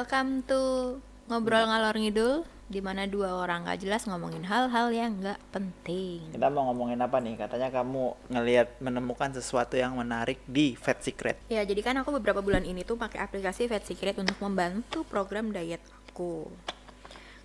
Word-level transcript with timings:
Welcome 0.00 0.48
to 0.48 0.96
ngobrol 1.28 1.68
ngalor 1.68 1.92
ngidul 1.92 2.48
di 2.72 2.80
mana 2.80 3.04
dua 3.04 3.36
orang 3.36 3.68
gak 3.68 3.84
jelas 3.84 4.08
ngomongin 4.08 4.48
hal-hal 4.48 4.88
yang 4.88 5.12
nggak 5.20 5.36
penting. 5.52 6.24
Kita 6.32 6.48
mau 6.48 6.72
ngomongin 6.72 7.04
apa 7.04 7.20
nih? 7.20 7.36
Katanya 7.36 7.68
kamu 7.68 8.16
ngelihat 8.32 8.80
menemukan 8.80 9.28
sesuatu 9.36 9.76
yang 9.76 9.92
menarik 10.00 10.40
di 10.48 10.72
Fat 10.72 11.04
Secret. 11.04 11.36
Ya, 11.52 11.60
jadi 11.68 11.84
kan 11.84 12.00
aku 12.00 12.16
beberapa 12.16 12.40
bulan 12.40 12.64
ini 12.64 12.80
tuh 12.80 12.96
pakai 12.96 13.20
aplikasi 13.20 13.68
Fat 13.68 13.84
Secret 13.84 14.16
untuk 14.16 14.40
membantu 14.40 15.04
program 15.04 15.52
diet 15.52 15.84
aku. 16.08 16.48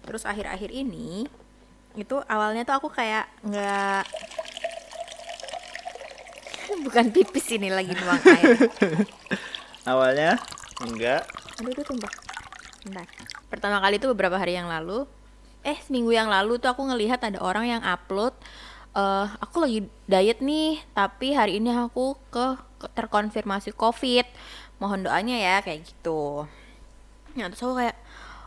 Terus 0.07 0.23
akhir-akhir 0.23 0.71
ini 0.71 1.27
itu 1.99 2.15
awalnya 2.23 2.63
tuh 2.63 2.79
aku 2.79 2.87
kayak 2.87 3.27
nggak 3.43 4.07
bukan 6.87 7.11
pipis 7.11 7.51
ini 7.51 7.67
lagi 7.67 7.91
nuang 7.91 8.23
air. 8.23 8.55
Awalnya 9.91 10.39
enggak. 10.79 11.27
Aduh, 11.59 11.71
itu 11.75 11.83
tumpah. 11.83 12.24
Bentar. 12.85 13.09
Pertama 13.49 13.81
kali 13.81 13.97
itu 13.97 14.05
beberapa 14.13 14.37
hari 14.37 14.53
yang 14.53 14.69
lalu, 14.69 15.09
eh 15.65 15.73
seminggu 15.81 16.13
yang 16.13 16.29
lalu 16.29 16.61
tuh 16.61 16.69
aku 16.69 16.85
ngelihat 16.85 17.17
ada 17.25 17.41
orang 17.41 17.65
yang 17.65 17.81
upload, 17.81 18.37
eh 18.93 19.27
aku 19.41 19.57
lagi 19.65 19.89
diet 20.05 20.37
nih, 20.45 20.85
tapi 20.93 21.33
hari 21.33 21.57
ini 21.57 21.73
aku 21.73 22.13
ke, 22.29 22.61
ke- 22.77 22.91
terkonfirmasi 22.93 23.73
COVID. 23.73 24.25
Mohon 24.77 25.09
doanya 25.09 25.35
ya 25.41 25.55
kayak 25.65 25.81
gitu. 25.81 26.45
Ya 27.33 27.49
terus 27.49 27.65
aku 27.65 27.81
kayak, 27.81 27.97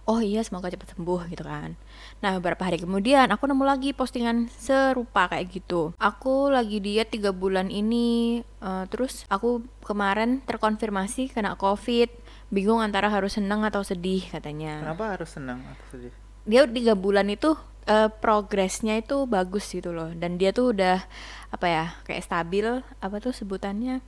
oh 0.06 0.23
iya 0.23 0.41
semoga 0.47 0.70
cepat 0.70 0.95
sembuh 0.95 1.27
gitu 1.34 1.42
kan. 1.42 1.75
Nah 2.23 2.39
beberapa 2.39 2.62
hari 2.62 2.78
kemudian 2.78 3.27
aku 3.34 3.50
nemu 3.50 3.64
lagi 3.66 3.91
postingan 3.91 4.47
serupa 4.55 5.27
kayak 5.27 5.50
gitu. 5.50 5.92
Aku 5.98 6.47
lagi 6.47 6.78
diet 6.78 7.11
tiga 7.11 7.34
bulan 7.34 7.75
ini, 7.75 8.41
eh, 8.62 8.84
terus 8.86 9.27
aku 9.27 9.66
kemarin 9.83 10.47
terkonfirmasi 10.47 11.34
kena 11.34 11.59
COVID. 11.59 12.28
Bingung 12.48 12.80
antara 12.80 13.12
harus 13.12 13.36
senang 13.36 13.64
atau 13.64 13.84
sedih 13.84 14.24
katanya. 14.28 14.80
Kenapa 14.80 15.16
harus 15.16 15.30
senang 15.32 15.60
atau 15.64 15.84
sedih? 15.92 16.12
Dia 16.48 16.64
tiga 16.64 16.96
bulan 16.96 17.28
itu 17.28 17.52
eh, 17.84 18.08
progresnya 18.08 18.96
itu 18.96 19.28
bagus 19.28 19.68
gitu 19.68 19.92
loh. 19.92 20.12
Dan 20.16 20.41
dia 20.41 20.52
tuh 20.56 20.72
udah 20.72 21.04
apa 21.48 21.66
ya 21.69 21.84
kayak 22.04 22.24
stabil 22.24 22.66
apa 23.00 23.16
tuh 23.20 23.32
sebutannya 23.32 24.00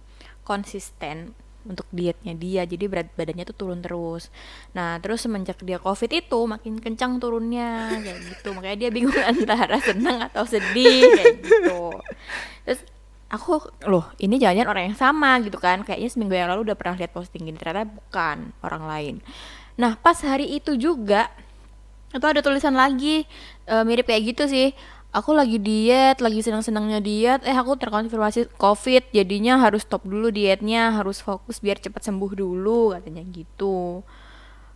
konsisten 0.45 1.37
untuk 1.65 1.85
dietnya 1.93 2.33
dia 2.33 2.65
jadi 2.65 2.89
berat 2.89 3.13
badannya 3.13 3.45
tuh 3.45 3.57
turun 3.57 3.85
terus 3.85 4.33
nah 4.73 4.97
terus 4.97 5.25
semenjak 5.25 5.61
dia 5.61 5.77
covid 5.77 6.09
itu 6.09 6.41
makin 6.49 6.81
kencang 6.81 7.21
turunnya 7.21 8.01
kayak 8.01 8.21
gitu 8.33 8.57
makanya 8.57 8.89
dia 8.89 8.91
bingung 8.93 9.21
antara 9.33 9.77
senang 9.85 10.25
atau 10.25 10.49
sedih 10.49 11.05
kayak 11.05 11.37
gitu 11.45 11.93
terus 12.65 12.81
aku 13.31 13.63
loh 13.87 14.11
ini 14.19 14.37
jangan 14.43 14.67
orang 14.67 14.93
yang 14.93 14.99
sama 14.99 15.39
gitu 15.41 15.57
kan. 15.57 15.87
Kayaknya 15.87 16.09
seminggu 16.11 16.35
yang 16.35 16.51
lalu 16.51 16.71
udah 16.71 16.77
pernah 16.77 16.99
lihat 16.99 17.15
posting 17.15 17.47
gini. 17.47 17.57
Ternyata 17.57 17.87
bukan 17.87 18.51
orang 18.61 18.83
lain. 18.85 19.15
Nah 19.79 19.97
pas 19.97 20.19
hari 20.21 20.51
itu 20.59 20.75
juga 20.77 21.31
itu 22.11 22.27
ada 22.27 22.43
tulisan 22.43 22.75
lagi 22.75 23.25
eh, 23.71 23.83
mirip 23.87 24.11
kayak 24.11 24.35
gitu 24.35 24.45
sih. 24.51 24.69
Aku 25.11 25.35
lagi 25.35 25.59
diet 25.59 26.23
lagi 26.23 26.43
senang-senangnya 26.43 27.03
diet. 27.03 27.41
Eh 27.47 27.55
aku 27.55 27.79
terkonfirmasi 27.79 28.51
covid 28.59 29.07
jadinya 29.15 29.59
harus 29.63 29.87
stop 29.87 30.03
dulu 30.07 30.31
dietnya 30.31 30.95
harus 30.95 31.23
fokus 31.23 31.63
biar 31.63 31.79
cepat 31.79 32.03
sembuh 32.07 32.35
dulu 32.35 32.95
katanya 32.99 33.23
gitu. 33.31 34.03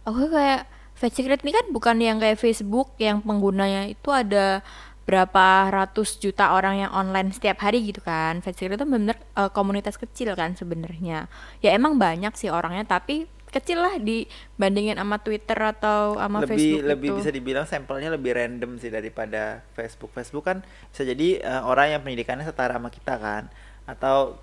Aku 0.07 0.31
kayak 0.31 0.67
Fat 0.95 1.11
Secret 1.11 1.43
ini 1.43 1.51
kan 1.51 1.67
bukan 1.75 1.99
yang 1.99 2.23
kayak 2.23 2.39
Facebook 2.39 2.95
yang 3.03 3.19
penggunanya 3.19 3.91
itu 3.91 4.15
ada 4.15 4.63
berapa 5.05 5.69
ratus 5.69 6.17
juta 6.17 6.57
orang 6.57 6.81
yang 6.89 6.91
online 6.97 7.29
setiap 7.29 7.61
hari 7.61 7.85
gitu 7.85 8.01
kan 8.01 8.41
Fat 8.41 8.57
Secret 8.57 8.81
itu 8.81 8.89
bener 8.89 9.21
komunitas 9.53 10.01
kecil 10.01 10.33
kan 10.33 10.57
sebenarnya 10.57 11.29
ya 11.61 11.71
emang 11.77 12.01
banyak 12.01 12.33
sih 12.33 12.49
orangnya 12.49 12.89
tapi 12.89 13.29
kecil 13.55 13.79
lah 13.79 13.95
dibandingin 14.03 14.99
sama 14.99 15.23
Twitter 15.23 15.55
atau 15.55 16.19
sama 16.19 16.43
lebih 16.43 16.51
Facebook 16.59 16.83
lebih 16.91 17.09
itu. 17.15 17.17
bisa 17.23 17.31
dibilang 17.31 17.67
sampelnya 17.71 18.11
lebih 18.11 18.35
random 18.35 18.83
sih 18.83 18.91
daripada 18.91 19.63
Facebook. 19.79 20.11
Facebook 20.11 20.43
kan 20.43 20.67
bisa 20.91 21.07
jadi 21.07 21.39
eh, 21.39 21.63
orang 21.63 21.95
yang 21.95 22.01
pendidikannya 22.03 22.43
setara 22.43 22.75
sama 22.75 22.91
kita 22.91 23.15
kan 23.15 23.47
atau 23.87 24.43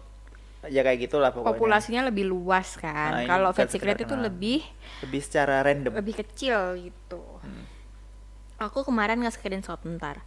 ya 0.70 0.86
kayak 0.86 1.10
gitulah 1.10 1.34
pokoknya. 1.34 1.58
populasinya 1.58 2.02
lebih 2.08 2.30
luas 2.30 2.78
Nah, 2.78 2.82
kan 2.88 3.12
ini 3.20 3.28
kalau 3.28 3.50
Fat 3.52 3.68
Secret 3.68 3.98
itu 4.00 4.14
kenal. 4.14 4.30
lebih 4.32 4.62
lebih 5.04 5.22
secara 5.26 5.66
random. 5.66 5.92
lebih 5.98 6.16
kecil 6.22 6.78
gitu 6.80 7.22
aku 8.62 8.86
kemarin 8.86 9.18
nggak 9.26 9.34
screenshot 9.42 9.82
ntar 9.98 10.22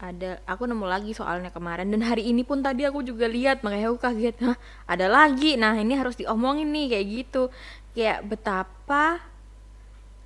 ada 0.00 0.40
aku 0.48 0.64
nemu 0.64 0.86
lagi 0.88 1.12
soalnya 1.12 1.52
kemarin. 1.52 1.92
Dan 1.92 2.00
hari 2.00 2.24
ini 2.32 2.40
pun 2.40 2.64
tadi 2.64 2.88
aku 2.88 3.04
juga 3.04 3.28
lihat 3.28 3.60
makanya 3.60 3.92
aku 3.92 4.00
kaget. 4.00 4.36
Hah, 4.40 4.56
ada 4.88 5.06
lagi? 5.06 5.60
Nah 5.60 5.76
ini 5.76 5.92
harus 5.94 6.16
diomongin 6.16 6.72
nih 6.72 6.96
kayak 6.96 7.06
gitu. 7.06 7.42
Kayak 7.92 8.24
betapa 8.26 9.20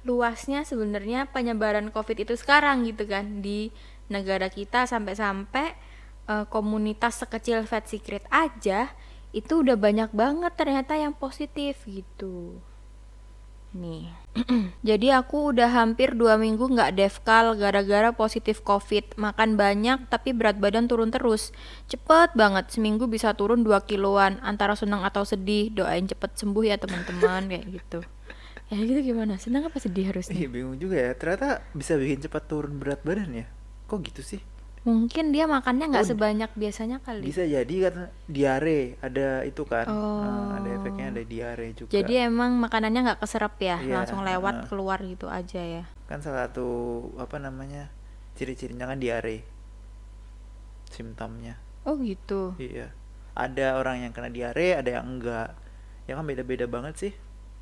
luasnya 0.07 0.63
sebenarnya 0.63 1.27
penyebaran 1.33 1.89
covid 1.91 2.29
itu 2.29 2.35
sekarang 2.39 2.87
gitu 2.87 3.05
kan 3.05 3.43
di 3.43 3.75
negara 4.07 4.47
kita. 4.47 4.87
Sampai-sampai 4.87 5.75
eh, 6.31 6.45
komunitas 6.49 7.21
sekecil 7.21 7.67
Fat 7.67 7.91
Secret 7.91 8.23
aja 8.31 8.95
itu 9.35 9.67
udah 9.67 9.75
banyak 9.75 10.15
banget 10.15 10.55
ternyata 10.55 10.95
yang 10.95 11.11
positif 11.11 11.83
gitu 11.91 12.63
Nih, 13.75 14.07
jadi 14.89 15.19
aku 15.19 15.51
udah 15.51 15.67
hampir 15.67 16.15
dua 16.15 16.39
minggu 16.39 16.63
nggak 16.63 16.95
defkal 16.95 17.59
gara-gara 17.59 18.15
positif 18.15 18.63
covid. 18.63 19.19
Makan 19.19 19.59
banyak 19.59 20.07
tapi 20.07 20.31
berat 20.31 20.63
badan 20.63 20.87
turun 20.87 21.11
terus. 21.11 21.51
Cepet 21.91 22.39
banget, 22.39 22.71
seminggu 22.71 23.11
bisa 23.11 23.35
turun 23.35 23.67
2 23.67 23.75
kiloan. 23.91 24.39
Antara 24.47 24.79
senang 24.79 25.03
atau 25.03 25.27
sedih, 25.27 25.75
doain 25.75 26.07
cepet 26.07 26.39
sembuh 26.39 26.63
ya 26.63 26.79
teman-teman 26.79 27.51
kayak 27.51 27.67
gitu. 27.83 27.99
Ya 28.71 28.79
gitu 28.79 29.01
gimana? 29.11 29.43
Senang 29.43 29.67
apa 29.67 29.83
sedih 29.83 30.07
harusnya? 30.07 30.39
Ih, 30.39 30.47
bingung 30.47 30.79
juga 30.79 30.95
ya. 30.95 31.13
Ternyata 31.19 31.67
bisa 31.75 31.99
bikin 31.99 32.23
cepat 32.23 32.47
turun 32.47 32.79
berat 32.79 33.03
badan 33.03 33.35
ya. 33.35 33.47
Kok 33.91 33.99
gitu 34.07 34.23
sih? 34.23 34.41
Mungkin 34.85 35.33
dia 35.33 35.49
makannya 35.49 35.97
nggak 35.97 36.05
Oh, 36.05 36.11
sebanyak 36.13 36.51
biasanya 36.53 37.01
kali. 37.01 37.25
Bisa 37.25 37.41
jadi 37.41 37.75
kan 37.89 38.13
diare, 38.29 39.01
ada 39.01 39.41
itu 39.41 39.65
kan. 39.65 39.89
Nah, 39.89 40.61
ada 40.61 40.69
Oh. 40.69 40.77
efeknya 40.77 41.09
ada 41.09 41.23
diare 41.25 41.73
juga. 41.73 41.89
Jadi 41.89 42.21
emang 42.21 42.61
makanannya 42.61 43.01
nggak 43.09 43.21
keserap 43.25 43.57
ya, 43.57 43.81
Iya, 43.81 44.05
langsung 44.05 44.21
lewat 44.21 44.55
heeh. 44.55 44.67
keluar 44.69 45.01
gitu 45.01 45.27
aja 45.27 45.61
ya. 45.61 45.85
kan 46.05 46.21
salah 46.21 46.45
satu 46.47 46.69
apa 47.17 47.41
namanya? 47.41 47.89
Ciri-cirinya 48.37 48.85
kan 48.85 49.01
diare. 49.01 49.41
Simptomnya. 50.87 51.57
Oh 51.85 51.97
gitu. 51.97 52.53
Iya. 52.57 52.93
Ada 53.33 53.75
orang 53.75 54.05
yang 54.05 54.13
kena 54.13 54.29
diare, 54.29 54.77
ada 54.77 55.01
yang 55.01 55.09
enggak. 55.11 55.57
Ya 56.05 56.15
kan 56.15 56.23
beda-beda 56.23 56.69
banget 56.69 56.95
sih 57.01 57.13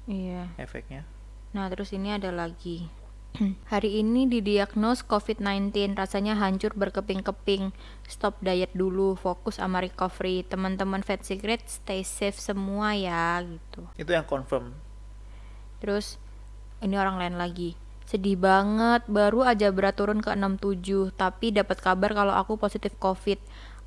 Iya. 0.05 0.51
efeknya. 0.59 1.07
Nah, 1.55 1.71
terus 1.71 1.95
ini 1.95 2.11
ada 2.11 2.35
lagi. 2.35 2.91
Hari 3.73 4.05
ini 4.05 4.29
didiagnos 4.29 5.01
COVID-19, 5.09 5.97
rasanya 5.97 6.37
hancur 6.37 6.77
berkeping-keping. 6.77 7.73
Stop 8.05 8.37
diet 8.45 8.69
dulu, 8.77 9.17
fokus 9.17 9.57
sama 9.57 9.81
recovery. 9.81 10.45
Teman-teman 10.45 11.01
Fat 11.01 11.25
Secret, 11.25 11.65
stay 11.65 12.05
safe 12.05 12.37
semua 12.37 12.93
ya, 12.93 13.41
gitu. 13.41 13.89
Itu 13.97 14.13
yang 14.13 14.29
confirm. 14.29 14.77
Terus 15.81 16.21
ini 16.85 17.01
orang 17.01 17.17
lain 17.17 17.41
lagi. 17.41 17.73
Sedih 18.05 18.37
banget, 18.37 19.09
baru 19.09 19.49
aja 19.49 19.73
berat 19.73 19.97
turun 19.97 20.21
ke 20.21 20.29
67, 20.37 21.17
tapi 21.17 21.57
dapat 21.57 21.81
kabar 21.81 22.13
kalau 22.13 22.37
aku 22.37 22.61
positif 22.61 22.93
COVID. 23.01 23.41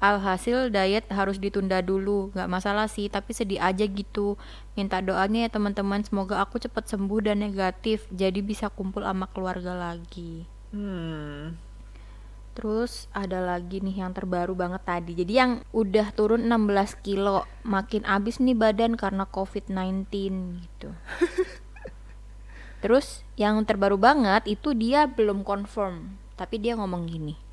Alhasil 0.05 0.69
diet 0.69 1.09
harus 1.09 1.41
ditunda 1.41 1.81
dulu, 1.81 2.29
nggak 2.37 2.51
masalah 2.51 2.85
sih, 2.85 3.09
tapi 3.09 3.33
sedih 3.33 3.57
aja 3.57 3.89
gitu. 3.89 4.37
Minta 4.77 5.01
doanya 5.01 5.45
ya 5.45 5.49
teman-teman, 5.49 6.05
semoga 6.05 6.37
aku 6.45 6.61
cepat 6.61 6.85
sembuh 6.85 7.25
dan 7.25 7.41
negatif, 7.41 8.05
jadi 8.13 8.37
bisa 8.45 8.69
kumpul 8.69 9.01
sama 9.01 9.25
keluarga 9.33 9.73
lagi. 9.73 10.45
Hmm. 10.69 11.57
Terus 12.55 13.11
ada 13.11 13.43
lagi 13.43 13.83
nih 13.83 14.05
yang 14.05 14.15
terbaru 14.15 14.55
banget 14.55 14.87
tadi. 14.87 15.11
Jadi 15.11 15.33
yang 15.35 15.51
udah 15.75 16.13
turun 16.15 16.47
16 16.47 17.03
kilo, 17.03 17.43
makin 17.67 18.07
abis 18.07 18.39
nih 18.39 18.55
badan 18.55 18.95
karena 18.95 19.27
COVID-19 19.27 20.07
gitu. 20.63 20.95
Terus 22.85 23.25
yang 23.35 23.59
terbaru 23.67 23.99
banget 23.99 24.47
itu 24.47 24.71
dia 24.71 25.03
belum 25.09 25.43
confirm, 25.43 26.15
tapi 26.39 26.61
dia 26.61 26.79
ngomong 26.79 27.09
gini. 27.11 27.44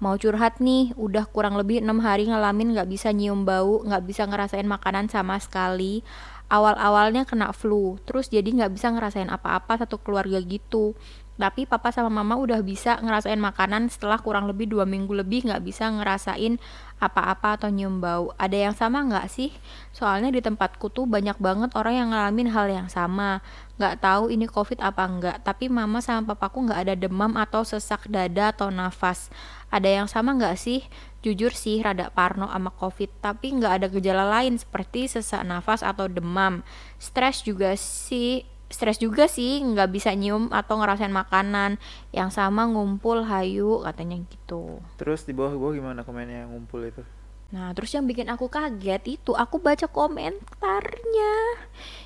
Mau 0.00 0.16
curhat 0.16 0.64
nih, 0.64 0.96
udah 0.96 1.28
kurang 1.28 1.60
lebih 1.60 1.84
enam 1.84 2.00
hari 2.00 2.24
ngalamin 2.24 2.72
nggak 2.72 2.88
bisa 2.88 3.12
nyium 3.12 3.44
bau, 3.44 3.84
nggak 3.84 4.08
bisa 4.08 4.24
ngerasain 4.24 4.64
makanan 4.64 5.12
sama 5.12 5.36
sekali. 5.36 6.00
Awal-awalnya 6.48 7.28
kena 7.28 7.52
flu, 7.52 8.00
terus 8.08 8.32
jadi 8.32 8.48
nggak 8.48 8.72
bisa 8.80 8.88
ngerasain 8.96 9.28
apa-apa 9.28 9.84
satu 9.84 10.00
keluarga 10.00 10.40
gitu. 10.40 10.96
Tapi 11.40 11.64
papa 11.64 11.88
sama 11.88 12.12
mama 12.12 12.36
udah 12.36 12.60
bisa 12.60 13.00
ngerasain 13.00 13.40
makanan 13.40 13.88
setelah 13.88 14.20
kurang 14.20 14.44
lebih 14.44 14.68
dua 14.68 14.84
minggu 14.84 15.08
lebih 15.16 15.48
nggak 15.48 15.64
bisa 15.64 15.88
ngerasain 15.88 16.60
apa-apa 17.00 17.56
atau 17.56 17.72
nyium 17.72 17.96
bau. 17.96 18.36
Ada 18.36 18.68
yang 18.68 18.74
sama 18.76 19.00
nggak 19.08 19.24
sih? 19.32 19.48
Soalnya 19.96 20.28
di 20.28 20.44
tempatku 20.44 20.92
tuh 20.92 21.08
banyak 21.08 21.40
banget 21.40 21.72
orang 21.72 21.94
yang 21.96 22.08
ngalamin 22.12 22.52
hal 22.52 22.68
yang 22.68 22.92
sama. 22.92 23.40
Nggak 23.80 24.04
tahu 24.04 24.28
ini 24.28 24.44
covid 24.44 24.84
apa 24.84 25.08
enggak. 25.08 25.40
Tapi 25.40 25.72
mama 25.72 26.04
sama 26.04 26.36
papaku 26.36 26.68
nggak 26.68 26.80
ada 26.84 26.94
demam 27.00 27.32
atau 27.40 27.64
sesak 27.64 28.04
dada 28.12 28.52
atau 28.52 28.68
nafas. 28.68 29.32
Ada 29.72 29.88
yang 29.88 30.06
sama 30.12 30.36
nggak 30.36 30.60
sih? 30.60 30.84
Jujur 31.24 31.56
sih 31.56 31.80
rada 31.80 32.12
parno 32.12 32.52
sama 32.52 32.68
covid. 32.68 33.08
Tapi 33.24 33.56
nggak 33.56 33.72
ada 33.80 33.86
gejala 33.88 34.28
lain 34.28 34.60
seperti 34.60 35.08
sesak 35.08 35.40
nafas 35.48 35.80
atau 35.80 36.04
demam. 36.04 36.60
Stres 37.00 37.40
juga 37.40 37.72
sih 37.80 38.44
stres 38.70 39.02
juga 39.02 39.26
sih 39.26 39.60
nggak 39.60 39.90
bisa 39.90 40.14
nyium 40.14 40.48
atau 40.54 40.78
ngerasain 40.78 41.10
makanan 41.10 41.76
yang 42.14 42.30
sama 42.30 42.70
ngumpul 42.70 43.26
hayu 43.26 43.82
katanya 43.82 44.22
gitu 44.30 44.78
Terus 44.94 45.26
di 45.26 45.34
bawah-bawah 45.34 45.74
gimana 45.74 46.00
komennya 46.06 46.46
ngumpul 46.46 46.86
itu? 46.86 47.02
Nah, 47.50 47.74
terus 47.74 47.90
yang 47.90 48.06
bikin 48.06 48.30
aku 48.30 48.46
kaget 48.46 49.02
itu 49.18 49.34
aku 49.34 49.58
baca 49.58 49.90
komentarnya. 49.90 51.34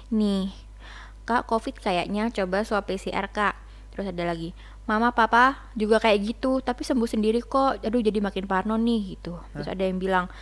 Nih, 0.08 0.48
Kak, 1.28 1.44
COVID 1.44 1.84
kayaknya 1.84 2.32
coba 2.32 2.64
swab 2.64 2.88
PCR, 2.88 3.28
Kak. 3.28 3.52
Terus 3.92 4.08
ada 4.08 4.24
lagi, 4.24 4.56
Mama, 4.88 5.12
Papa 5.12 5.68
juga 5.76 6.00
kayak 6.00 6.18
gitu, 6.24 6.64
tapi 6.64 6.80
sembuh 6.80 7.08
sendiri 7.08 7.44
kok. 7.44 7.84
Aduh, 7.84 8.00
jadi 8.00 8.24
makin 8.24 8.48
parno 8.48 8.80
nih 8.80 9.16
gitu. 9.16 9.36
Terus 9.52 9.68
ada 9.68 9.84
yang 9.84 10.00
bilang, 10.00 10.32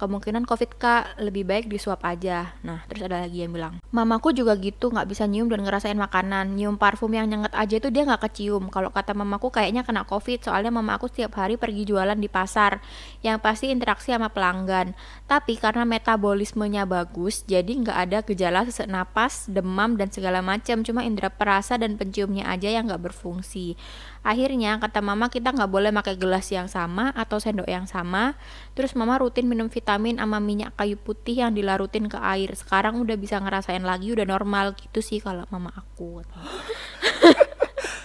kemungkinan 0.00 0.48
COVID 0.48 0.80
kak 0.80 1.20
lebih 1.20 1.44
baik 1.44 1.68
di 1.68 1.76
swab 1.76 2.00
aja. 2.00 2.56
Nah, 2.64 2.80
terus 2.88 3.04
ada 3.04 3.20
lagi 3.20 3.44
yang 3.44 3.52
bilang, 3.52 3.76
mamaku 3.92 4.32
juga 4.32 4.56
gitu, 4.56 4.88
nggak 4.88 5.04
bisa 5.04 5.28
nyium 5.28 5.52
dan 5.52 5.60
ngerasain 5.60 6.00
makanan. 6.00 6.56
Nyium 6.56 6.80
parfum 6.80 7.12
yang 7.12 7.28
nyengat 7.28 7.52
aja 7.52 7.76
itu 7.76 7.92
dia 7.92 8.08
nggak 8.08 8.24
kecium. 8.24 8.72
Kalau 8.72 8.88
kata 8.88 9.12
mamaku 9.12 9.52
kayaknya 9.52 9.84
kena 9.84 10.08
COVID, 10.08 10.48
soalnya 10.48 10.72
mama 10.72 10.96
aku 10.96 11.12
setiap 11.12 11.36
hari 11.36 11.60
pergi 11.60 11.84
jualan 11.84 12.16
di 12.16 12.32
pasar, 12.32 12.80
yang 13.20 13.36
pasti 13.44 13.68
interaksi 13.68 14.16
sama 14.16 14.32
pelanggan. 14.32 14.96
Tapi 15.28 15.60
karena 15.60 15.84
metabolismenya 15.84 16.88
bagus, 16.88 17.44
jadi 17.44 17.68
nggak 17.68 17.98
ada 18.08 18.18
gejala 18.24 18.64
sesak 18.64 18.88
napas, 18.88 19.44
demam 19.52 20.00
dan 20.00 20.08
segala 20.08 20.40
macam. 20.40 20.80
Cuma 20.80 21.04
indera 21.04 21.28
perasa 21.28 21.76
dan 21.76 22.00
penciumnya 22.00 22.48
aja 22.48 22.72
yang 22.72 22.88
nggak 22.88 23.12
berfungsi. 23.12 23.76
Akhirnya 24.20 24.76
kata 24.76 25.00
mama 25.00 25.32
kita 25.32 25.48
nggak 25.56 25.70
boleh 25.72 25.88
pakai 25.90 26.20
gelas 26.20 26.44
yang 26.52 26.68
sama 26.68 27.08
atau 27.16 27.40
sendok 27.40 27.64
yang 27.64 27.88
sama. 27.88 28.36
Terus 28.76 28.92
mama 28.92 29.16
rutin 29.16 29.48
minum 29.48 29.72
vitamin 29.72 30.20
sama 30.20 30.36
minyak 30.38 30.76
kayu 30.76 31.00
putih 31.00 31.40
yang 31.40 31.56
dilarutin 31.56 32.04
ke 32.04 32.20
air. 32.20 32.52
Sekarang 32.52 33.00
udah 33.00 33.16
bisa 33.16 33.40
ngerasain 33.40 33.80
lagi 33.80 34.12
udah 34.12 34.28
normal 34.28 34.76
gitu 34.76 35.00
sih 35.00 35.24
kalau 35.24 35.48
mama 35.48 35.72
aku. 35.72 36.20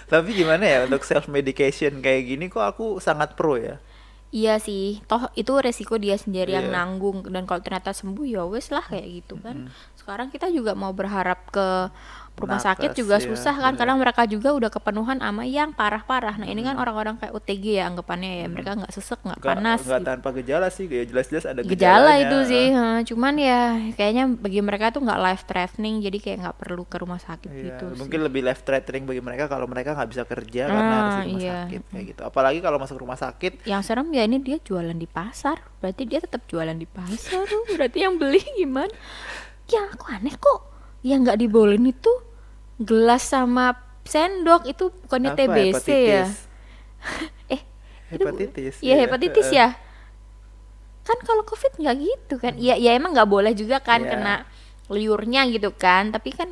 Tapi 0.06 0.28
gimana 0.32 0.62
ya 0.62 0.78
untuk 0.86 1.02
self 1.02 1.26
medication 1.26 1.98
kayak 1.98 2.22
gini 2.30 2.46
kok 2.46 2.62
aku 2.62 3.02
sangat 3.02 3.34
pro 3.34 3.58
ya. 3.58 3.76
Iya 4.34 4.58
sih, 4.58 5.00
toh 5.06 5.30
itu 5.38 5.54
resiko 5.62 5.96
dia 6.02 6.18
sendiri 6.18 6.50
yang 6.52 6.68
Iya. 6.68 6.74
nanggung 6.74 7.24
dan 7.30 7.46
kalau 7.46 7.62
ternyata 7.62 7.94
sembuh 7.94 8.26
ya 8.26 8.42
wes 8.44 8.74
lah 8.74 8.82
kayak 8.82 9.06
gitu 9.22 9.38
kan. 9.38 9.70
Sekarang 9.94 10.28
kita 10.28 10.50
juga 10.50 10.74
mau 10.74 10.90
berharap 10.90 11.46
ke 11.50 11.88
rumah 12.36 12.60
sakit 12.60 12.92
Nakes, 12.92 13.00
juga 13.00 13.16
ya, 13.16 13.24
susah 13.26 13.54
kan 13.54 13.72
bener. 13.72 13.78
karena 13.80 13.94
mereka 13.96 14.22
juga 14.24 14.52
udah 14.52 14.68
kepenuhan 14.68 15.18
sama 15.18 15.42
yang 15.42 15.72
parah-parah. 15.72 16.36
Nah, 16.36 16.44
ini 16.44 16.60
kan 16.60 16.76
orang-orang 16.76 17.16
kayak 17.16 17.32
OTG 17.32 17.80
ya 17.80 17.88
anggapannya 17.88 18.44
ya, 18.44 18.46
mereka 18.46 18.76
nggak 18.76 18.92
sesek, 18.92 19.16
nggak 19.18 19.40
panas 19.40 19.80
nggak 19.80 19.96
gitu. 19.96 20.06
tanpa 20.06 20.28
gejala 20.32 20.68
sih, 20.68 20.84
kayak 20.84 21.08
jelas-jelas 21.08 21.44
ada 21.46 21.60
Gejala 21.60 21.72
gejalanya. 22.12 22.20
itu 22.22 22.38
sih, 22.44 22.64
heeh. 22.68 22.98
cuman 23.06 23.34
ya 23.34 23.60
kayaknya 23.92 24.24
bagi 24.28 24.60
mereka 24.60 24.92
tuh 24.92 25.00
nggak 25.00 25.16
life 25.18 25.42
threatening, 25.44 25.98
jadi 25.98 26.18
kayak 26.18 26.36
nggak 26.42 26.56
perlu 26.58 26.84
ke 26.84 26.96
rumah 26.98 27.16
sakit 27.16 27.48
Iya, 27.48 27.62
gitu 27.72 27.84
sih. 27.88 27.98
mungkin 27.98 28.20
lebih 28.22 28.42
life 28.42 28.60
threatening 28.62 29.04
bagi 29.04 29.20
mereka 29.20 29.44
kalau 29.46 29.64
mereka 29.64 29.96
nggak 29.96 30.10
bisa 30.10 30.22
kerja 30.22 30.62
karena 30.66 30.92
harus 30.94 31.08
Ah, 31.08 31.16
di 31.16 31.24
rumah 31.26 31.40
iya. 31.40 31.56
sakit 31.64 31.82
kayak 31.88 32.04
gitu. 32.06 32.20
Apalagi 32.22 32.58
kalau 32.60 32.76
masuk 32.76 32.96
rumah 32.96 33.16
sakit 33.16 33.64
Yang 33.64 33.82
serem 33.86 34.08
ya 34.10 34.22
ini 34.22 34.36
dia 34.38 34.58
jualan 34.58 34.92
di 34.92 35.06
pasar, 35.06 35.56
berarti 35.78 36.04
dia 36.04 36.20
tetap 36.20 36.44
jualan 36.44 36.74
di 36.74 36.84
pasar, 36.84 37.48
berarti 37.72 37.98
yang 37.98 38.16
beli 38.16 38.44
gimana? 38.54 38.92
Ya 39.66 39.88
aku 39.88 40.06
aneh 40.06 40.36
kok, 40.36 40.68
yang 41.00 41.22
nggak 41.22 41.38
dibolehin 41.38 41.86
itu 41.86 42.12
gelas 42.78 43.22
sama 43.24 43.74
sendok 44.02 44.64
itu 44.64 44.92
bukannya 45.04 45.32
apa 45.32 45.40
TBC 45.40 45.88
ya? 45.88 46.26
hepatitis. 46.26 46.30
Eh, 47.48 47.60
itu 48.10 48.18
bu- 48.18 48.26
hepatitis. 48.28 48.74
Iya 48.80 48.94
hepatitis 49.00 49.48
heeh. 49.48 49.58
ya. 49.60 49.68
Kan 51.02 51.18
kalau 51.22 51.42
covid 51.42 51.72
nggak 51.74 51.96
gitu 51.98 52.34
kan? 52.36 52.54
Iya 52.54 52.74
ya 52.74 52.92
emang 52.92 53.14
nggak 53.14 53.26
boleh 53.26 53.52
juga 53.52 53.78
kan 53.78 54.00
Iya. 54.00 54.10
kena 54.12 54.34
liurnya 54.88 55.46
gitu 55.48 55.70
kan? 55.72 56.10
Tapi 56.10 56.30
kan 56.30 56.50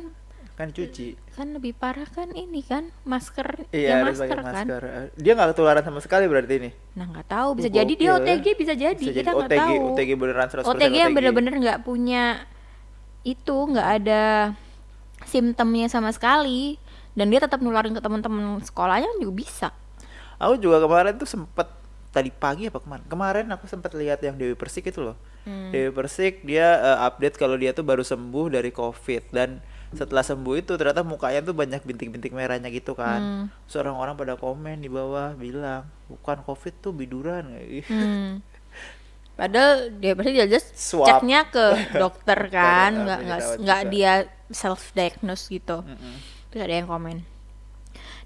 Kan 0.55 0.71
cuci. 0.71 1.19
kan 1.31 1.51
lebih 1.51 1.75
parah 1.75 2.07
kan 2.07 2.31
ini 2.31 2.63
kan 2.63 2.87
masker 3.03 3.67
Iya, 3.69 3.99
harus 4.01 4.15
masker 4.15 4.37
kan? 4.37 4.63
masker. 4.63 4.81
Eh, 4.81 5.07
Dia 5.17 5.35
nggak 5.35 5.49
ketularan 5.51 5.83
sama 5.83 5.99
sekali 5.99 6.25
berarti 6.25 6.53
ini. 6.57 6.69
Nah 6.95 7.05
nggak 7.05 7.27
tahu 7.27 7.49
bisa 7.53 7.67
Uh, 7.67 7.75
jadi 7.75 7.93
dia 7.93 8.07
ya. 8.07 8.15
OTG 8.15 8.45
bisa 8.55 8.73
jadi 8.73 8.95
Bisa 8.95 9.11
kita 9.13 9.31
nggak 9.33 9.51
tahu. 9.53 9.75
OTG 9.91 10.09
beneran 10.15 10.47
100% 10.47 10.63
OTG 10.65 10.95
yang 10.97 11.11
bener-bener 11.11 11.53
nggak 11.53 11.79
punya 11.83 12.47
itu 13.21 13.55
nggak 13.67 13.87
ada 13.99 14.23
simptomnya 15.25 15.89
sama 15.91 16.13
sekali 16.13 16.77
dan 17.15 17.31
dia 17.31 17.41
tetap 17.41 17.63
nularin 17.63 17.95
ke 17.95 18.01
teman-teman 18.03 18.59
sekolahnya 18.61 19.09
juga 19.19 19.33
bisa. 19.33 19.67
Aku 20.35 20.59
juga 20.59 20.83
kemarin 20.83 21.15
tuh 21.15 21.27
sempet 21.27 21.67
tadi 22.11 22.31
pagi 22.31 22.67
apa 22.71 22.79
kemarin? 22.79 23.05
Kemarin 23.07 23.45
aku 23.51 23.67
sempat 23.67 23.91
lihat 23.95 24.23
yang 24.23 24.35
Dewi 24.39 24.55
Persik 24.55 24.87
itu 24.91 25.03
loh. 25.03 25.17
Hmm. 25.43 25.71
Dewi 25.71 25.91
Persik 25.91 26.43
dia 26.47 26.79
eh, 26.79 26.97
update 27.07 27.35
kalau 27.39 27.55
dia 27.55 27.71
tuh 27.71 27.83
baru 27.83 28.03
sembuh 28.03 28.51
dari 28.51 28.71
COVID 28.71 29.23
dan 29.35 29.59
setelah 29.95 30.23
sembuh 30.27 30.55
itu 30.59 30.75
ternyata 30.75 31.07
mukanya 31.07 31.39
tuh 31.39 31.55
banyak 31.55 31.83
bintik-bintik 31.87 32.35
merahnya 32.35 32.67
gitu 32.71 32.95
kan. 32.95 33.19
Hmm. 33.19 33.45
Seorang 33.67 33.95
orang 33.95 34.15
pada 34.19 34.35
komen 34.35 34.83
di 34.83 34.91
bawah 34.91 35.35
bilang 35.39 35.87
bukan 36.11 36.43
COVID 36.43 36.73
tuh 36.83 36.91
biduran. 36.91 37.51
Hmm. 37.87 38.43
Padahal 39.35 39.91
dia 39.99 40.15
pasti 40.15 40.31
dia 40.31 40.47
just 40.47 40.71
ceknya 40.79 41.51
ke 41.51 41.91
dokter 41.99 42.39
kan, 42.55 43.03
nggak 43.03 43.19
nggak 43.59 43.81
dia 43.91 44.13
self 44.51 44.93
diagnose 44.93 45.49
gitu. 45.49 45.81
Mm-mm. 45.81 46.15
Terus 46.51 46.61
ada 46.65 46.75
yang 46.75 46.89
komen. 46.89 47.25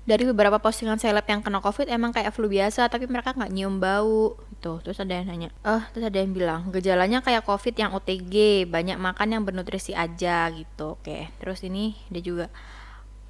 Dari 0.08 0.26
beberapa 0.26 0.58
postingan 0.58 0.98
seleb 0.98 1.28
yang 1.30 1.46
kena 1.46 1.62
covid 1.62 1.86
emang 1.86 2.10
kayak 2.10 2.34
flu 2.34 2.50
biasa 2.50 2.90
tapi 2.90 3.06
mereka 3.06 3.38
nggak 3.38 3.52
nyium 3.54 3.78
bau 3.78 4.34
tuh 4.60 4.84
terus 4.84 5.00
ada 5.00 5.16
yang 5.16 5.32
nanya 5.32 5.50
eh 5.64 5.84
terus 5.96 6.06
ada 6.12 6.18
yang 6.20 6.36
bilang 6.36 6.68
gejalanya 6.70 7.24
kayak 7.24 7.48
covid 7.48 7.74
yang 7.80 7.96
OTG 7.96 8.68
banyak 8.68 9.00
makan 9.00 9.40
yang 9.40 9.44
bernutrisi 9.48 9.96
aja 9.96 10.52
gitu 10.52 11.00
oke 11.00 11.32
terus 11.40 11.64
ini 11.64 11.96
dia 12.12 12.20
juga 12.20 12.48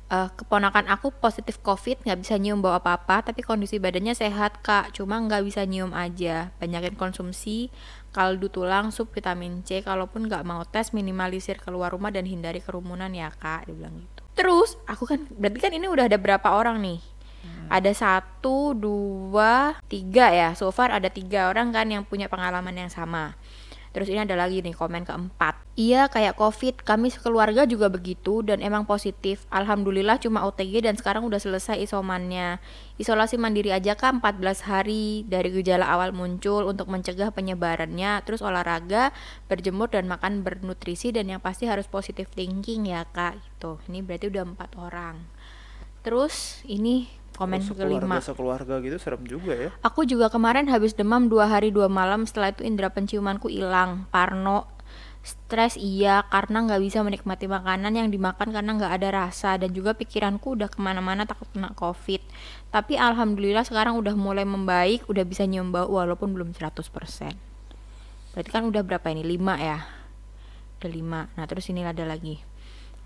eh 0.09 0.29
keponakan 0.33 0.89
aku 0.89 1.13
positif 1.13 1.61
covid 1.61 2.01
nggak 2.01 2.19
bisa 2.25 2.33
nyium 2.41 2.65
bau 2.65 2.73
apa 2.73 2.97
apa 2.97 3.29
tapi 3.29 3.45
kondisi 3.45 3.77
badannya 3.77 4.17
sehat 4.17 4.65
kak 4.65 4.89
cuma 4.97 5.21
nggak 5.21 5.45
bisa 5.45 5.61
nyium 5.69 5.93
aja 5.93 6.49
banyakin 6.57 6.97
konsumsi 6.97 7.69
kaldu 8.19 8.51
tulang 8.51 8.91
sup 8.91 9.15
vitamin 9.15 9.63
C 9.63 9.79
kalaupun 9.79 10.27
nggak 10.27 10.43
mau 10.43 10.67
tes 10.67 10.91
minimalisir 10.91 11.55
keluar 11.55 11.95
rumah 11.95 12.11
dan 12.11 12.27
hindari 12.27 12.59
kerumunan 12.59 13.07
ya 13.15 13.31
kak 13.31 13.71
dia 13.71 13.79
bilang 13.79 13.95
gitu. 13.95 14.21
Terus 14.35 14.75
aku 14.83 15.07
kan 15.07 15.23
berarti 15.31 15.59
kan 15.63 15.71
ini 15.71 15.87
udah 15.87 16.11
ada 16.11 16.19
berapa 16.19 16.43
orang 16.51 16.83
nih? 16.83 16.99
Ada 17.71 17.95
satu 17.95 18.75
dua 18.75 19.79
tiga 19.87 20.35
ya? 20.35 20.51
So 20.51 20.67
far 20.75 20.91
ada 20.91 21.07
tiga 21.07 21.47
orang 21.47 21.71
kan 21.71 21.87
yang 21.87 22.03
punya 22.03 22.27
pengalaman 22.27 22.75
yang 22.75 22.91
sama 22.91 23.38
Terus 23.89 24.07
ini 24.13 24.21
ada 24.21 24.37
lagi 24.37 24.61
nih 24.61 24.77
komen 24.77 25.01
keempat. 25.01 25.57
Iya 25.79 26.11
kayak 26.11 26.35
covid, 26.35 26.83
kami 26.83 27.09
sekeluarga 27.09 27.63
juga 27.63 27.87
begitu 27.87 28.43
dan 28.43 28.59
emang 28.59 28.83
positif. 28.83 29.47
Alhamdulillah 29.49 30.19
cuma 30.19 30.43
OTG 30.45 30.85
dan 30.85 30.99
sekarang 30.99 31.25
udah 31.25 31.39
selesai 31.39 31.79
isomannya. 31.79 32.59
Isolasi 32.99 33.39
mandiri 33.39 33.71
aja 33.71 33.95
kan 33.95 34.19
14 34.19 34.67
hari 34.67 35.23
dari 35.25 35.49
gejala 35.55 35.87
awal 35.87 36.11
muncul 36.13 36.67
untuk 36.67 36.91
mencegah 36.91 37.31
penyebarannya. 37.33 38.21
Terus 38.27 38.45
olahraga, 38.45 39.15
berjemur 39.47 39.89
dan 39.89 40.05
makan 40.05 40.43
bernutrisi 40.45 41.09
dan 41.15 41.31
yang 41.31 41.41
pasti 41.41 41.65
harus 41.65 41.87
positive 41.87 42.29
thinking 42.29 42.91
ya 42.91 43.07
kak. 43.09 43.39
Gitu. 43.39 43.79
Ini 43.89 44.05
berarti 44.05 44.25
udah 44.29 44.43
empat 44.45 44.69
orang. 44.77 45.15
Terus 45.99 46.63
ini 46.63 47.18
komen 47.39 47.63
Sekeluarga- 47.63 48.03
kelima. 48.03 48.17
sekeluarga 48.19 48.75
gitu 48.83 48.97
serem 48.99 49.23
juga 49.23 49.55
ya. 49.55 49.69
Aku 49.79 50.03
juga 50.03 50.27
kemarin 50.27 50.67
habis 50.67 50.91
demam 50.91 51.31
dua 51.31 51.47
hari 51.47 51.71
dua 51.71 51.87
malam 51.87 52.27
setelah 52.27 52.51
itu 52.51 52.67
indera 52.67 52.91
penciumanku 52.91 53.47
hilang. 53.47 54.03
Parno, 54.11 54.67
stres 55.23 55.75
iya 55.75 56.27
karena 56.27 56.63
nggak 56.63 56.81
bisa 56.81 56.99
menikmati 56.99 57.47
makanan 57.47 57.91
yang 57.91 58.07
dimakan 58.11 58.51
karena 58.51 58.71
nggak 58.75 58.93
ada 58.99 59.09
rasa 59.27 59.55
dan 59.55 59.71
juga 59.71 59.95
pikiranku 59.95 60.59
udah 60.59 60.67
ke 60.67 60.79
mana-mana 60.79 61.23
takut 61.23 61.47
kena 61.51 61.71
covid. 61.73 62.19
Tapi 62.69 62.99
alhamdulillah 62.99 63.63
sekarang 63.63 63.95
udah 63.95 64.13
mulai 64.13 64.43
membaik, 64.43 65.07
udah 65.07 65.23
bisa 65.23 65.47
nyium 65.47 65.71
bau 65.71 65.87
walaupun 65.87 66.35
belum 66.35 66.51
100%. 66.51 67.35
Berarti 68.35 68.49
kan 68.51 68.67
udah 68.67 68.83
berapa 68.83 69.07
ini? 69.09 69.23
5 69.25 69.55
ya? 69.57 69.79
Udah 70.79 70.89
5. 70.89 71.19
Nah 71.33 71.45
terus 71.47 71.65
ini 71.67 71.81
ada 71.83 72.03
lagi. 72.03 72.39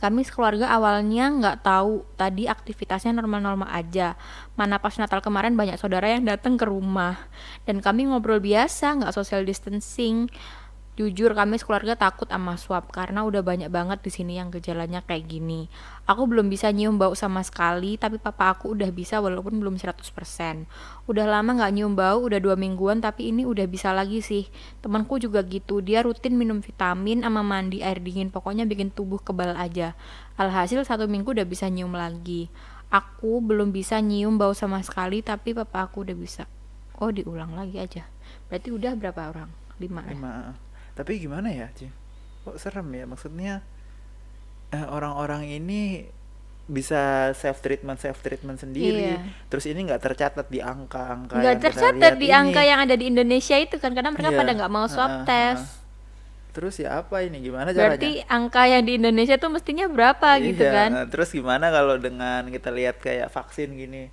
Kami 0.03 0.19
sekeluarga 0.27 0.67
awalnya 0.67 1.31
nggak 1.31 1.63
tahu 1.63 2.03
tadi 2.19 2.43
aktivitasnya 2.43 3.15
normal-normal 3.15 3.71
aja. 3.71 4.19
Mana 4.59 4.75
pas 4.75 4.91
Natal 4.99 5.23
kemarin 5.23 5.55
banyak 5.55 5.79
saudara 5.79 6.11
yang 6.11 6.27
datang 6.27 6.59
ke 6.59 6.67
rumah 6.67 7.15
dan 7.63 7.79
kami 7.79 8.11
ngobrol 8.11 8.43
biasa, 8.43 8.99
nggak 8.99 9.15
social 9.15 9.47
distancing. 9.47 10.27
Jujur 10.93 11.33
kami 11.33 11.57
sekeluarga 11.57 11.97
takut 11.97 12.29
sama 12.29 12.53
swab 12.53 12.93
karena 12.93 13.25
udah 13.25 13.41
banyak 13.41 13.65
banget 13.73 14.05
di 14.05 14.13
sini 14.13 14.37
yang 14.37 14.53
gejalanya 14.53 15.01
kayak 15.01 15.25
gini. 15.25 15.65
Aku 16.05 16.29
belum 16.29 16.53
bisa 16.53 16.69
nyium 16.69 17.01
bau 17.01 17.17
sama 17.17 17.41
sekali, 17.41 17.97
tapi 17.97 18.21
papa 18.21 18.53
aku 18.53 18.77
udah 18.77 18.93
bisa 18.93 19.17
walaupun 19.17 19.57
belum 19.57 19.81
100%. 19.81 19.89
Udah 21.09 21.25
lama 21.25 21.57
nggak 21.57 21.73
nyium 21.73 21.97
bau, 21.97 22.21
udah 22.21 22.37
dua 22.37 22.53
mingguan 22.53 23.01
tapi 23.01 23.33
ini 23.33 23.41
udah 23.41 23.65
bisa 23.65 23.89
lagi 23.89 24.21
sih. 24.21 24.45
Temanku 24.85 25.17
juga 25.17 25.41
gitu, 25.41 25.81
dia 25.81 26.05
rutin 26.05 26.37
minum 26.37 26.61
vitamin 26.61 27.25
sama 27.25 27.41
mandi 27.41 27.81
air 27.81 27.97
dingin, 27.97 28.29
pokoknya 28.29 28.69
bikin 28.69 28.93
tubuh 28.93 29.17
kebal 29.17 29.57
aja. 29.57 29.97
Alhasil 30.37 30.85
satu 30.85 31.09
minggu 31.09 31.33
udah 31.33 31.49
bisa 31.49 31.73
nyium 31.73 31.97
lagi. 31.97 32.53
Aku 32.93 33.41
belum 33.41 33.73
bisa 33.73 33.97
nyium 33.97 34.37
bau 34.37 34.53
sama 34.53 34.77
sekali, 34.85 35.25
tapi 35.25 35.57
papa 35.57 35.89
aku 35.89 36.05
udah 36.05 36.13
bisa. 36.13 36.45
Oh 37.01 37.09
diulang 37.09 37.57
lagi 37.57 37.81
aja. 37.81 38.05
Berarti 38.45 38.69
udah 38.69 38.93
berapa 38.93 39.33
orang? 39.33 39.49
Lima 39.81 40.05
ya? 40.05 40.53
Tapi 40.93 41.17
gimana 41.17 41.49
ya, 41.49 41.67
Ci? 41.73 41.89
Kok 42.43 42.55
serem 42.55 42.87
ya? 42.89 43.05
Maksudnya 43.05 43.61
eh, 44.69 44.85
orang-orang 44.85 45.45
ini 45.47 46.05
bisa 46.63 47.29
self 47.35 47.59
treatment 47.59 47.99
self 47.99 48.23
treatment 48.23 48.55
sendiri 48.55 49.11
Iya. 49.11 49.19
terus 49.51 49.67
ini 49.67 49.83
nggak 49.83 49.99
tercatat 49.99 50.47
di 50.47 50.63
angka-angka 50.63 51.35
nggak 51.35 51.59
tercatat 51.59 52.15
di 52.15 52.31
ini. 52.31 52.39
angka 52.39 52.63
yang 52.63 52.79
ada 52.79 52.95
di 52.95 53.11
Indonesia 53.11 53.59
itu 53.59 53.75
kan 53.75 53.91
karena 53.91 54.15
mereka 54.15 54.31
Iya. 54.31 54.39
pada 54.39 54.51
nggak 54.55 54.71
mau 54.71 54.87
swab 54.87 55.11
Ha-ha, 55.11 55.27
tes 55.27 55.59
ha-ha. 55.59 55.81
terus 56.55 56.79
ya 56.79 57.03
apa 57.03 57.19
ini 57.19 57.43
gimana 57.43 57.75
berarti 57.75 58.23
caranya 58.23 58.31
angka 58.31 58.63
yang 58.63 58.83
di 58.87 58.93
Indonesia 58.95 59.35
tuh 59.35 59.51
mestinya 59.51 59.91
berapa 59.91 60.29
gitu 60.39 60.63
Iya, 60.63 60.71
kan 60.71 60.89
nah, 60.95 61.05
terus 61.05 61.35
gimana 61.35 61.67
kalau 61.67 61.99
dengan 61.99 62.47
kita 62.47 62.71
lihat 62.71 62.95
kayak 62.97 63.27
vaksin 63.27 63.75
gini 63.75 64.07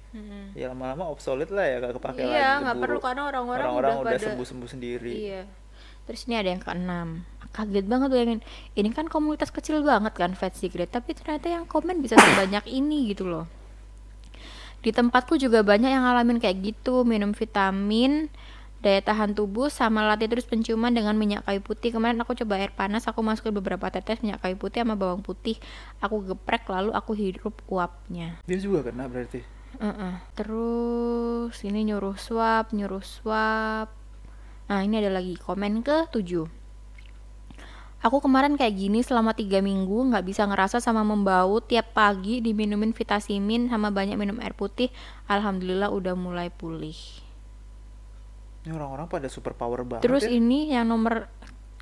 ya 0.50 0.74
lama-lama 0.74 1.06
obsolete 1.06 1.54
lah 1.54 1.62
ya 1.62 1.78
gak 1.78 2.02
kepake 2.02 2.18
lagi 2.18 2.34
iya 2.34 2.58
nggak 2.58 2.76
perlu 2.76 2.98
karena 2.98 3.22
orang-orang 3.30 3.62
orang-orang 3.62 3.94
udah, 3.94 4.02
udah 4.02 4.10
pada 4.10 4.26
sembuh-sembuh 4.26 4.68
sendiri 4.68 5.12
iya 5.14 5.42
terus 6.10 6.26
ini 6.26 6.34
ada 6.34 6.50
yang 6.50 6.58
keenam. 6.58 7.22
Kaget 7.54 7.86
banget 7.86 8.10
bayangin 8.10 8.40
ini 8.74 8.90
kan 8.90 9.06
komunitas 9.06 9.54
kecil 9.54 9.86
banget 9.86 10.10
kan 10.18 10.34
Fat 10.34 10.58
Secret. 10.58 10.90
Tapi 10.90 11.14
ternyata 11.14 11.46
yang 11.46 11.70
komen 11.70 12.02
bisa 12.02 12.18
sebanyak 12.18 12.66
ini 12.66 13.14
gitu 13.14 13.30
loh. 13.30 13.46
Di 14.82 14.90
tempatku 14.90 15.38
juga 15.38 15.62
banyak 15.62 15.86
yang 15.86 16.02
ngalamin 16.02 16.42
kayak 16.42 16.58
gitu. 16.66 17.06
Minum 17.06 17.30
vitamin 17.30 18.26
daya 18.80 19.04
tahan 19.04 19.36
tubuh 19.36 19.68
sama 19.68 20.00
latih 20.08 20.24
terus 20.24 20.48
penciuman 20.48 20.90
dengan 20.90 21.14
minyak 21.14 21.46
kayu 21.46 21.62
putih. 21.62 21.94
Kemarin 21.94 22.18
aku 22.22 22.32
coba 22.38 22.58
air 22.58 22.72
panas 22.72 23.04
aku 23.06 23.22
masukin 23.22 23.54
beberapa 23.54 23.86
tetes 23.92 24.18
minyak 24.24 24.40
kayu 24.42 24.56
putih 24.58 24.82
sama 24.82 24.98
bawang 24.98 25.22
putih. 25.22 25.60
Aku 26.02 26.26
geprek 26.26 26.66
lalu 26.66 26.90
aku 26.96 27.14
hirup 27.14 27.54
uapnya. 27.70 28.42
Dia 28.50 28.58
juga 28.58 28.90
kena 28.90 29.06
berarti? 29.06 29.46
Heeh. 29.78 30.14
Terus 30.34 31.54
ini 31.62 31.86
nyuruh 31.86 32.16
swap, 32.18 32.72
nyuruh 32.72 33.04
swap. 33.04 33.99
Nah 34.70 34.86
ini 34.86 35.02
ada 35.02 35.10
lagi 35.10 35.34
komen 35.34 35.82
ke 35.82 36.06
7 36.14 36.60
Aku 38.00 38.16
kemarin 38.24 38.56
kayak 38.56 38.80
gini 38.80 39.04
selama 39.04 39.36
tiga 39.36 39.60
minggu 39.60 40.08
nggak 40.08 40.24
bisa 40.24 40.48
ngerasa 40.48 40.80
sama 40.80 41.04
membau 41.04 41.60
tiap 41.60 41.92
pagi 41.92 42.40
diminumin 42.40 42.96
vitamin 42.96 43.68
sama 43.68 43.92
banyak 43.92 44.16
minum 44.16 44.40
air 44.40 44.56
putih. 44.56 44.88
Alhamdulillah 45.28 45.92
udah 45.92 46.16
mulai 46.16 46.48
pulih. 46.48 46.96
ini 48.64 48.72
orang-orang 48.72 49.08
pada 49.08 49.28
super 49.28 49.52
power 49.56 49.84
banget 49.84 50.04
Terus 50.04 50.24
ya. 50.24 50.32
ini 50.32 50.72
yang 50.72 50.88
nomor 50.88 51.28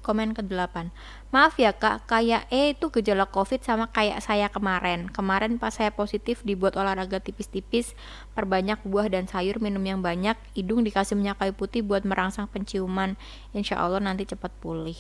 komen 0.02 0.35
ke-8 0.35 0.90
Maaf 1.28 1.61
ya 1.61 1.76
kak, 1.76 2.09
kayak 2.09 2.49
E 2.49 2.73
itu 2.73 2.88
gejala 2.88 3.28
covid 3.28 3.61
sama 3.61 3.93
kayak 3.93 4.25
saya 4.25 4.49
kemarin. 4.49 5.12
Kemarin 5.12 5.61
pas 5.61 5.76
saya 5.76 5.93
positif 5.93 6.40
dibuat 6.40 6.73
olahraga 6.81 7.21
tipis-tipis 7.21 7.93
Perbanyak 8.33 8.81
buah 8.88 9.12
dan 9.12 9.28
sayur, 9.28 9.61
minum 9.61 9.85
yang 9.85 10.00
banyak 10.00 10.40
Hidung 10.57 10.88
dikasih 10.88 11.21
minyak 11.21 11.37
kayu 11.37 11.52
putih 11.52 11.85
buat 11.85 12.09
merangsang 12.09 12.49
penciuman. 12.49 13.21
Insya 13.52 13.76
Allah 13.76 14.00
nanti 14.00 14.25
cepat 14.25 14.49
pulih. 14.57 14.97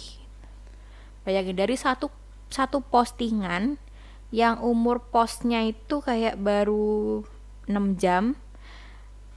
Bayangin 1.24 1.56
dari 1.56 1.80
satu, 1.80 2.12
satu 2.52 2.84
postingan 2.84 3.80
Yang 4.28 4.60
umur 4.60 5.00
postnya 5.08 5.64
itu 5.64 6.04
kayak 6.04 6.36
baru 6.36 7.24
6 7.64 7.96
jam 7.96 8.36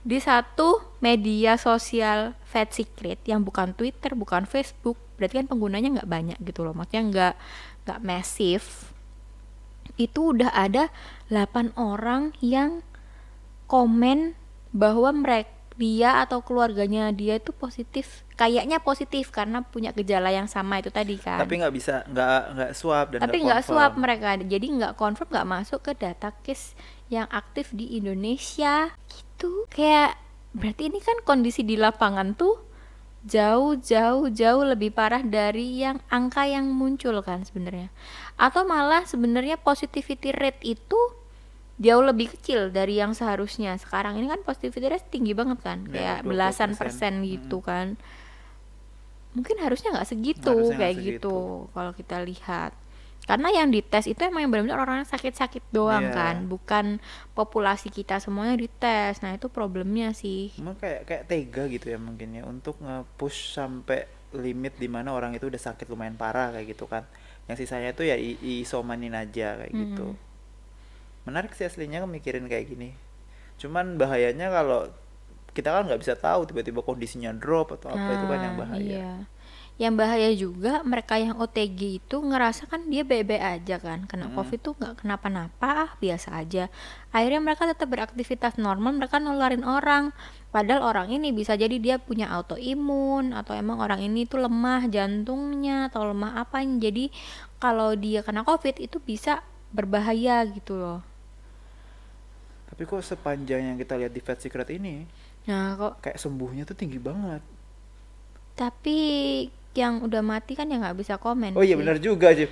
di 0.01 0.17
satu 0.17 0.81
media 0.97 1.61
sosial 1.61 2.33
Fat 2.45 2.73
Secret 2.73 3.21
yang 3.29 3.45
bukan 3.45 3.77
Twitter, 3.77 4.17
bukan 4.17 4.49
Facebook, 4.49 4.97
berarti 5.17 5.45
kan 5.45 5.47
penggunanya 5.47 6.01
nggak 6.01 6.09
banyak 6.09 6.37
gitu 6.41 6.65
loh, 6.65 6.73
maksudnya 6.73 7.01
nggak 7.05 7.33
nggak 7.85 7.99
masif. 8.01 8.93
Itu 9.97 10.33
udah 10.33 10.49
ada 10.53 10.89
8 11.29 11.77
orang 11.77 12.33
yang 12.41 12.81
komen 13.69 14.33
bahwa 14.73 15.13
mereka 15.13 15.61
dia 15.79 16.21
atau 16.21 16.43
keluarganya 16.45 17.09
dia 17.09 17.39
itu 17.41 17.49
positif, 17.55 18.21
kayaknya 18.35 18.77
positif 18.83 19.33
karena 19.33 19.65
punya 19.65 19.89
gejala 19.95 20.29
yang 20.29 20.45
sama 20.45 20.77
itu 20.77 20.93
tadi 20.93 21.17
kan. 21.17 21.41
tapi 21.41 21.57
nggak 21.57 21.73
bisa 21.73 22.05
nggak 22.05 22.41
nggak 22.53 22.71
swab 22.75 23.05
dan 23.15 23.19
Tapi 23.25 23.37
nggak 23.41 23.63
swab 23.65 23.97
mereka, 23.97 24.37
jadi 24.37 24.61
nggak 24.61 24.93
confirm 24.99 25.31
nggak 25.31 25.49
masuk 25.49 25.79
ke 25.81 25.97
data 25.97 26.35
case 26.43 26.77
yang 27.09 27.25
aktif 27.33 27.73
di 27.73 27.97
Indonesia 27.97 28.93
gitu. 29.09 29.30
Kayak 29.71 30.19
berarti 30.51 30.91
ini 30.91 30.99
kan 30.99 31.17
kondisi 31.23 31.63
di 31.63 31.79
lapangan 31.79 32.35
tuh 32.35 32.59
jauh 33.21 33.77
jauh 33.77 34.27
jauh 34.33 34.63
lebih 34.65 34.89
parah 34.91 35.21
dari 35.21 35.77
yang 35.79 36.01
angka 36.09 36.49
yang 36.49 36.67
muncul 36.69 37.21
kan 37.21 37.45
sebenarnya. 37.45 37.93
Atau 38.37 38.65
malah 38.65 39.05
sebenarnya 39.05 39.61
positivity 39.61 40.33
rate 40.33 40.61
itu 40.65 40.97
jauh 41.81 42.03
lebih 42.05 42.33
kecil 42.37 42.69
dari 42.69 42.97
yang 42.97 43.13
seharusnya. 43.13 43.77
Sekarang 43.77 44.17
ini 44.17 44.29
kan 44.29 44.41
positivity 44.41 44.85
rate 44.89 45.07
tinggi 45.09 45.33
banget 45.33 45.61
kan, 45.61 45.85
Ya, 45.89 46.21
kayak 46.21 46.29
belasan 46.29 46.73
20%. 46.73 46.81
persen 46.81 47.13
gitu 47.25 47.57
kan. 47.61 47.97
Mungkin 49.31 49.63
harusnya 49.63 49.95
nggak 49.95 50.09
segitu 50.11 50.51
Harusnya 50.51 50.77
kayak 50.77 50.95
segitu. 50.97 51.15
gitu 51.17 51.35
kalau 51.71 51.91
kita 51.95 52.19
lihat 52.19 52.75
karena 53.21 53.53
yang 53.53 53.69
dites 53.69 54.05
itu 54.05 54.17
emang 54.19 54.41
yang 54.41 54.51
benar-benar 54.51 54.79
orang-orang 54.79 55.05
sakit-sakit 55.05 55.61
doang 55.69 56.09
Iya. 56.09 56.13
kan 56.13 56.35
bukan 56.45 56.85
populasi 57.31 57.87
kita 57.87 58.17
semuanya 58.17 58.57
dites 58.57 59.21
nah 59.21 59.31
itu 59.31 59.45
problemnya 59.45 60.09
sih 60.11 60.49
Emang 60.57 60.73
kayak 60.75 61.05
kayak 61.05 61.23
tega 61.25 61.63
gitu 61.67 61.87
ya 61.87 61.97
mungkin 61.97 62.33
ya 62.33 62.43
untuk 62.43 62.77
nge-push 62.77 63.53
sampai 63.53 64.09
limit 64.31 64.73
di 64.75 64.87
mana 64.87 65.11
orang 65.11 65.31
itu 65.31 65.45
udah 65.45 65.59
sakit 65.61 65.85
lumayan 65.85 66.15
parah 66.15 66.49
kayak 66.49 66.71
gitu 66.71 66.87
kan. 66.87 67.03
Yang 67.45 67.67
sisanya 67.67 67.91
itu 67.91 68.07
ya 68.07 68.15
isomanin 68.15 69.11
aja 69.11 69.59
kayak 69.59 69.75
gitu. 69.75 70.15
Menarik 71.27 71.51
sih 71.51 71.67
aslinya 71.67 72.07
mikirin 72.07 72.47
kayak 72.47 72.63
gini. 72.65 72.95
Cuman 73.59 73.99
bahayanya 73.99 74.47
kalau 74.49 74.87
kita 75.51 75.69
kan 75.69 75.83
nggak 75.83 75.99
bisa 75.99 76.15
tahu 76.15 76.47
tiba-tiba 76.47 76.79
kondisinya 76.79 77.35
drop 77.35 77.75
atau 77.75 77.91
apa 77.91 78.07
itu 78.09 78.25
kan 78.25 78.39
yang 78.39 78.55
Nah, 78.55 78.61
bahaya. 78.63 78.79
iya. 78.79 79.11
Yang 79.81 79.97
bahaya 79.97 80.29
juga 80.37 80.85
mereka 80.85 81.17
yang 81.17 81.41
OTG 81.41 81.97
itu 81.97 82.21
ngerasa 82.21 82.69
kan 82.69 82.85
dia 82.85 83.01
bebe 83.01 83.41
aja 83.41 83.81
kan. 83.81 84.05
Kena 84.05 84.29
covid 84.29 84.61
tuh 84.61 84.77
nggak 84.77 85.01
kenapa-napa 85.01 85.89
ah 85.89 85.91
biasa 85.97 86.37
aja. 86.37 86.69
Akhirnya 87.09 87.41
mereka 87.41 87.65
tetap 87.65 87.89
beraktivitas 87.89 88.61
normal 88.61 88.93
mereka 89.01 89.17
nularin 89.17 89.65
orang. 89.65 90.13
Padahal 90.53 90.85
orang 90.85 91.07
ini 91.09 91.33
bisa 91.33 91.57
jadi 91.57 91.81
dia 91.81 91.97
punya 91.97 92.29
autoimun 92.29 93.33
atau 93.33 93.57
emang 93.57 93.81
orang 93.81 94.05
ini 94.05 94.29
tuh 94.29 94.45
lemah 94.45 94.85
jantungnya 94.85 95.89
atau 95.89 96.13
lemah 96.13 96.45
apa 96.45 96.61
jadi 96.61 97.09
kalau 97.57 97.97
dia 97.97 98.21
kena 98.21 98.45
covid 98.45 98.77
itu 98.77 99.01
bisa 99.01 99.41
berbahaya 99.73 100.45
gitu 100.45 100.77
loh. 100.77 101.01
Tapi 102.69 102.85
kok 102.85 103.01
sepanjang 103.01 103.73
yang 103.73 103.77
kita 103.81 103.97
lihat 103.97 104.13
di 104.13 104.21
Fat 104.21 104.37
Secret 104.37 104.69
ini 104.77 105.09
nah 105.41 105.73
kok 105.73 106.05
kayak 106.05 106.21
sembuhnya 106.21 106.69
tuh 106.69 106.77
tinggi 106.77 107.01
banget. 107.01 107.41
tapi 108.51 108.99
yang 109.71 110.03
udah 110.03 110.19
mati 110.19 110.51
kan 110.55 110.67
ya 110.67 110.77
nggak 110.79 110.99
bisa 110.99 111.15
komen. 111.15 111.55
Oh 111.55 111.63
iya 111.63 111.79
benar 111.79 111.95
juga 111.99 112.35
sih. 112.35 112.47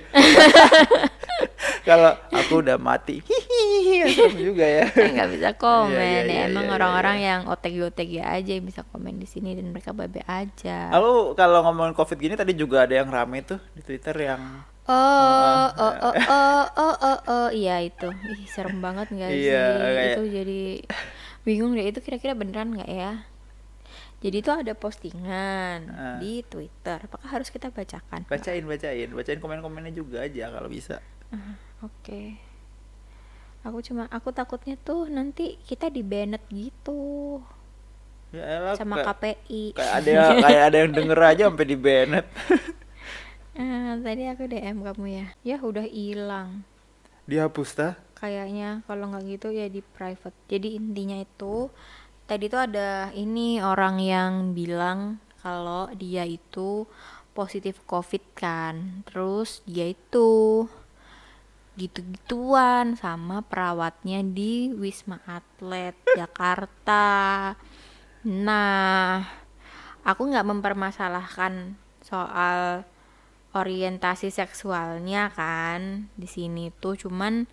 Kalau 1.80 2.12
aku 2.28 2.60
udah 2.60 2.76
mati, 2.76 3.24
hihihi, 3.24 4.12
serem 4.12 4.36
juga 4.36 4.68
ya. 4.68 4.84
Nggak 5.16 5.28
bisa 5.32 5.50
komen 5.56 5.96
Iya, 5.96 6.04
iya, 6.04 6.20
ya 6.20 6.28
iya, 6.28 6.40
emang 6.52 6.68
iya, 6.68 6.74
orang-orang 6.76 7.16
iya. 7.18 7.28
yang 7.32 7.40
OTG 7.48 7.76
OTG 7.88 8.12
aja 8.20 8.50
yang 8.52 8.66
bisa 8.68 8.84
komen 8.84 9.16
di 9.16 9.24
sini 9.24 9.56
dan 9.56 9.72
mereka 9.72 9.96
babe 9.96 10.20
aja. 10.28 10.92
Lalu 10.92 11.32
kalau 11.40 11.64
ngomongin 11.64 11.96
covid 11.96 12.20
gini 12.20 12.36
tadi 12.36 12.52
juga 12.52 12.84
ada 12.84 13.00
yang 13.00 13.08
rame 13.08 13.40
tuh 13.42 13.58
di 13.72 13.80
Twitter 13.80 14.12
yang 14.12 14.60
oh 14.92 15.66
oh 15.72 15.94
oh 16.04 16.14
oh 16.14 16.64
oh 16.68 16.94
oh, 17.00 17.18
oh. 17.26 17.48
iya 17.48 17.80
itu. 17.80 18.12
Ih 18.12 18.44
serem 18.44 18.84
banget 18.84 19.08
nggak 19.08 19.30
sih? 19.32 19.48
Iya, 19.48 19.66
itu 20.14 20.22
jadi 20.28 20.62
bingung 21.48 21.72
deh. 21.72 21.88
Itu 21.88 22.04
kira-kira 22.04 22.36
beneran 22.36 22.76
nggak 22.76 22.90
ya 22.92 23.24
jadi 24.20 24.36
itu 24.38 24.50
ada 24.52 24.72
postingan 24.72 25.78
Ah. 25.88 26.16
di 26.20 26.44
Twitter 26.44 27.00
apakah 27.00 27.28
harus 27.28 27.48
kita 27.48 27.72
bacakan 27.72 28.24
bacain 28.28 28.64
bacain 28.64 29.08
bacain 29.10 29.40
komen-komennya 29.40 29.92
juga 29.92 30.22
aja 30.24 30.52
kalau 30.52 30.68
bisa. 30.68 31.00
Ah, 31.32 31.56
oke 31.80 32.36
aku 33.60 33.78
cuma 33.84 34.08
aku 34.08 34.32
takutnya 34.32 34.76
tuh 34.76 35.08
nanti 35.08 35.60
kita 35.64 35.88
di 35.88 36.00
banned 36.00 36.40
gitu 36.48 37.40
Ya 38.30 38.46
elah, 38.46 38.74
sama 38.78 39.02
kayak, 39.02 39.18
KPI 39.42 39.62
kayak 39.74 39.92
ada 39.92 40.08
yang, 40.08 40.28
kayak 40.38 40.62
ada 40.70 40.76
yang 40.78 40.92
denger 40.94 41.18
aja 41.18 41.42
sampai 41.50 41.66
di 41.66 41.76
banned. 41.76 42.26
Ah, 43.50 43.98
tadi 43.98 44.24
aku 44.30 44.46
DM 44.46 44.78
kamu 44.80 45.06
ya. 45.10 45.26
Ya 45.42 45.56
udah 45.58 45.82
hilang. 45.82 46.62
Dihapus 47.26 47.74
tah? 47.74 47.94
Kayaknya 48.14 48.86
kalau 48.86 49.10
nggak 49.10 49.26
gitu 49.26 49.48
ya 49.50 49.66
di 49.66 49.82
private. 49.82 50.32
Jadi 50.46 50.78
intinya 50.78 51.18
itu 51.18 51.68
tadi 52.30 52.46
tuh 52.46 52.62
ada 52.62 53.10
ini 53.10 53.58
orang 53.58 53.98
yang 53.98 54.54
bilang 54.54 55.18
kalau 55.42 55.90
dia 55.98 56.22
itu 56.22 56.86
positif 57.34 57.82
covid 57.90 58.22
kan. 58.38 59.02
Terus 59.10 59.66
dia 59.66 59.90
itu 59.90 60.62
gitu-gituan 61.74 62.94
sama 62.94 63.42
perawatnya 63.42 64.22
di 64.22 64.70
Wisma 64.70 65.18
Atlet 65.26 65.98
Jakarta. 66.14 67.58
Nah, 68.22 69.26
aku 70.06 70.30
nggak 70.30 70.46
mempermasalahkan 70.46 71.74
soal 72.06 72.86
orientasi 73.50 74.30
seksualnya 74.30 75.34
kan 75.34 76.06
di 76.14 76.30
sini 76.30 76.70
tuh 76.78 76.94
cuman 76.94 77.50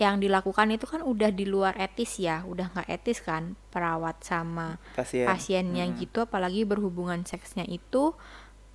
yang 0.00 0.16
dilakukan 0.16 0.72
itu 0.72 0.88
kan 0.88 1.04
udah 1.04 1.28
di 1.28 1.44
luar 1.44 1.76
etis 1.76 2.16
ya 2.16 2.40
udah 2.48 2.72
nggak 2.72 2.88
etis 2.88 3.20
kan 3.20 3.52
perawat 3.68 4.16
sama 4.24 4.80
Pasien. 4.96 5.28
pasiennya 5.28 5.84
gitu 6.00 6.24
apalagi 6.24 6.64
berhubungan 6.64 7.20
seksnya 7.28 7.68
itu 7.68 8.16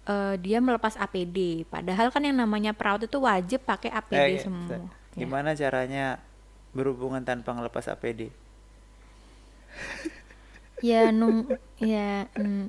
eh, 0.05 0.38
dia 0.38 0.62
melepas 0.62 0.94
APD 1.01 1.65
padahal 1.65 2.13
kan 2.13 2.22
yang 2.22 2.38
namanya 2.38 2.77
perawat 2.77 3.10
itu 3.10 3.17
wajib 3.17 3.65
pakai 3.65 3.89
APD 3.89 4.38
Eh, 4.38 4.44
semua 4.46 4.77
ya. 5.17 5.25
Gimana 5.25 5.58
caranya 5.58 6.20
berhubungan 6.75 7.25
tanpa 7.25 7.58
ngelepas 7.58 7.89
APD 7.89 8.29
ya 10.88 11.10
nung 11.10 11.50
ya 11.82 12.29
mm. 12.38 12.67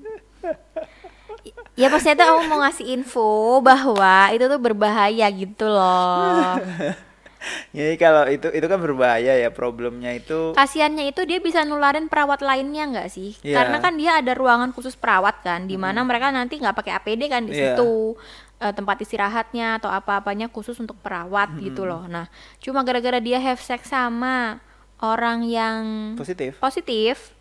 ya 1.77 1.87
pasti 1.93 2.15
itu 2.15 2.23
aku 2.25 2.41
mau 2.49 2.65
ngasih 2.65 2.87
info 2.95 3.61
bahwa 3.61 4.31
itu 4.33 4.49
tuh 4.49 4.61
berbahaya 4.63 5.27
gitu 5.29 5.69
loh 5.69 6.57
Jadi 7.76 7.95
kalau 7.97 8.26
itu 8.26 8.49
itu 8.50 8.67
kan 8.67 8.79
berbahaya 8.79 9.38
ya 9.38 9.50
problemnya 9.50 10.12
itu 10.12 10.53
kasiannya 10.53 11.11
itu 11.11 11.23
dia 11.25 11.38
bisa 11.38 11.62
nularin 11.62 12.11
perawat 12.11 12.41
lainnya 12.41 12.87
nggak 12.91 13.09
sih 13.09 13.37
Iya. 13.43 13.62
karena 13.62 13.76
kan 13.81 13.95
dia 13.95 14.19
ada 14.19 14.33
ruangan 14.33 14.71
khusus 14.73 14.95
perawat 14.95 15.43
kan 15.43 15.67
di 15.67 15.79
mana 15.79 16.03
mereka 16.03 16.31
nanti 16.31 16.59
nggak 16.59 16.76
pakai 16.76 16.93
APD 16.99 17.23
kan 17.29 17.43
di 17.47 17.55
Iya. 17.55 17.75
situ 17.76 18.17
Eh, 18.57 18.73
tempat 18.73 18.97
istirahatnya 19.05 19.76
atau 19.76 19.93
apa-apanya 19.93 20.49
khusus 20.49 20.81
untuk 20.81 20.97
perawat 21.05 21.61
gitu 21.61 21.85
loh 21.85 22.09
nah 22.09 22.25
cuma 22.57 22.81
gara-gara 22.88 23.21
dia 23.21 23.37
have 23.37 23.61
sex 23.61 23.93
sama 23.93 24.65
orang 24.97 25.45
yang 25.45 25.83
positif. 26.17 26.57
positif 26.57 27.37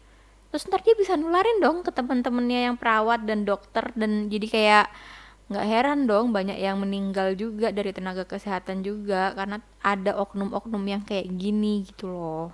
terus 0.51 0.67
ntar 0.67 0.83
dia 0.83 0.91
bisa 0.91 1.15
nularin 1.15 1.63
dong 1.63 1.87
ke 1.87 1.91
teman-temannya 1.95 2.67
yang 2.67 2.75
perawat 2.75 3.23
dan 3.23 3.47
dokter 3.47 3.95
dan 3.95 4.27
jadi 4.27 4.47
kayak 4.51 4.85
nggak 5.45 5.65
heran 5.65 5.99
dong 6.05 6.33
banyak 6.33 6.57
yang 6.57 6.81
meninggal 6.81 7.37
juga 7.37 7.69
dari 7.69 7.93
tenaga 7.93 8.25
kesehatan 8.25 8.81
juga 8.81 9.29
karena 9.31 9.61
ada 9.79 10.17
oknum-oknum 10.17 10.81
yang 10.83 11.01
kayak 11.01 11.29
gini 11.31 11.85
gitu 11.85 12.09
loh 12.09 12.49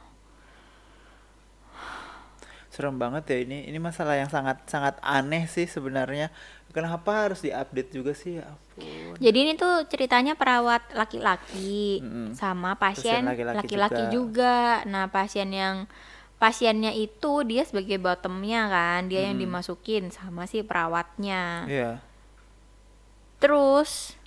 Serem 2.72 2.96
banget 2.96 3.28
ya 3.28 3.38
ini. 3.44 3.68
Ini 3.68 3.84
masalah 3.84 4.16
yang 4.16 4.32
sangat 4.32 4.64
sangat 4.64 4.96
aneh 5.04 5.44
sih 5.44 5.68
sebenarnya. 5.68 6.32
Kenapa 6.72 7.28
harus 7.28 7.44
diupdate 7.44 7.92
juga 7.92 8.16
sih? 8.16 8.40
Ya 8.40 8.48
ampun. 8.48 9.20
jadi 9.20 9.38
ini 9.44 9.54
tuh 9.54 9.84
ceritanya 9.92 10.40
perawat 10.40 10.80
laki-laki 10.96 12.00
Mm-mm. 12.00 12.32
sama 12.32 12.80
Pasien 12.80 13.20
pasien 13.20 13.28
laki-laki 13.28 13.58
laki-laki 13.68 14.04
juga. 14.08 14.82
nah 14.88 15.12
pasien 15.12 15.52
yang 15.52 15.84
pasiennya 16.40 16.96
itu 16.96 17.44
dia 17.44 17.68
sebagai 17.68 18.00
bottomnya 18.00 18.72
kan 18.72 19.06
dia 19.06 19.28
yang 19.28 19.36
Mm. 19.36 19.44
dimasukin 19.46 20.08
sama 20.10 20.48
si 20.48 20.64
perawatnya 20.64 21.68
Iya. 21.68 21.92
Terus 23.42 24.22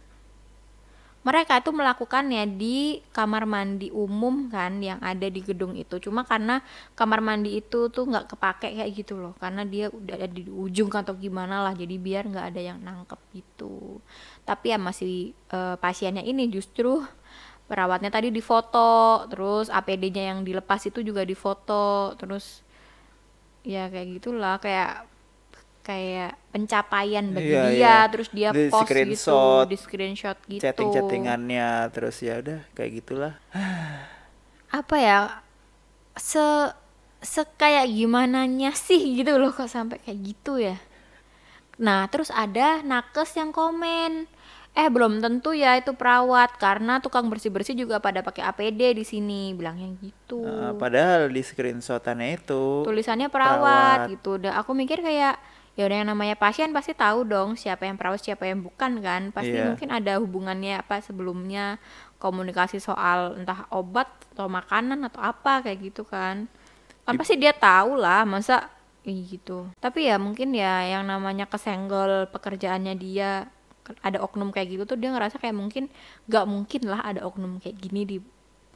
mereka 1.24 1.56
itu 1.56 1.72
melakukannya 1.72 2.44
di 2.60 3.00
kamar 3.08 3.48
mandi 3.48 3.88
umum 3.88 4.52
kan 4.52 4.76
yang 4.84 5.00
ada 5.00 5.24
di 5.24 5.40
gedung 5.40 5.72
itu. 5.72 5.96
Cuma 5.96 6.20
karena 6.28 6.60
kamar 6.92 7.24
mandi 7.24 7.56
itu 7.56 7.88
tuh 7.88 8.04
nggak 8.04 8.36
kepake 8.36 8.76
kayak 8.76 8.92
gitu 8.92 9.16
loh, 9.16 9.32
karena 9.40 9.64
dia 9.64 9.88
udah 9.88 10.20
ada 10.20 10.28
di 10.28 10.44
ujung 10.44 10.92
atau 10.92 11.16
gimana 11.16 11.64
lah. 11.64 11.72
Jadi 11.72 11.96
biar 11.96 12.28
nggak 12.28 12.46
ada 12.52 12.60
yang 12.60 12.78
nangkep 12.84 13.16
gitu. 13.32 14.04
Tapi 14.44 14.76
ya 14.76 14.78
masih 14.82 15.32
eh, 15.32 15.76
pasiennya 15.80 16.20
ini 16.20 16.44
justru 16.52 17.00
perawatnya 17.64 18.12
tadi 18.12 18.28
difoto, 18.28 19.24
terus 19.32 19.72
APD-nya 19.72 20.36
yang 20.36 20.44
dilepas 20.44 20.84
itu 20.84 21.00
juga 21.00 21.24
difoto, 21.24 22.12
terus 22.20 22.60
ya 23.64 23.88
kayak 23.88 24.20
gitulah 24.20 24.60
kayak 24.60 25.08
kayak 25.84 26.32
pencapaian 26.48 27.28
bagi 27.30 27.52
Iya, 27.52 27.62
dia 27.68 27.76
iya. 27.76 27.96
terus 28.08 28.28
dia 28.32 28.48
Di 28.50 28.72
post 28.72 28.88
screenshot, 28.88 29.68
gitu 29.68 29.70
di 29.70 29.76
screenshot 29.76 30.38
gitu 30.48 30.62
Chatting-chattingannya 30.64 31.68
terus 31.92 32.16
ya 32.24 32.40
udah 32.40 32.64
kayak 32.72 32.90
gitulah. 33.04 33.34
apa 34.74 34.96
ya 34.98 35.18
se 36.18 36.42
se 37.22 37.42
kayak 37.56 37.86
gimana 37.86 38.44
sih 38.74 39.22
gitu 39.22 39.38
loh 39.38 39.54
kok 39.54 39.70
sampai 39.70 40.02
kayak 40.02 40.18
gitu 40.24 40.58
ya 40.58 40.76
nah 41.74 42.06
terus 42.10 42.30
ada 42.30 42.82
nakes 42.82 43.34
yang 43.34 43.50
komen 43.50 44.26
eh 44.74 44.90
belum 44.90 45.22
tentu 45.22 45.54
ya 45.54 45.78
itu 45.78 45.94
perawat 45.94 46.58
karena 46.58 46.98
tukang 46.98 47.30
bersih 47.30 47.50
bersih 47.50 47.78
juga 47.78 48.02
pada 48.02 48.26
pakai 48.26 48.42
APD 48.42 48.98
di 48.98 49.04
sini 49.06 49.54
bilangnya 49.54 49.94
gitu 50.02 50.42
Nah, 50.42 50.74
padahal 50.74 51.30
di 51.30 51.42
screenshotannya 51.42 52.42
itu 52.42 52.82
tulisannya 52.82 53.30
perawat, 53.30 54.10
perawat. 54.10 54.12
gitu 54.18 54.30
udah 54.42 54.58
aku 54.58 54.74
mikir 54.74 54.98
kayak 54.98 55.38
ya 55.74 55.90
udah 55.90 55.96
yang 56.02 56.08
namanya 56.14 56.38
pasien 56.38 56.70
pasti 56.70 56.94
tahu 56.94 57.26
dong 57.26 57.58
siapa 57.58 57.82
yang 57.86 57.98
perawat 57.98 58.22
siapa 58.22 58.46
yang 58.46 58.62
bukan 58.62 59.02
kan. 59.02 59.22
Pasti 59.34 59.58
Iya. 59.58 59.74
mungkin 59.74 59.90
ada 59.90 60.22
hubungannya 60.22 60.78
apa 60.78 61.02
sebelumnya 61.02 61.82
komunikasi 62.22 62.78
soal 62.78 63.34
entah 63.34 63.66
obat 63.74 64.06
atau 64.34 64.46
makanan 64.46 65.02
atau 65.10 65.20
apa 65.20 65.66
kayak 65.66 65.92
gitu 65.92 66.06
kan. 66.06 66.46
Kan 67.04 67.14
pasti 67.18 67.36
dia 67.36 67.52
tahu 67.52 67.98
lah 67.98 68.22
masa 68.24 68.70
ih, 69.04 69.26
gitu. 69.28 69.68
Tapi 69.82 70.08
ya 70.08 70.16
mungkin 70.16 70.54
ya 70.54 70.86
yang 70.86 71.04
namanya 71.04 71.44
kesenggol 71.50 72.30
pekerjaannya 72.30 72.94
dia 72.96 73.50
ada 74.00 74.18
oknum 74.24 74.48
kayak 74.48 74.78
gitu 74.78 74.82
tuh 74.88 74.96
dia 74.96 75.12
ngerasa 75.12 75.36
kayak 75.36 75.52
mungkin 75.52 75.92
gak 76.24 76.48
mungkin 76.48 76.88
lah 76.88 77.04
ada 77.04 77.20
oknum 77.28 77.60
kayak 77.60 77.76
gini 77.76 78.08
di 78.08 78.16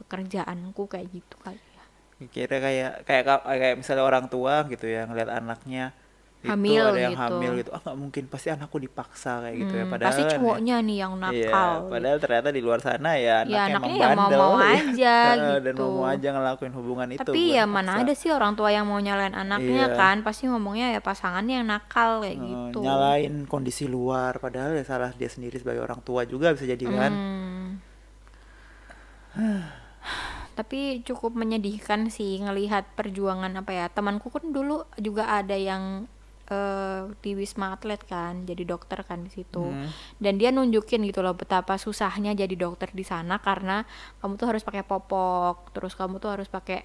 pekerjaanku 0.03 0.85
kayak 0.85 1.09
gitu 1.09 1.37
kali 1.41 1.57
ya. 1.57 1.85
Kira 2.29 2.61
kayak 2.61 3.09
kayak 3.09 3.25
kayak 3.47 3.77
misalnya 3.81 4.05
orang 4.05 4.27
tua 4.29 4.69
gitu 4.69 4.85
ya 4.85 5.09
ngeliat 5.09 5.33
anaknya 5.33 5.97
itu 6.39 6.47
Hamil 6.47 6.85
ada 6.85 7.01
yang 7.01 7.13
gitu. 7.13 7.25
hamil 7.25 7.51
gitu 7.57 7.71
ah 7.71 7.81
nggak 7.81 7.97
mungkin 7.99 8.23
pasti 8.27 8.49
anakku 8.49 8.79
dipaksa 8.79 9.43
kayak 9.43 9.57
gitu 9.59 9.73
ya 9.73 9.83
Hmm, 9.83 9.91
padahal 9.91 10.07
pasti 10.09 10.23
kan 10.23 10.29
ya- 10.29 10.37
cowoknya 10.39 10.77
nih 10.81 10.97
yang 10.97 11.13
Iya, 11.13 11.21
nakal 11.21 11.71
padahal 11.89 12.19
ternyata 12.19 12.49
di 12.49 12.61
luar 12.61 12.79
sana 12.79 13.11
ya 13.17 13.35
anaknya, 13.39 13.51
Ya, 13.51 13.59
emang 13.61 13.71
anaknya 13.75 13.97
ya 13.97 14.07
bandel 14.09 14.39
mau-mau 14.39 14.55
ya. 14.55 14.71
aja 14.87 15.17
Dan 15.59 15.65
gitu. 15.67 15.83
mau-mau 15.83 16.07
aja 16.07 16.29
ngelakuin 16.31 16.73
hubungan 16.73 17.09
itu 17.11 17.21
tapi 17.25 17.43
ya 17.51 17.65
mana 17.65 17.91
paksa. 17.91 18.01
ada 18.01 18.13
sih 18.15 18.31
orang 18.31 18.53
tua 18.55 18.69
yang 18.69 18.85
mau 18.85 18.99
nyalain 18.99 19.35
anaknya 19.35 19.85
Iya. 19.85 19.97
kan 19.97 20.17
pasti 20.21 20.47
ngomongnya 20.47 20.87
ya 20.91 21.01
pasangannya 21.01 21.55
yang 21.57 21.69
nakal 21.69 22.11
kayak 22.21 22.35
Eh, 22.35 22.43
gitu 22.45 22.79
nyalain 22.81 23.35
kondisi 23.45 23.85
luar 23.85 24.39
padahal 24.39 24.73
ya 24.73 24.85
salah 24.85 25.11
dia 25.13 25.27
sendiri 25.27 25.57
sebagai 25.57 25.83
orang 25.83 25.99
tua 26.01 26.23
juga 26.23 26.51
bisa 26.51 26.63
jadi 26.65 26.85
kan 26.87 27.13
Hmm. 27.13 27.67
tapi 30.55 30.81
cukup 31.03 31.33
menyedihkan 31.33 32.07
sih 32.09 32.39
ngelihat 32.39 32.95
perjuangan 32.95 33.55
apa 33.55 33.71
ya 33.73 33.87
temanku 33.89 34.29
kan 34.29 34.43
dulu 34.49 34.83
juga 34.97 35.31
ada 35.33 35.55
yang 35.55 36.07
eh, 36.49 37.01
di 37.19 37.33
wisma 37.33 37.73
atlet 37.73 38.01
kan 38.03 38.43
jadi 38.43 38.65
dokter 38.65 39.01
kan 39.03 39.21
di 39.21 39.31
situ 39.31 39.61
Hmm. 39.61 39.89
dan 40.17 40.37
dia 40.37 40.49
nunjukin 40.49 41.01
gitu 41.03 41.21
loh 41.21 41.33
betapa 41.33 41.77
susahnya 41.77 42.33
jadi 42.33 42.55
dokter 42.55 42.89
di 42.91 43.03
sana 43.03 43.37
karena 43.39 43.85
kamu 44.19 44.35
tuh 44.35 44.49
harus 44.49 44.63
pakai 44.63 44.83
popok 44.83 45.71
terus 45.71 45.93
kamu 45.93 46.17
tuh 46.17 46.31
harus 46.31 46.49
pakai 46.49 46.83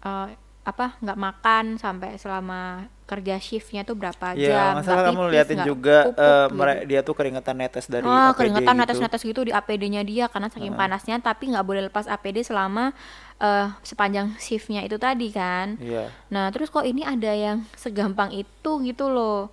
eh, 0.00 0.28
apa 0.60 1.00
nggak 1.00 1.18
makan 1.18 1.64
sampai 1.76 2.14
selama 2.14 2.84
kerja 3.08 3.40
shiftnya 3.40 3.82
tuh 3.82 3.96
berapa 3.96 4.36
Ya, 4.36 4.70
jam 4.70 4.72
masalah 4.76 5.02
kamu 5.08 5.22
pipis, 5.24 5.32
liatin 5.32 5.58
juga 5.64 5.98
pupuk 6.06 6.20
eh, 6.20 6.46
gitu. 6.46 6.86
dia 6.86 7.00
tuh 7.00 7.14
keringetan 7.16 7.56
netes 7.56 7.84
dari 7.86 8.04
Ah, 8.04 8.30
APD 8.30 8.36
keringetan 8.36 8.68
gitu. 8.70 8.80
netes-netes 8.84 9.22
gitu 9.24 9.40
di 9.40 9.50
APD-nya 9.50 10.02
dia 10.04 10.28
karena 10.28 10.46
saking 10.46 10.76
panasnya 10.76 11.16
tapi 11.18 11.48
nggak 11.48 11.64
boleh 11.64 11.82
lepas 11.82 12.04
APD 12.06 12.44
selama 12.44 12.92
eh, 13.40 13.66
sepanjang 13.82 14.36
shiftnya 14.36 14.84
itu 14.84 15.00
tadi 15.00 15.32
kan. 15.32 15.80
Iya. 15.80 16.12
Nah, 16.30 16.52
terus 16.52 16.68
kok 16.68 16.84
ini 16.84 17.02
ada 17.02 17.32
yang 17.32 17.64
segampang 17.74 18.30
itu 18.36 18.70
gitu 18.84 19.08
loh 19.08 19.50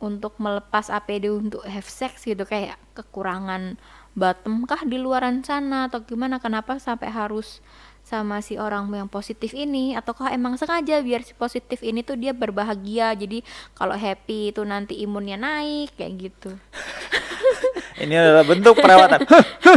untuk 0.00 0.36
melepas 0.40 0.88
APD 0.88 1.28
untuk 1.28 1.60
have 1.68 1.88
sex 1.88 2.24
gitu 2.24 2.48
kayak 2.48 2.80
kekurangan 2.96 3.76
bottom 4.16 4.64
kah 4.64 4.80
di 4.88 4.96
luaran 4.96 5.44
sana 5.44 5.92
atau 5.92 6.02
gimana 6.02 6.40
kenapa 6.40 6.80
sampai 6.80 7.12
harus 7.12 7.60
sama 8.00 8.40
si 8.40 8.56
orang 8.56 8.88
yang 8.90 9.12
positif 9.12 9.52
ini 9.52 9.92
ataukah 9.92 10.32
emang 10.32 10.56
sengaja 10.56 11.04
biar 11.04 11.20
si 11.20 11.36
positif 11.36 11.84
ini 11.84 12.00
tuh 12.00 12.16
dia 12.16 12.32
berbahagia 12.32 13.12
jadi 13.12 13.44
kalau 13.76 13.92
happy 13.92 14.50
itu 14.50 14.64
nanti 14.64 14.98
imunnya 14.98 15.36
naik 15.36 15.94
kayak 15.94 16.12
gitu 16.16 16.50
Ini 18.00 18.14
adalah 18.16 18.44
bentuk 18.48 18.80
perawatan. 18.80 19.20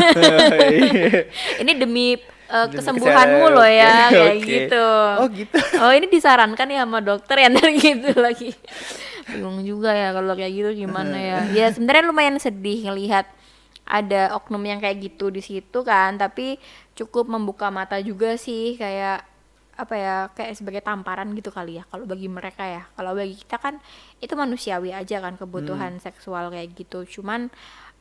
ini 1.61 1.71
demi 1.75 2.15
uh, 2.53 2.69
kesembuhanmu 2.69 3.49
loh 3.49 3.65
ya 3.65 4.07
oke, 4.13 4.15
kayak 4.15 4.37
gitu. 4.45 4.85
Oh, 5.17 5.27
gitu. 5.33 5.57
oh 5.81 5.91
ini 5.91 6.07
disarankan 6.07 6.69
ya 6.69 6.85
sama 6.85 7.01
dokter 7.01 7.41
ya 7.41 7.49
ntar 7.53 7.73
gitu 7.73 8.13
lagi. 8.21 8.53
Bingung 9.25 9.65
juga 9.65 9.95
ya 9.95 10.13
kalau 10.13 10.35
kayak 10.37 10.53
gitu 10.53 10.69
gimana 10.85 11.17
ya. 11.17 11.49
Ya 11.49 11.73
sebenarnya 11.73 12.05
lumayan 12.05 12.37
sedih 12.37 12.85
ngelihat 12.85 13.25
ada 13.83 14.31
oknum 14.37 14.63
yang 14.63 14.79
kayak 14.79 15.11
gitu 15.11 15.27
di 15.27 15.43
situ 15.43 15.83
kan 15.83 16.15
tapi 16.15 16.55
cukup 16.95 17.27
membuka 17.27 17.67
mata 17.67 17.99
juga 17.99 18.39
sih 18.39 18.79
kayak 18.79 19.27
apa 19.73 19.95
ya 19.97 20.29
kayak 20.31 20.55
sebagai 20.55 20.79
tamparan 20.85 21.35
gitu 21.35 21.51
kali 21.51 21.81
ya 21.81 21.83
kalau 21.89 22.05
bagi 22.05 22.29
mereka 22.29 22.69
ya. 22.69 22.85
Kalau 22.93 23.17
bagi 23.17 23.33
kita 23.33 23.57
kan 23.57 23.81
itu 24.21 24.37
manusiawi 24.37 24.93
aja 24.93 25.17
kan 25.17 25.33
kebutuhan 25.35 25.97
seksual 25.97 26.53
kayak 26.53 26.77
gitu. 26.77 27.01
Cuman 27.19 27.49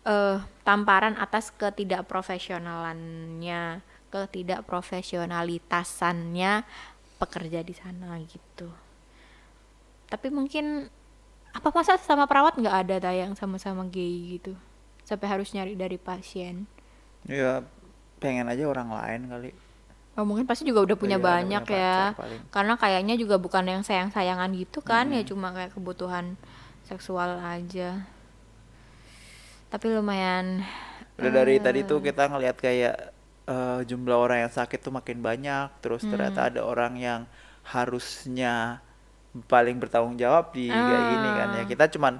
eh 0.02 0.42
tamparan 0.66 1.14
atas 1.14 1.54
ketidakprofesionalannya 1.54 3.86
ketidakprofesionalitasannya 4.12 6.52
pekerja 7.16 7.64
di 7.64 7.72
sana 7.72 8.20
gitu 8.20 8.68
tapi 10.06 10.28
mungkin 10.28 10.92
apa 11.52 11.68
masa 11.72 11.96
sama 11.96 12.28
perawat 12.28 12.60
nggak 12.60 12.76
ada 12.84 12.96
tayang 13.00 13.32
sama-sama 13.32 13.88
gay 13.88 14.36
gitu 14.36 14.52
sampai 15.02 15.26
harus 15.28 15.48
nyari 15.56 15.72
dari 15.72 15.96
pasien 15.96 16.68
ya 17.24 17.64
pengen 18.18 18.46
aja 18.46 18.70
orang 18.70 18.86
lain 18.86 19.22
kali. 19.26 19.50
Oh, 20.14 20.22
mungkin 20.22 20.46
pasti 20.46 20.62
juga 20.62 20.86
udah 20.86 20.94
punya 20.94 21.18
Iya, 21.18 21.24
udah 21.24 21.30
banyak 21.34 21.62
punya 21.66 21.82
ya. 21.82 22.14
paling. 22.14 22.40
Karena 22.54 22.74
kayaknya 22.78 23.14
juga 23.18 23.34
bukan 23.40 23.64
yang 23.66 23.82
sayang-sayangan 23.82 24.52
gitu 24.54 24.78
kan, 24.78 25.10
ya 25.10 25.26
cuma 25.26 25.50
kayak 25.50 25.74
kebutuhan 25.74 26.38
seksual 26.86 27.42
aja. 27.42 28.06
Tapi 29.72 29.86
lumayan 29.90 30.62
Udah 31.18 31.32
dari 31.32 31.58
Eh. 31.58 31.62
tadi 31.64 31.80
tuh 31.82 31.98
kita 31.98 32.28
ngelihat 32.28 32.60
kayak 32.60 33.10
eh, 33.44 33.80
jumlah 33.84 34.16
orang 34.16 34.38
yang 34.40 34.52
sakit 34.52 34.78
tuh 34.78 34.90
makin 34.90 35.18
banyak 35.18 35.68
terus 35.78 36.02
ternyata 36.02 36.40
Hmm. 36.40 36.50
ada 36.50 36.60
orang 36.62 36.94
yang 36.96 37.20
harusnya 37.64 38.78
paling 39.42 39.76
bertanggung 39.76 40.14
jawab 40.14 40.52
di 40.52 40.68
kayak 40.68 41.02
gini 41.08 41.28
kan 41.30 41.48
ya 41.50 41.58
Ah. 41.58 41.66
kita 41.66 41.84
cuman 41.90 42.14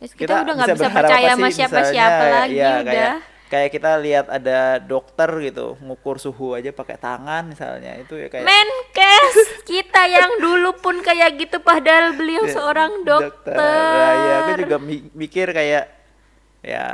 Terus 0.00 0.12
kita, 0.16 0.34
udah 0.40 0.54
nggak 0.56 0.68
bisa 0.70 0.80
berharap 0.82 0.96
percaya 1.04 1.28
sama 1.30 1.48
siapa-siapa 1.50 2.08
misalnya, 2.16 2.38
lagi 2.40 2.56
ya, 2.56 2.70
udah. 2.72 2.84
kayak 2.88 3.14
kayak 3.46 3.68
kita 3.70 3.90
lihat 3.98 4.26
ada 4.30 4.58
dokter 4.80 5.28
gitu 5.42 5.66
ngukur 5.78 6.16
suhu 6.16 6.54
aja 6.54 6.70
pakai 6.70 6.96
tangan 6.96 7.44
misalnya 7.44 7.98
itu 7.98 8.14
ya 8.14 8.26
kayak 8.26 8.46
Menkes 8.46 9.34
kita 9.62 10.02
yang 10.06 10.40
dulu 10.40 10.72
pun 10.74 10.98
kayak 11.00 11.36
gitu 11.36 11.60
padahal 11.60 12.14
beliau 12.14 12.42
Ya, 12.42 12.52
seorang 12.54 13.04
dokter. 13.04 13.52
Ya, 13.52 14.08
ya, 14.08 14.34
aku 14.40 14.52
juga 14.58 14.76
mi- 14.78 15.10
mikir 15.12 15.50
kayak 15.50 15.99
ya 16.60 16.84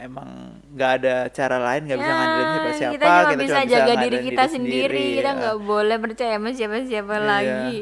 emang 0.00 0.28
nggak 0.68 0.90
ada 0.98 1.14
cara 1.28 1.56
lain 1.58 1.86
nggak 1.86 1.94
bisa 1.96 2.10
Ya, 2.10 2.16
ngandelin 2.16 2.46
siapa 2.48 2.70
siapa 2.72 2.94
kita 2.96 3.06
cuma 3.06 3.38
bisa 3.38 3.60
jaga 3.64 3.94
diri 3.96 4.18
kita 4.24 4.44
sendiri, 4.46 5.04
kita 5.16 5.30
ya. 5.30 5.38
nggak 5.38 5.56
boleh 5.62 5.96
percaya 5.96 6.34
sama 6.36 6.50
siapa-siapa 6.50 7.14
Iya. 7.14 7.24
lagi. 7.24 7.80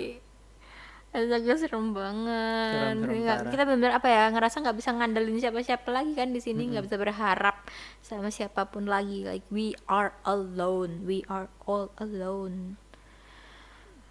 Astaga 1.09 1.55
serem 1.57 1.87
banget. 1.91 2.71
Serem, 2.71 2.99
serem 3.01 3.25
parah. 3.25 3.49
kita 3.49 3.65
benar 3.65 3.91
apa 3.97 4.07
ya 4.07 4.23
ngerasa 4.29 4.57
nggak 4.61 4.77
bisa 4.77 4.91
ngandelin 4.93 5.41
siapa-siapa 5.41 5.89
lagi 5.89 6.13
kan 6.13 6.29
di 6.29 6.39
sini 6.39 6.69
nggak 6.69 6.85
bisa 6.85 6.97
berharap 6.97 7.57
sama 7.99 8.29
siapa 8.29 8.69
pun 8.69 8.85
lagi. 8.85 9.25
Like 9.25 9.49
we 9.49 9.73
are 9.87 10.13
alone, 10.23 11.09
we 11.09 11.25
are 11.27 11.49
all 11.65 11.89
alone. 11.97 12.77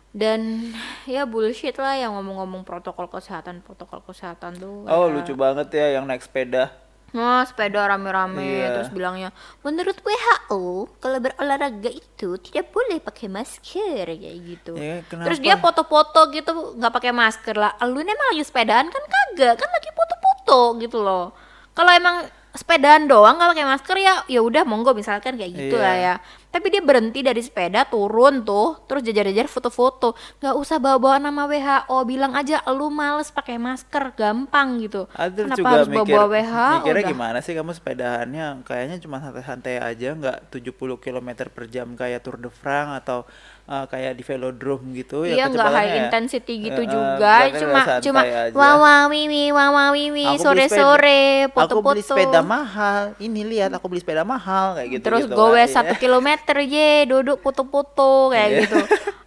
Dan 0.10 0.74
ya 1.06 1.30
bullshit 1.30 1.78
lah 1.78 1.94
yang 1.94 2.18
ngomong-ngomong 2.18 2.66
protokol 2.66 3.06
kesehatan, 3.06 3.62
protokol 3.62 4.02
kesehatan 4.02 4.58
tuh. 4.58 4.82
oh 4.82 5.06
kayak- 5.06 5.14
lucu 5.14 5.34
banget 5.38 5.68
ya 5.72 5.94
yang 5.94 6.10
naik 6.10 6.26
sepeda 6.26 6.74
Nah, 7.16 7.48
sepeda 7.48 7.88
rame-rame 7.88 8.44
Iya. 8.44 8.68
terus 8.76 8.92
bilangnya 8.92 9.32
menurut 9.64 9.96
WHO 10.04 10.92
kalau 11.00 11.18
berolahraga 11.24 11.88
itu 11.88 12.36
tidak 12.44 12.68
boleh 12.76 13.00
pakai 13.00 13.32
masker 13.32 14.06
kayak 14.12 14.38
gitu. 14.44 14.76
Ya, 14.76 15.00
kenapa? 15.08 15.26
terus 15.32 15.40
dia 15.40 15.56
foto-foto 15.56 16.28
gitu 16.36 16.76
nggak 16.76 16.94
pakai 16.94 17.12
masker 17.16 17.56
lah. 17.56 17.72
Lu 17.88 18.04
emang 18.04 18.28
lagi 18.36 18.44
sepedaan 18.44 18.92
kan 18.92 19.04
kagak 19.08 19.56
kan 19.56 19.70
lagi 19.72 19.90
foto-foto 19.96 20.60
gitu 20.84 21.00
loh. 21.00 21.32
Kalau 21.72 21.92
emang 21.96 22.28
sepedaan 22.58 23.06
doang 23.06 23.36
nggak 23.36 23.50
pakai 23.52 23.66
masker 23.68 23.98
ya 23.98 24.14
ya 24.28 24.40
udah 24.40 24.64
monggo 24.64 24.92
misalkan 24.92 25.34
kayak 25.34 25.52
gitu 25.52 25.74
Iya. 25.74 25.82
lah 25.82 25.96
ya. 25.98 26.16
Tapi 26.48 26.68
dia 26.68 26.80
berhenti 26.80 27.22
dari 27.22 27.38
sepeda 27.38 27.86
turun 27.86 28.42
tuh 28.42 28.82
terus 28.84 29.02
jajar-jajar 29.02 29.46
foto-foto 29.46 30.12
nggak 30.38 30.56
usah 30.56 30.78
bawa-bawa 30.78 31.20
nama 31.20 31.46
WHO 31.46 31.98
bilang 32.04 32.34
aja 32.34 32.60
lu 32.68 32.90
males 32.90 33.30
pakai 33.30 33.56
masker 33.56 34.12
gampang 34.12 34.80
gitu. 34.80 35.06
Ada 35.12 35.46
Kenapa 35.46 35.56
juga 35.56 35.70
harus 35.72 35.88
mikir, 35.88 36.00
bawa-bawa 36.10 36.26
WHO? 36.34 36.68
mikirnya 36.76 36.98
Udah. 37.00 37.12
gimana 37.12 37.38
sih 37.40 37.54
kamu 37.54 37.72
sepedahannya 37.72 38.46
kayaknya 38.64 38.98
cuma 38.98 39.18
santai-santai 39.20 39.78
aja 39.78 40.10
nggak 40.12 40.38
70 40.50 40.74
km 40.98 41.30
per 41.48 41.66
jam 41.68 41.94
kayak 41.94 42.20
Tour 42.20 42.38
de 42.38 42.50
France 42.50 42.98
atau 42.98 43.30
uh, 43.68 43.86
kayak 43.86 44.16
di 44.16 44.24
velodrome 44.24 44.96
gitu 44.96 45.22
Iya 45.22 45.36
ya 45.38 45.46
nggak 45.48 45.70
high 45.70 45.86
ya. 45.86 45.98
intensity 46.02 46.54
gitu 46.64 46.82
eh, 46.82 46.88
juga, 46.88 47.34
cuma 47.54 47.82
cuma 48.00 48.22
wawa 48.52 48.96
wiwi 49.08 49.52
wawa 49.52 49.92
wiwi 49.92 50.36
sore 50.38 50.66
sore 50.66 51.46
sepeda- 51.46 51.68
aku 51.68 51.80
beli 51.82 52.02
sepeda 52.02 52.40
mahal 52.42 53.14
ini 53.18 53.44
lihat 53.44 53.70
aku 53.70 53.86
beli 53.86 54.00
sepeda 54.00 54.24
mahal 54.24 54.74
kayak 54.74 54.90
gitu 54.90 55.04
Terus 55.06 55.24
gitu 55.26 55.36
gowe 55.36 55.56
kan, 55.58 55.68
satu 55.70 55.94
iya. 55.94 56.02
kilometer 56.04 56.58
ye 56.60 56.92
duduk 57.06 57.38
foto-foto 57.40 58.32
kayak 58.32 58.50
Iya. 58.50 58.60
gitu. 58.64 58.78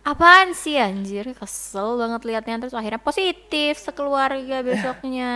Apaan 0.01 0.57
sih 0.57 0.75
anjir 0.75 1.29
kesel 1.31 1.95
banget 1.95 2.25
liatnya 2.25 2.57
terus 2.59 2.73
akhirnya 2.73 2.99
positif 2.99 3.77
sekeluarga 3.77 4.65
besoknya. 4.65 5.33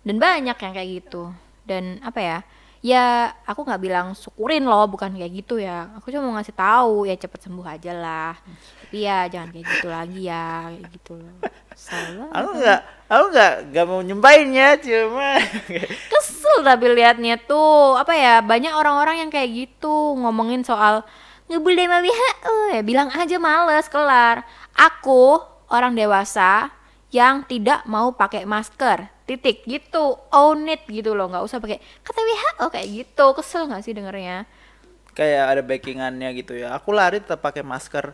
Dan 0.00 0.16
banyak 0.16 0.54
yang 0.54 0.72
kayak 0.72 0.90
gitu. 1.02 1.34
Dan 1.62 1.98
apa 2.00 2.20
ya? 2.20 2.38
Ya 2.80 3.36
aku 3.44 3.60
nggak 3.60 3.82
bilang 3.82 4.06
syukurin 4.16 4.64
loh 4.64 4.88
bukan 4.88 5.12
kayak 5.12 5.32
gitu 5.44 5.60
ya. 5.60 5.92
Aku 6.00 6.08
cuma 6.08 6.24
mau 6.24 6.34
ngasih 6.40 6.56
tahu 6.56 7.04
ya 7.04 7.14
cepet 7.14 7.40
sembuh 7.44 7.66
aja 7.68 7.92
lah. 7.92 8.34
Tapi 8.88 9.04
ya 9.04 9.28
jangan 9.28 9.52
kayak 9.52 9.66
gitu 9.68 9.88
lagi 9.92 10.20
ya 10.24 10.72
kayak 10.72 10.88
gitu 10.96 11.12
loh. 11.20 11.36
Banget. 11.80 12.28
aku 12.36 12.48
nggak 12.60 12.80
aku 13.08 13.24
nggak 13.32 13.52
nggak 13.72 13.86
mau 13.88 14.00
nyembahin 14.04 14.48
ya 14.52 14.68
cuma 14.76 15.40
kesel 16.12 16.60
tapi 16.60 16.92
liatnya 16.92 17.40
tuh 17.40 17.96
apa 17.96 18.12
ya 18.12 18.44
banyak 18.44 18.70
orang-orang 18.70 19.24
yang 19.24 19.30
kayak 19.32 19.48
gitu 19.48 20.12
ngomongin 20.20 20.60
soal 20.60 21.08
boleh 21.48 21.88
sama 21.88 22.04
WHO 22.04 22.54
ya 22.76 22.82
bilang 22.84 23.08
aja 23.10 23.36
males 23.40 23.90
kelar 23.90 24.46
aku 24.76 25.40
orang 25.72 25.98
dewasa 25.98 26.70
yang 27.10 27.42
tidak 27.48 27.82
mau 27.90 28.14
pakai 28.14 28.46
masker 28.46 29.10
titik 29.30 29.62
gitu. 29.62 30.18
Own 30.34 30.66
it 30.66 30.82
gitu 30.90 31.14
loh 31.14 31.30
nggak 31.30 31.46
usah 31.46 31.62
pakai 31.62 31.78
kata 32.02 32.18
WHO 32.18 32.66
kayak 32.66 32.88
gitu. 32.90 33.26
Kesel 33.38 33.70
nggak 33.70 33.82
sih 33.86 33.94
dengernya? 33.94 34.50
Kayak 35.14 35.44
ada 35.54 35.62
backingannya 35.62 36.28
gitu 36.34 36.58
ya. 36.58 36.74
Aku 36.74 36.90
lari 36.90 37.22
tetap 37.22 37.38
pakai 37.38 37.62
masker 37.62 38.10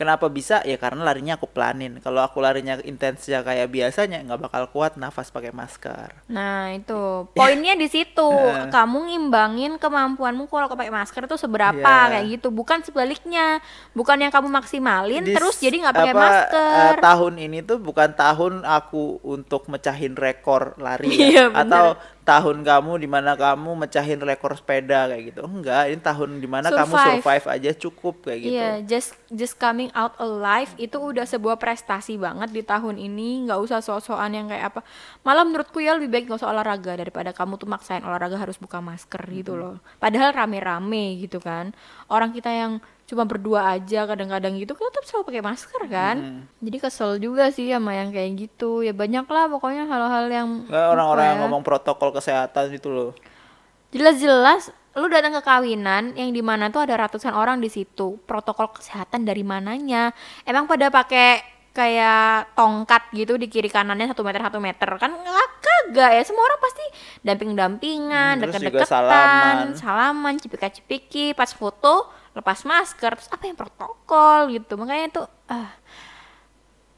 kenapa 0.00 0.26
bisa? 0.26 0.64
Ya 0.64 0.74
karena 0.74 1.04
larinya 1.04 1.36
aku 1.36 1.44
pelanin 1.44 2.00
kalau 2.00 2.24
aku 2.24 2.40
larinya 2.40 2.80
intensnya 2.80 3.44
kayak 3.44 3.68
biasanya 3.68 4.24
nggak 4.24 4.40
bakal 4.40 4.64
kuat 4.72 4.96
nafas 4.96 5.28
pakai 5.28 5.52
masker. 5.52 6.24
Nah 6.26 6.72
itu. 6.72 7.28
Poinnya 7.36 7.76
di 7.76 7.84
situ. 7.84 8.30
Kamu 8.72 9.04
ngimbangin 9.04 9.76
kemampuanmu 9.76 10.48
kalau 10.48 10.72
pakai 10.72 10.88
masker 10.88 11.28
itu 11.28 11.36
seberapa 11.36 11.76
Iya. 11.76 12.10
kayak 12.16 12.26
gitu. 12.32 12.48
Bukan 12.48 12.80
sebaliknya. 12.80 13.60
Bukan 13.92 14.16
yang 14.16 14.32
kamu 14.32 14.48
maksimalin 14.48 15.22
Di 15.22 15.36
terus 15.36 15.60
jadi 15.60 15.76
nggak 15.76 15.94
pakai 15.94 16.12
apa, 16.12 16.22
masker. 16.24 16.94
eh, 16.96 16.96
tahun 16.98 17.34
ini 17.36 17.58
tuh 17.60 17.76
bukan 17.76 18.16
tahun 18.16 18.64
aku 18.64 19.20
untuk 19.22 19.68
mecahin 19.68 20.16
rekor 20.16 20.78
lari 20.78 21.12
Iya, 21.12 21.28
ya. 21.28 21.44
bener. 21.52 21.60
atau 21.68 21.84
tahun 22.20 22.62
kamu 22.62 23.00
di 23.00 23.08
mana 23.08 23.32
kamu 23.32 23.74
mecahin 23.74 24.20
rekor 24.20 24.52
sepeda 24.52 25.08
kayak 25.08 25.32
gitu 25.32 25.40
enggak 25.42 25.88
ini 25.88 26.00
tahun 26.04 26.38
di 26.38 26.48
mana 26.48 26.68
kamu 26.68 26.94
Survive. 26.94 27.46
aja 27.48 27.70
cukup 27.74 28.14
kayak 28.28 28.38
gitu 28.44 28.52
Iya, 28.54 28.70
just 28.84 29.16
just 29.32 29.56
coming 29.56 29.88
out 29.96 30.12
alive 30.20 30.70
itu 30.76 30.94
udah 31.00 31.24
sebuah 31.24 31.56
prestasi 31.56 32.20
banget 32.20 32.52
di 32.52 32.60
tahun 32.60 33.00
ini. 33.00 33.48
nggak 33.48 33.58
usah 33.64 33.80
sok-sokan 33.80 34.30
yang 34.36 34.46
kayak 34.52 34.74
apa. 34.74 34.80
Malah 35.24 35.44
menurutku 35.48 35.80
ya 35.80 35.96
lebih 35.96 36.12
baik 36.12 36.24
nggak 36.28 36.40
usah 36.44 36.52
olahraga 36.52 36.92
daripada 36.94 37.32
kamu 37.32 37.56
tuh 37.56 37.68
maksain 37.70 38.04
olahraga 38.04 38.36
harus 38.36 38.60
buka 38.60 38.78
masker 38.84 39.22
gitu 39.32 39.56
loh. 39.56 39.80
Padahal 39.96 40.36
rame-rame 40.36 41.18
gitu 41.24 41.40
kan. 41.40 41.72
Orang 42.06 42.36
kita 42.36 42.52
yang 42.52 42.78
cuma 43.10 43.26
berdua 43.26 43.74
aja 43.74 44.06
kadang-kadang 44.06 44.54
gitu 44.54 44.78
kan 44.78 44.86
tetap 44.86 45.02
selalu 45.02 45.24
pakai 45.34 45.42
masker 45.42 45.82
kan. 45.90 46.16
Jadi 46.62 46.76
kesel 46.78 47.18
juga 47.18 47.50
sih 47.50 47.66
sama 47.66 47.98
yang 47.98 48.14
kayak 48.14 48.30
gitu. 48.38 48.86
Ya 48.86 48.94
banyak 48.94 49.26
lah 49.26 49.50
pokoknya 49.50 49.90
hal-hal 49.90 50.30
yang 50.30 50.48
orang-orang 50.70 51.24
yang 51.26 51.38
ya. 51.38 51.42
ngomong 51.42 51.62
protokol 51.66 52.14
kesehatan 52.14 52.70
itu 52.70 52.86
loh 52.86 53.10
Jelas-jelas 53.90 54.70
lu 54.94 55.06
datang 55.10 55.34
ke 55.34 55.42
kawinan 55.42 56.14
yang 56.14 56.30
di 56.30 56.42
mana 56.42 56.70
tuh 56.70 56.86
ada 56.86 56.94
ratusan 56.94 57.34
orang 57.34 57.58
di 57.58 57.66
situ. 57.66 58.22
Protokol 58.22 58.70
kesehatan 58.70 59.26
dari 59.26 59.42
mananya? 59.42 60.14
Emang 60.46 60.70
pada 60.70 60.86
pakai 60.94 61.42
kayak 61.70 62.54
tongkat 62.58 63.02
gitu 63.14 63.38
di 63.38 63.46
kiri 63.46 63.70
kanannya 63.70 64.10
satu 64.10 64.26
meter 64.26 64.42
satu 64.42 64.58
meter 64.58 64.90
kan 64.98 65.14
nggak 65.14 65.48
kagak 65.62 66.10
ya 66.18 66.22
semua 66.26 66.42
orang 66.50 66.58
pasti 66.58 66.82
damping-dampingan 67.22 68.34
Hmm, 68.34 68.42
terus 68.42 68.54
juga 68.58 68.82
deket-deketan 68.82 68.90
salaman. 68.90 69.78
salaman 69.78 70.34
cipika-cipiki 70.42 71.30
pas 71.30 71.54
foto 71.54 72.10
lepas 72.30 72.62
masker 72.62 73.18
terus 73.18 73.30
apa 73.30 73.44
yang 73.46 73.58
protokol 73.58 74.50
gitu. 74.54 74.78
Makanya 74.78 75.06
tuh 75.10 75.26
ah 75.50 75.70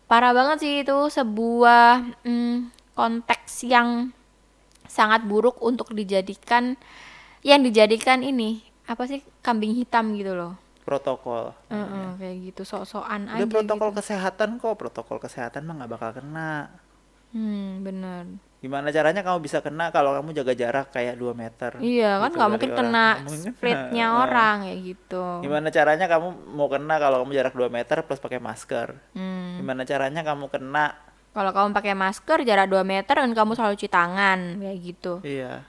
parah 0.06 0.36
banget 0.36 0.56
sih 0.60 0.74
itu 0.84 0.96
sebuah 1.08 2.20
mm, 2.24 2.72
konteks 2.92 3.64
yang 3.64 4.12
sangat 4.84 5.24
buruk 5.24 5.56
untuk 5.64 5.96
dijadikan 5.96 6.76
yang 7.40 7.64
dijadikan 7.64 8.20
ini 8.20 8.60
apa 8.84 9.08
sih 9.08 9.24
kambing 9.40 9.72
hitam 9.72 10.12
gitu 10.14 10.36
loh. 10.36 10.60
Protokol. 10.82 11.54
Heeh, 11.70 12.06
kayak 12.18 12.36
gitu 12.52 12.62
sok-sokan 12.66 13.30
aja 13.30 13.46
protokol 13.46 13.94
gitu. 13.94 13.98
kesehatan 14.02 14.58
kok 14.60 14.76
protokol 14.76 15.16
kesehatan 15.22 15.64
mah 15.64 15.74
nggak 15.80 15.92
bakal 15.96 16.10
kena. 16.12 16.68
Hmm 17.32 17.80
bener 17.80 18.51
gimana 18.62 18.94
caranya 18.94 19.26
kamu 19.26 19.42
bisa 19.42 19.58
kena 19.58 19.90
kalau 19.90 20.14
kamu 20.14 20.38
jaga 20.38 20.54
jarak 20.54 20.94
kayak 20.94 21.18
2 21.18 21.34
meter? 21.34 21.70
Iya 21.82 22.22
kan 22.22 22.30
gitu 22.30 22.38
nggak 22.38 22.46
dari 22.46 22.52
mungkin 22.54 22.70
orang. 22.70 22.78
kena 22.78 23.06
Nggak 23.18 23.40
splitnya 23.42 24.06
orang 24.22 24.56
kayak 24.62 24.80
gitu. 24.86 25.24
Gimana 25.42 25.68
caranya 25.74 26.06
kamu 26.06 26.28
mau 26.54 26.68
kena 26.70 26.94
kalau 27.02 27.16
kamu 27.26 27.32
jarak 27.34 27.54
2 27.58 27.66
meter 27.74 27.96
plus 28.06 28.22
pakai 28.22 28.38
masker? 28.38 28.88
Hmm. 29.18 29.58
gimana 29.58 29.82
caranya 29.82 30.22
kamu 30.22 30.46
kena? 30.46 30.94
Kalau 31.34 31.50
kamu 31.50 31.68
pakai 31.74 31.94
masker 31.98 32.38
jarak 32.46 32.70
2 32.70 32.86
meter 32.86 33.14
dan 33.18 33.30
kamu 33.34 33.52
selalu 33.58 33.74
cuci 33.74 33.90
tangan 33.90 34.38
kayak 34.62 34.78
gitu. 34.78 35.14
Iya. 35.26 35.66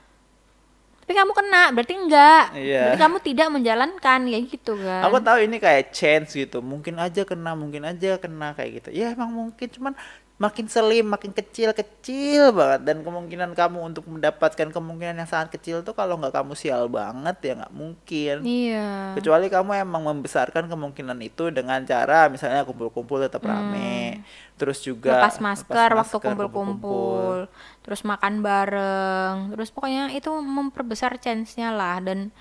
Tapi 1.04 1.12
kamu 1.20 1.32
kena 1.36 1.62
berarti 1.74 1.94
enggak. 2.00 2.44
Iya. 2.56 2.80
berarti 2.88 3.00
kamu 3.04 3.16
tidak 3.20 3.48
menjalankan 3.52 4.20
kayak 4.24 4.44
gitu 4.48 4.72
kan? 4.80 5.02
Aku 5.04 5.20
tahu 5.20 5.38
ini 5.44 5.60
kayak 5.60 5.92
chance 5.92 6.32
gitu. 6.32 6.64
Mungkin 6.64 6.96
aja 6.96 7.28
kena 7.28 7.52
mungkin 7.52 7.84
aja 7.84 8.16
kena 8.16 8.56
kayak 8.56 8.70
gitu. 8.80 8.88
Ya 8.96 9.12
emang 9.12 9.28
mungkin. 9.28 9.68
Cuman 9.68 9.92
makin 10.34 10.66
selim 10.66 11.06
makin 11.06 11.30
kecil 11.30 11.70
kecil 11.70 12.50
banget. 12.50 12.82
Dan 12.82 13.06
kemungkinan 13.06 13.54
kamu 13.54 13.78
untuk 13.86 14.10
mendapatkan 14.10 14.74
kemungkinan 14.74 15.22
yang 15.22 15.30
sangat 15.30 15.54
kecil 15.54 15.86
tuh 15.86 15.94
kalau 15.94 16.18
nggak 16.18 16.34
kamu 16.34 16.58
sial 16.58 16.90
banget 16.90 17.36
ya 17.40 17.52
nggak 17.62 17.74
mungkin. 17.74 18.36
Iya. 18.42 19.14
Kecuali 19.14 19.46
kamu 19.46 19.70
emang 19.86 20.02
membesarkan 20.10 20.66
kemungkinan 20.66 21.18
itu 21.22 21.54
dengan 21.54 21.86
cara 21.86 22.26
misalnya 22.26 22.66
kumpul-kumpul 22.66 23.22
tetap 23.22 23.46
rame. 23.46 24.26
Terus 24.58 24.82
juga 24.82 25.14
Hmm. 25.14 25.22
lepas 25.22 25.38
masker 25.38 25.90
waktu 25.94 26.16
masker, 26.18 26.26
kumpul-kumpul. 26.26 27.46
terus 27.86 28.00
makan 28.02 28.42
bareng. 28.42 29.34
Terus 29.54 29.70
pokoknya 29.70 30.10
itu 30.12 30.30
memperbesar 30.34 31.14
chance-nya 31.22 31.70
lah. 31.70 32.02
Dan 32.02 32.34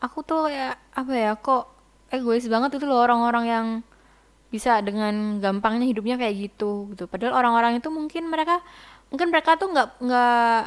aku 0.00 0.24
tuh 0.24 0.48
ya 0.48 0.80
apa 0.96 1.12
ya 1.12 1.32
kok 1.36 1.68
egois 2.08 2.48
banget 2.48 2.78
itu 2.80 2.86
loh 2.88 3.04
orang-orang 3.04 3.44
yang 3.44 3.66
bisa 4.54 4.78
dengan 4.86 5.42
gampangnya 5.42 5.82
hidupnya 5.90 6.14
kayak 6.14 6.34
gitu 6.38 6.94
gitu. 6.94 7.10
Padahal 7.10 7.34
orang-orang 7.34 7.82
itu 7.82 7.90
mungkin 7.90 8.30
mereka 8.30 8.62
mungkin 9.10 9.34
mereka 9.34 9.58
tuh 9.58 9.74
nggak 9.74 9.88
nggak 9.98 10.60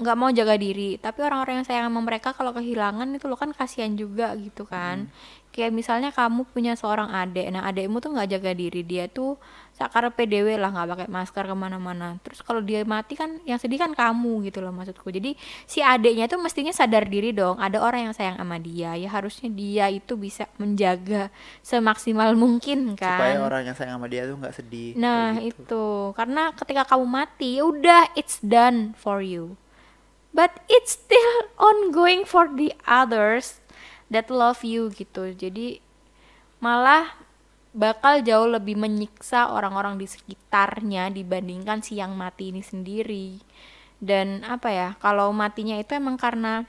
nggak 0.00 0.16
mau 0.16 0.30
jaga 0.32 0.56
diri. 0.56 0.96
Tapi 0.96 1.20
orang-orang 1.20 1.60
yang 1.60 1.66
sayang 1.68 1.86
sama 1.92 2.00
mereka 2.00 2.32
kalau 2.32 2.56
kehilangan 2.56 3.12
itu 3.12 3.28
lo 3.28 3.36
kan 3.36 3.52
kasihan 3.52 3.92
juga 3.92 4.32
gitu 4.40 4.64
kan 4.64 5.12
kayak 5.54 5.70
misalnya 5.70 6.10
kamu 6.10 6.50
punya 6.50 6.74
seorang 6.74 7.14
adik 7.14 7.46
nah 7.54 7.62
adikmu 7.70 8.02
tuh 8.02 8.10
nggak 8.10 8.34
jaga 8.34 8.50
diri 8.58 8.82
dia 8.82 9.06
tuh 9.06 9.38
sakar 9.74 10.06
PDW 10.10 10.58
lah 10.58 10.70
nggak 10.70 10.86
pakai 10.90 11.08
masker 11.10 11.44
ke 11.50 11.54
mana-mana 11.54 12.18
terus 12.22 12.42
kalau 12.42 12.58
dia 12.62 12.82
mati 12.82 13.14
kan 13.14 13.38
yang 13.46 13.58
sedih 13.58 13.78
kan 13.78 13.94
kamu 13.94 14.50
gitu 14.50 14.62
loh 14.62 14.70
maksudku 14.70 15.10
jadi 15.14 15.34
si 15.66 15.78
adiknya 15.82 16.26
tuh 16.26 16.38
mestinya 16.42 16.70
sadar 16.74 17.06
diri 17.06 17.30
dong 17.30 17.58
ada 17.62 17.78
orang 17.82 18.10
yang 18.10 18.14
sayang 18.14 18.38
sama 18.38 18.58
dia 18.58 18.98
ya 18.98 19.06
harusnya 19.10 19.50
dia 19.50 19.86
itu 19.90 20.14
bisa 20.18 20.50
menjaga 20.58 21.30
semaksimal 21.62 22.34
mungkin 22.34 22.94
kan 22.98 23.18
supaya 23.18 23.38
orang 23.42 23.62
yang 23.70 23.76
sayang 23.78 23.94
sama 23.98 24.06
dia 24.10 24.26
tuh 24.26 24.36
nggak 24.38 24.54
sedih 24.54 25.04
Nah, 25.04 25.36
gitu. 25.38 25.62
itu. 25.66 25.86
Karena 26.16 26.50
ketika 26.56 26.82
kamu 26.88 27.04
mati, 27.04 27.60
ya 27.60 27.68
udah 27.68 28.02
it's 28.16 28.40
done 28.40 28.96
for 28.96 29.20
you. 29.20 29.60
But 30.34 30.64
it's 30.66 30.98
still 30.98 31.46
ongoing 31.60 32.26
for 32.26 32.50
the 32.50 32.74
others 32.88 33.62
that 34.14 34.30
love 34.30 34.62
you 34.62 34.94
gitu. 34.94 35.34
Jadi 35.34 35.82
malah 36.62 37.10
bakal 37.74 38.22
jauh 38.22 38.46
lebih 38.46 38.78
menyiksa 38.78 39.50
orang-orang 39.50 39.98
di 39.98 40.06
sekitarnya 40.06 41.10
dibandingkan 41.10 41.82
si 41.82 41.98
yang 41.98 42.14
mati 42.14 42.54
ini 42.54 42.62
sendiri. 42.62 43.42
Dan 43.98 44.46
apa 44.46 44.70
ya, 44.70 44.88
kalau 45.02 45.34
matinya 45.34 45.74
itu 45.74 45.98
emang 45.98 46.14
karena 46.14 46.62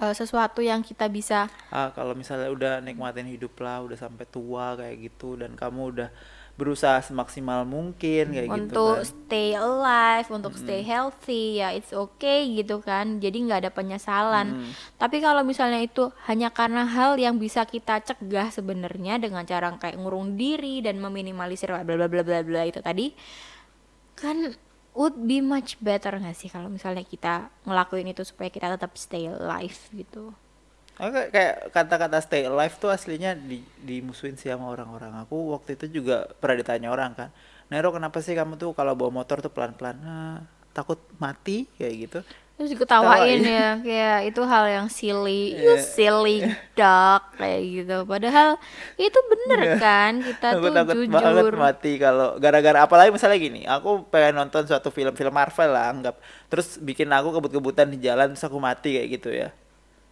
eh, 0.00 0.14
sesuatu 0.14 0.60
yang 0.60 0.84
kita 0.84 1.08
bisa 1.08 1.48
ah 1.72 1.90
kalau 1.96 2.12
misalnya 2.12 2.52
udah 2.52 2.72
nikmatin 2.84 3.28
hidup 3.28 3.56
lah 3.60 3.80
udah 3.84 3.96
sampai 3.96 4.28
tua 4.28 4.76
kayak 4.76 4.96
gitu 5.12 5.40
dan 5.40 5.56
kamu 5.56 5.96
udah 5.96 6.10
berusaha 6.56 7.04
semaksimal 7.04 7.68
mungkin 7.68 8.32
kayak 8.32 8.48
gitu 8.48 8.56
untuk 8.56 9.04
kan 9.04 9.04
stay 9.04 9.52
alive, 9.52 10.28
untuk 10.32 10.56
stay 10.56 10.80
healthy, 10.80 11.60
ya 11.60 11.76
it's 11.76 11.92
okay 11.92 12.48
gitu 12.56 12.80
kan. 12.80 13.20
Jadi 13.20 13.44
nggak 13.44 13.60
ada 13.68 13.72
penyesalan. 13.72 14.64
Mm. 14.64 14.72
Tapi 14.96 15.20
kalau 15.20 15.44
misalnya 15.44 15.84
itu 15.84 16.08
hanya 16.24 16.48
karena 16.48 16.88
hal 16.88 17.20
yang 17.20 17.36
bisa 17.36 17.68
kita 17.68 18.00
cegah 18.00 18.48
sebenarnya 18.48 19.20
dengan 19.20 19.44
cara 19.44 19.68
kayak 19.76 20.00
ngurung 20.00 20.40
diri 20.40 20.80
dan 20.80 20.96
meminimalisir 20.96 21.68
bla 21.68 21.84
bla 21.84 22.08
bla 22.08 22.24
bla 22.24 22.40
bla 22.40 22.62
itu 22.64 22.80
tadi, 22.80 23.12
kan 24.16 24.56
would 24.96 25.28
be 25.28 25.44
much 25.44 25.76
better 25.84 26.16
nggak 26.16 26.32
sih 26.32 26.48
kalau 26.48 26.72
misalnya 26.72 27.04
kita 27.04 27.52
ngelakuin 27.68 28.08
itu 28.16 28.24
supaya 28.24 28.48
kita 28.48 28.72
tetap 28.80 28.96
stay 28.96 29.28
alive 29.28 29.76
gitu. 29.92 30.32
Oke, 30.96 31.28
kayak 31.28 31.68
kata-kata 31.70 32.18
stay 32.18 32.48
alive 32.48 32.72
tuh 32.76 32.88
aslinya 32.88 33.36
di, 33.36 33.60
dimusuhin 33.84 34.34
sih 34.34 34.48
sama 34.48 34.72
orang-orang. 34.72 35.12
Aku 35.22 35.52
waktu 35.52 35.76
itu 35.76 36.00
juga 36.00 36.24
pernah 36.40 36.56
ditanya 36.56 36.88
orang 36.88 37.12
kan, 37.12 37.28
Nero 37.68 37.92
kenapa 37.92 38.24
sih 38.24 38.32
kamu 38.32 38.56
tuh 38.56 38.72
kalau 38.72 38.96
bawa 38.96 39.12
motor 39.12 39.44
tuh 39.44 39.52
pelan-pelan? 39.52 39.96
"Ah, 40.00 40.38
takut 40.72 40.96
mati 41.18 41.68
kayak 41.76 41.94
gitu. 42.00 42.18
Terus 42.56 42.72
diketawain 42.72 43.44
Ketawain. 43.44 43.44
ya 43.44 43.68
kayak 43.84 44.20
itu 44.32 44.40
hal 44.40 44.64
yang 44.64 44.88
silly, 44.88 45.52
you 45.52 45.76
Iya. 45.76 45.84
silly 45.84 46.36
dog 46.72 47.20
kayak 47.36 47.60
gitu. 47.60 47.96
Padahal 48.08 48.56
itu 48.96 49.18
bener 49.28 49.60
kan 49.76 50.12
kita 50.24 50.56
Aku 50.56 50.64
tuh 50.64 50.72
takut 50.72 50.96
banget 51.12 51.44
jujur. 51.44 51.54
mati 51.60 51.92
kalau 52.00 52.40
gara-gara 52.40 52.80
apalagi 52.80 53.12
misalnya 53.12 53.36
gini, 53.36 53.68
aku 53.68 54.08
pengen 54.08 54.40
nonton 54.40 54.64
suatu 54.64 54.88
film-film 54.88 55.28
Marvel 55.28 55.68
lah 55.68 55.92
anggap, 55.92 56.16
terus 56.48 56.80
bikin 56.80 57.12
aku 57.12 57.36
kebut-kebutan 57.36 57.92
di 57.92 58.00
jalan 58.00 58.32
terus 58.32 58.48
aku 58.48 58.56
mati 58.56 58.96
kayak 58.96 59.08
gitu 59.20 59.28
ya. 59.28 59.52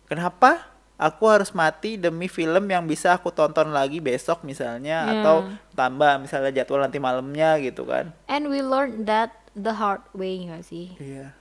Kenapa? 0.04 0.73
Aku 0.94 1.26
harus 1.26 1.50
mati 1.50 1.98
demi 1.98 2.30
film 2.30 2.70
yang 2.70 2.86
bisa 2.86 3.18
aku 3.18 3.34
tonton 3.34 3.74
lagi 3.74 3.98
besok 3.98 4.46
misalnya 4.46 5.10
Ya. 5.10 5.12
atau 5.20 5.36
tambah 5.74 6.22
misalnya 6.22 6.54
jadwal 6.54 6.86
nanti 6.86 7.02
malamnya 7.02 7.58
gitu 7.58 7.82
kan. 7.82 8.14
And 8.30 8.46
we 8.46 8.62
learned 8.62 9.10
that 9.10 9.34
the 9.58 9.74
hard 9.74 10.06
way 10.14 10.46
gak 10.46 10.62
sih? 10.62 10.94
Iya. 11.02 11.34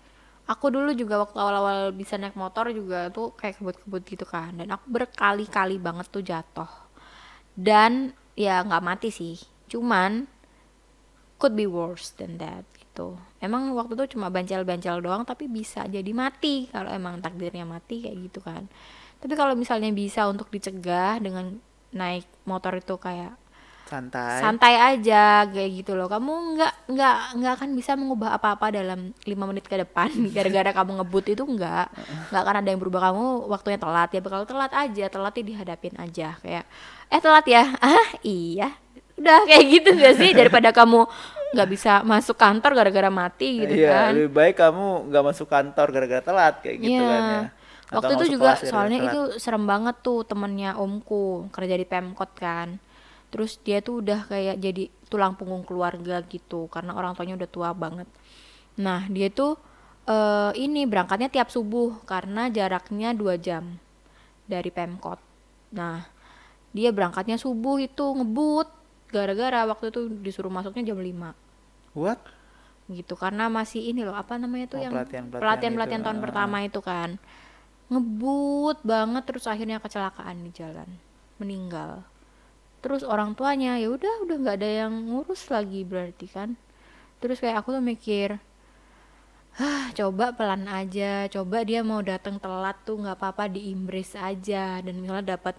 Aku 0.50 0.74
dulu 0.74 0.92
juga 0.92 1.22
waktu 1.22 1.38
awal-awal 1.40 1.94
bisa 1.94 2.18
naik 2.18 2.36
motor 2.36 2.68
juga 2.74 3.08
tuh 3.14 3.32
kayak 3.38 3.62
kebut-kebut 3.62 4.02
gitu 4.04 4.26
kan. 4.26 4.58
Dan 4.58 4.74
aku 4.74 4.90
berkali-kali 4.90 5.78
banget 5.78 6.10
tuh 6.10 6.26
jatuh. 6.26 6.68
Dan 7.54 8.12
ya 8.34 8.66
nggak 8.66 8.84
mati 8.84 9.10
sih. 9.14 9.38
Cuman 9.70 10.26
could 11.38 11.54
be 11.54 11.70
worse 11.70 12.12
than 12.18 12.42
that 12.42 12.66
gitu. 12.76 13.16
Emang 13.40 13.72
waktu 13.72 13.96
itu 13.96 14.18
cuma 14.18 14.28
bancel-bancel 14.28 15.00
doang 15.00 15.24
tapi 15.24 15.48
bisa 15.48 15.86
jadi 15.88 16.12
mati 16.12 16.68
kalau 16.68 16.92
emang 16.92 17.24
takdirnya 17.24 17.64
mati 17.64 18.04
kayak 18.04 18.18
gitu 18.28 18.40
kan. 18.44 18.68
Tapi 19.24 19.34
kalau 19.34 19.56
misalnya 19.56 19.88
bisa 19.90 20.28
untuk 20.28 20.52
dicegah 20.52 21.16
dengan 21.18 21.56
naik 21.96 22.28
motor 22.44 22.76
itu 22.76 23.00
kayak 23.00 23.40
Santai. 23.84 24.42
santai 24.42 24.74
aja 24.80 25.46
kayak 25.46 25.70
gitu 25.80 25.94
loh. 25.94 26.10
Kamu 26.10 26.58
nggak 26.58 26.74
nggak 26.92 27.18
nggak 27.40 27.54
akan 27.56 27.70
bisa 27.72 27.94
mengubah 27.94 28.34
apa-apa 28.34 28.74
dalam 28.74 29.14
lima 29.24 29.46
menit 29.46 29.64
ke 29.64 29.80
depan. 29.80 30.10
Gara-gara 30.36 30.74
kamu 30.74 31.00
ngebut 31.00 31.26
itu 31.32 31.44
nggak. 31.46 31.88
Nggak 32.34 32.42
akan 32.42 32.56
ada 32.60 32.70
yang 32.74 32.82
berubah. 32.82 33.00
Kamu 33.12 33.26
waktunya 33.48 33.78
telat. 33.78 34.10
Ya 34.12 34.20
bakal 34.20 34.44
telat 34.44 34.72
aja 34.74 35.06
telatnya 35.08 35.44
dihadapin 35.46 35.94
aja. 35.96 36.36
Kayak 36.42 36.66
eh 37.08 37.22
telat 37.22 37.46
ya? 37.46 37.64
Ah 37.86 38.08
iya. 38.26 38.76
Udah 39.14 39.46
kayak 39.46 39.66
gitu 39.70 39.90
gak 39.94 40.16
sih? 40.18 40.34
Daripada 40.34 40.74
kamu 40.74 41.06
nggak 41.54 41.70
bisa 41.70 42.02
masuk 42.02 42.34
kantor 42.34 42.74
gara-gara 42.74 43.14
mati 43.14 43.62
gitu 43.62 43.78
Iya, 43.78 44.10
kan. 44.10 44.12
lebih 44.18 44.34
baik 44.34 44.56
kamu 44.58 45.14
nggak 45.14 45.24
masuk 45.24 45.46
kantor 45.46 45.88
gara-gara 45.94 46.24
telat 46.26 46.56
kayak 46.66 46.78
gitu 46.82 46.98
Iya. 46.98 47.06
kan 47.06 47.22
ya. 47.22 47.42
Waktu 47.92 48.12
itu 48.16 48.26
juga 48.40 48.56
kelas 48.56 48.60
gara-gara 48.64 48.72
soalnya 48.72 49.00
itu 49.10 49.22
serem 49.42 49.66
banget 49.68 49.96
tuh 50.00 50.24
temennya 50.24 50.80
omku 50.80 51.52
kerja 51.52 51.76
di 51.76 51.86
Pemkot 51.88 52.32
kan. 52.38 52.80
Terus 53.34 53.58
dia 53.66 53.82
tuh 53.82 54.06
udah 54.06 54.30
kayak 54.30 54.62
jadi 54.62 54.88
tulang 55.10 55.34
punggung 55.36 55.66
keluarga 55.66 56.22
gitu 56.26 56.70
karena 56.70 56.94
orang 56.94 57.18
tuanya 57.18 57.36
udah 57.36 57.50
tua 57.50 57.70
banget. 57.74 58.08
Nah 58.80 59.06
dia 59.12 59.28
tuh 59.34 59.60
eh, 60.08 60.52
ini 60.58 60.88
berangkatnya 60.88 61.28
tiap 61.28 61.50
subuh 61.52 62.00
karena 62.08 62.48
jaraknya 62.48 63.12
dua 63.12 63.36
jam 63.36 63.78
dari 64.48 64.70
Pemkot. 64.72 65.20
Nah 65.74 66.14
dia 66.74 66.90
berangkatnya 66.90 67.38
subuh 67.38 67.78
itu 67.78 68.02
ngebut 68.02 68.68
gara-gara 69.14 69.70
waktu 69.70 69.94
itu 69.94 70.10
disuruh 70.26 70.50
masuknya 70.50 70.90
jam 70.90 70.98
5 70.98 71.94
What? 71.94 72.20
gitu 72.90 73.14
karena 73.16 73.48
masih 73.48 73.80
ini 73.94 74.04
loh 74.04 74.18
apa 74.18 74.36
namanya 74.36 74.68
tuh 74.68 74.82
Oh, 74.82 74.84
yang 74.84 74.92
pelatihan-pelatihan 74.92 75.40
pelatihan 75.40 75.72
itu, 75.72 75.78
pelatihan 75.78 76.02
tahun 76.04 76.18
ah. 76.20 76.24
pertama 76.26 76.58
itu 76.66 76.80
kan 76.82 77.10
ngebut 77.94 78.82
banget 78.82 79.24
terus 79.30 79.46
akhirnya 79.46 79.78
kecelakaan 79.78 80.42
di 80.42 80.52
jalan 80.52 80.90
meninggal. 81.38 82.04
Terus 82.84 83.06
orang 83.06 83.32
tuanya 83.38 83.80
ya 83.80 83.88
udah 83.88 84.28
udah 84.28 84.36
nggak 84.44 84.58
ada 84.60 84.70
yang 84.86 84.94
ngurus 85.08 85.48
lagi 85.48 85.88
berarti 85.88 86.28
kan. 86.28 86.60
Terus 87.24 87.40
kayak 87.40 87.64
aku 87.64 87.80
tuh 87.80 87.84
mikir 87.84 88.42
Hah, 89.54 89.94
coba 89.94 90.34
pelan 90.34 90.66
aja, 90.66 91.30
coba 91.30 91.62
dia 91.62 91.86
mau 91.86 92.02
datang 92.02 92.42
telat 92.42 92.74
tuh 92.90 92.98
nggak 92.98 93.22
apa-apa 93.22 93.46
diimbris 93.54 94.18
aja. 94.18 94.82
Dan 94.82 94.98
misalnya 94.98 95.38
dapat 95.38 95.54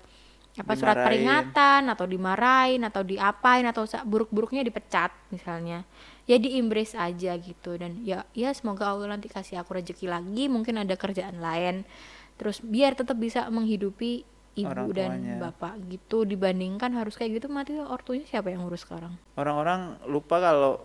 apa 0.54 0.72
surat 0.74 0.98
peringatan 0.98 1.86
atau 1.90 2.02
dimarahin 2.02 2.82
atau 2.82 3.06
diapain 3.06 3.62
atau 3.70 3.86
buruk-buruknya 4.02 4.66
dipecat 4.66 5.14
misalnya. 5.30 5.86
Ya 6.26 6.42
diimbris 6.42 6.98
aja 6.98 7.38
gitu. 7.38 7.78
Dan 7.78 8.02
ya 8.02 8.26
ya 8.34 8.50
semoga 8.50 8.90
Allah 8.90 9.14
nanti 9.14 9.30
kasih 9.30 9.62
aku 9.62 9.78
rezeki 9.78 10.10
lagi 10.10 10.50
mungkin 10.50 10.82
ada 10.82 10.98
kerjaan 10.98 11.38
lain 11.38 11.86
terus 12.34 12.58
biar 12.60 12.94
tetap 12.94 13.14
bisa 13.16 13.46
menghidupi 13.48 14.26
ibu 14.54 14.70
Orang 14.70 14.94
dan 14.94 15.10
tuanya. 15.18 15.36
bapak 15.50 15.78
gitu 15.88 16.22
dibandingkan 16.22 16.94
harus 16.94 17.14
kayak 17.14 17.42
gitu 17.42 17.46
mati 17.50 17.74
ortunya 17.74 18.22
siapa 18.24 18.54
yang 18.54 18.62
ngurus 18.62 18.86
sekarang 18.86 19.14
Orang-orang 19.34 19.98
lupa 20.06 20.38
kalau 20.38 20.78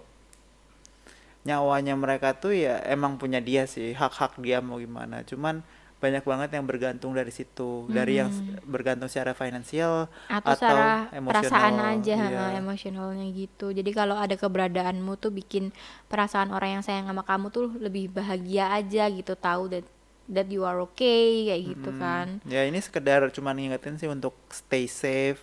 nyawanya 1.40 1.96
mereka 1.96 2.36
tuh 2.36 2.52
ya 2.52 2.84
emang 2.86 3.16
punya 3.16 3.40
dia 3.40 3.64
sih, 3.66 3.96
hak-hak 3.96 4.38
dia 4.44 4.60
mau 4.60 4.76
gimana. 4.78 5.24
Cuman 5.24 5.64
banyak 6.00 6.24
banget 6.24 6.50
yang 6.56 6.64
bergantung 6.64 7.12
dari 7.12 7.28
situ, 7.30 7.84
dari 7.92 8.20
yang 8.20 8.32
s- 8.32 8.40
bergantung 8.64 9.08
secara 9.08 9.36
finansial 9.36 10.08
Hmm. 10.08 10.40
atau, 10.40 10.56
secara 10.56 11.12
perasaan 11.12 11.76
aja 11.76 12.16
iya. 12.16 12.40
ha, 12.40 12.56
emosionalnya 12.56 13.28
gitu 13.36 13.76
jadi 13.76 13.92
kalau 13.92 14.16
ada 14.16 14.32
keberadaanmu 14.34 15.20
tuh 15.20 15.28
bikin 15.30 15.76
perasaan 16.08 16.56
orang 16.56 16.80
yang 16.80 16.84
sayang 16.84 17.04
sama 17.04 17.28
kamu 17.28 17.52
tuh 17.52 17.76
lebih 17.76 18.08
bahagia 18.10 18.72
aja 18.72 19.12
gitu 19.12 19.36
tahu 19.36 19.68
that 19.70 19.84
that 20.30 20.48
you 20.48 20.62
are 20.63 20.80
okay 20.80 21.50
kayak 21.50 21.63
gitu 21.74 21.89
Mm, 21.89 22.00
kan 22.00 22.28
Ya 22.46 22.62
ini 22.63 22.80
sekedar 22.80 23.26
cuman 23.30 23.58
ngingetin 23.58 23.98
sih 23.98 24.08
untuk 24.08 24.34
stay 24.50 24.86
safe. 24.86 25.42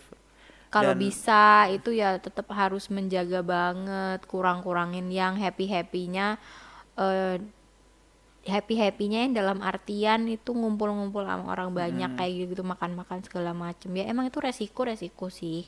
kalau 0.69 0.93
dan- 0.93 1.01
bisa 1.01 1.45
itu 1.73 1.91
ya 1.95 2.19
tetap 2.19 2.51
harus 2.53 2.91
menjaga 2.91 3.41
banget 3.41 4.21
kurang-kurangin 4.29 5.09
yang 5.11 5.35
happy 5.39 5.67
happynya 5.67 6.37
eh 6.97 7.39
happy 8.47 8.79
happynya 8.79 9.27
yang 9.27 9.35
dalam 9.35 9.59
artian 9.59 10.31
itu 10.31 10.55
ngumpul-ngumpul 10.55 11.27
sama 11.27 11.51
orang 11.51 11.75
banyak 11.75 12.11
Hmm. 12.15 12.19
kayak 12.19 12.55
gitu 12.55 12.63
makan-makan 12.63 13.19
segala 13.27 13.51
macem 13.51 13.91
ya 13.91 14.07
emang 14.07 14.31
itu 14.31 14.39
resiko 14.39 14.87
resiko 14.87 15.27
sih 15.33 15.67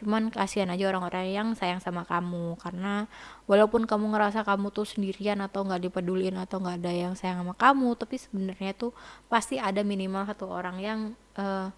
cuman 0.00 0.32
kasihan 0.32 0.72
aja 0.72 0.88
orang-orang 0.88 1.28
yang 1.28 1.48
sayang 1.52 1.78
sama 1.78 2.08
kamu. 2.08 2.56
Karena 2.56 3.04
walaupun 3.44 3.84
kamu 3.84 4.16
ngerasa 4.16 4.42
kamu 4.48 4.72
tuh 4.72 4.88
sendirian 4.88 5.44
atau 5.44 5.68
nggak 5.68 5.92
dipeduliin 5.92 6.40
atau 6.40 6.58
nggak 6.58 6.80
ada 6.80 6.92
yang 6.92 7.12
sayang 7.12 7.44
sama 7.44 7.54
kamu 7.54 7.92
tapi 8.00 8.16
sebenarnya 8.16 8.72
tuh 8.72 8.96
pasti 9.28 9.60
ada 9.60 9.84
minimal 9.84 10.24
satu 10.24 10.48
orang 10.48 10.76
yang 10.80 10.98
eh, 11.36 11.68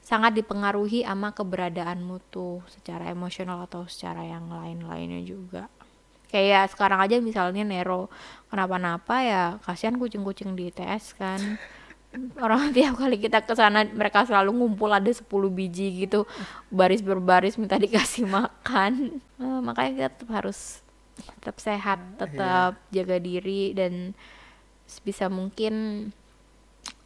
sangat 0.00 0.32
dipengaruhi 0.40 1.04
sama 1.04 1.36
keberadaanmu 1.36 2.32
tuh 2.32 2.64
secara 2.72 3.12
emosional 3.12 3.68
atau 3.68 3.84
secara 3.84 4.24
yang 4.24 4.48
lain-lainnya 4.48 5.20
juga. 5.22 5.68
Kayak 6.30 6.72
sekarang 6.72 7.02
aja 7.02 7.18
misalnya 7.18 7.66
Nero 7.66 8.06
kenapa-napa 8.48 9.16
ya 9.22 9.42
kasihan 9.66 9.98
kucing-kucing 9.98 10.54
di 10.54 10.70
ITS 10.70 11.18
kan 11.18 11.38
orang 12.42 12.70
tiap 12.76 12.98
kali 12.98 13.16
kita 13.18 13.46
ke 13.46 13.54
sana 13.54 13.86
mereka 13.86 14.26
selalu 14.26 14.50
ngumpul 14.54 14.90
ada 14.90 15.10
10 15.10 15.26
biji 15.28 16.06
gitu. 16.06 16.26
Baris 16.70 17.02
berbaris 17.02 17.54
minta 17.56 17.78
dikasih 17.78 18.26
makan. 18.36 19.22
Eh, 19.38 19.60
makanya 19.62 19.90
kita 19.94 20.08
tetap 20.14 20.30
harus 20.34 20.82
tetap 21.20 21.56
sehat 21.60 22.00
tetap 22.16 22.80
jaga 22.88 23.16
diri 23.20 23.76
dan 23.76 24.16
sebisa 24.88 25.28
mungkin 25.28 26.08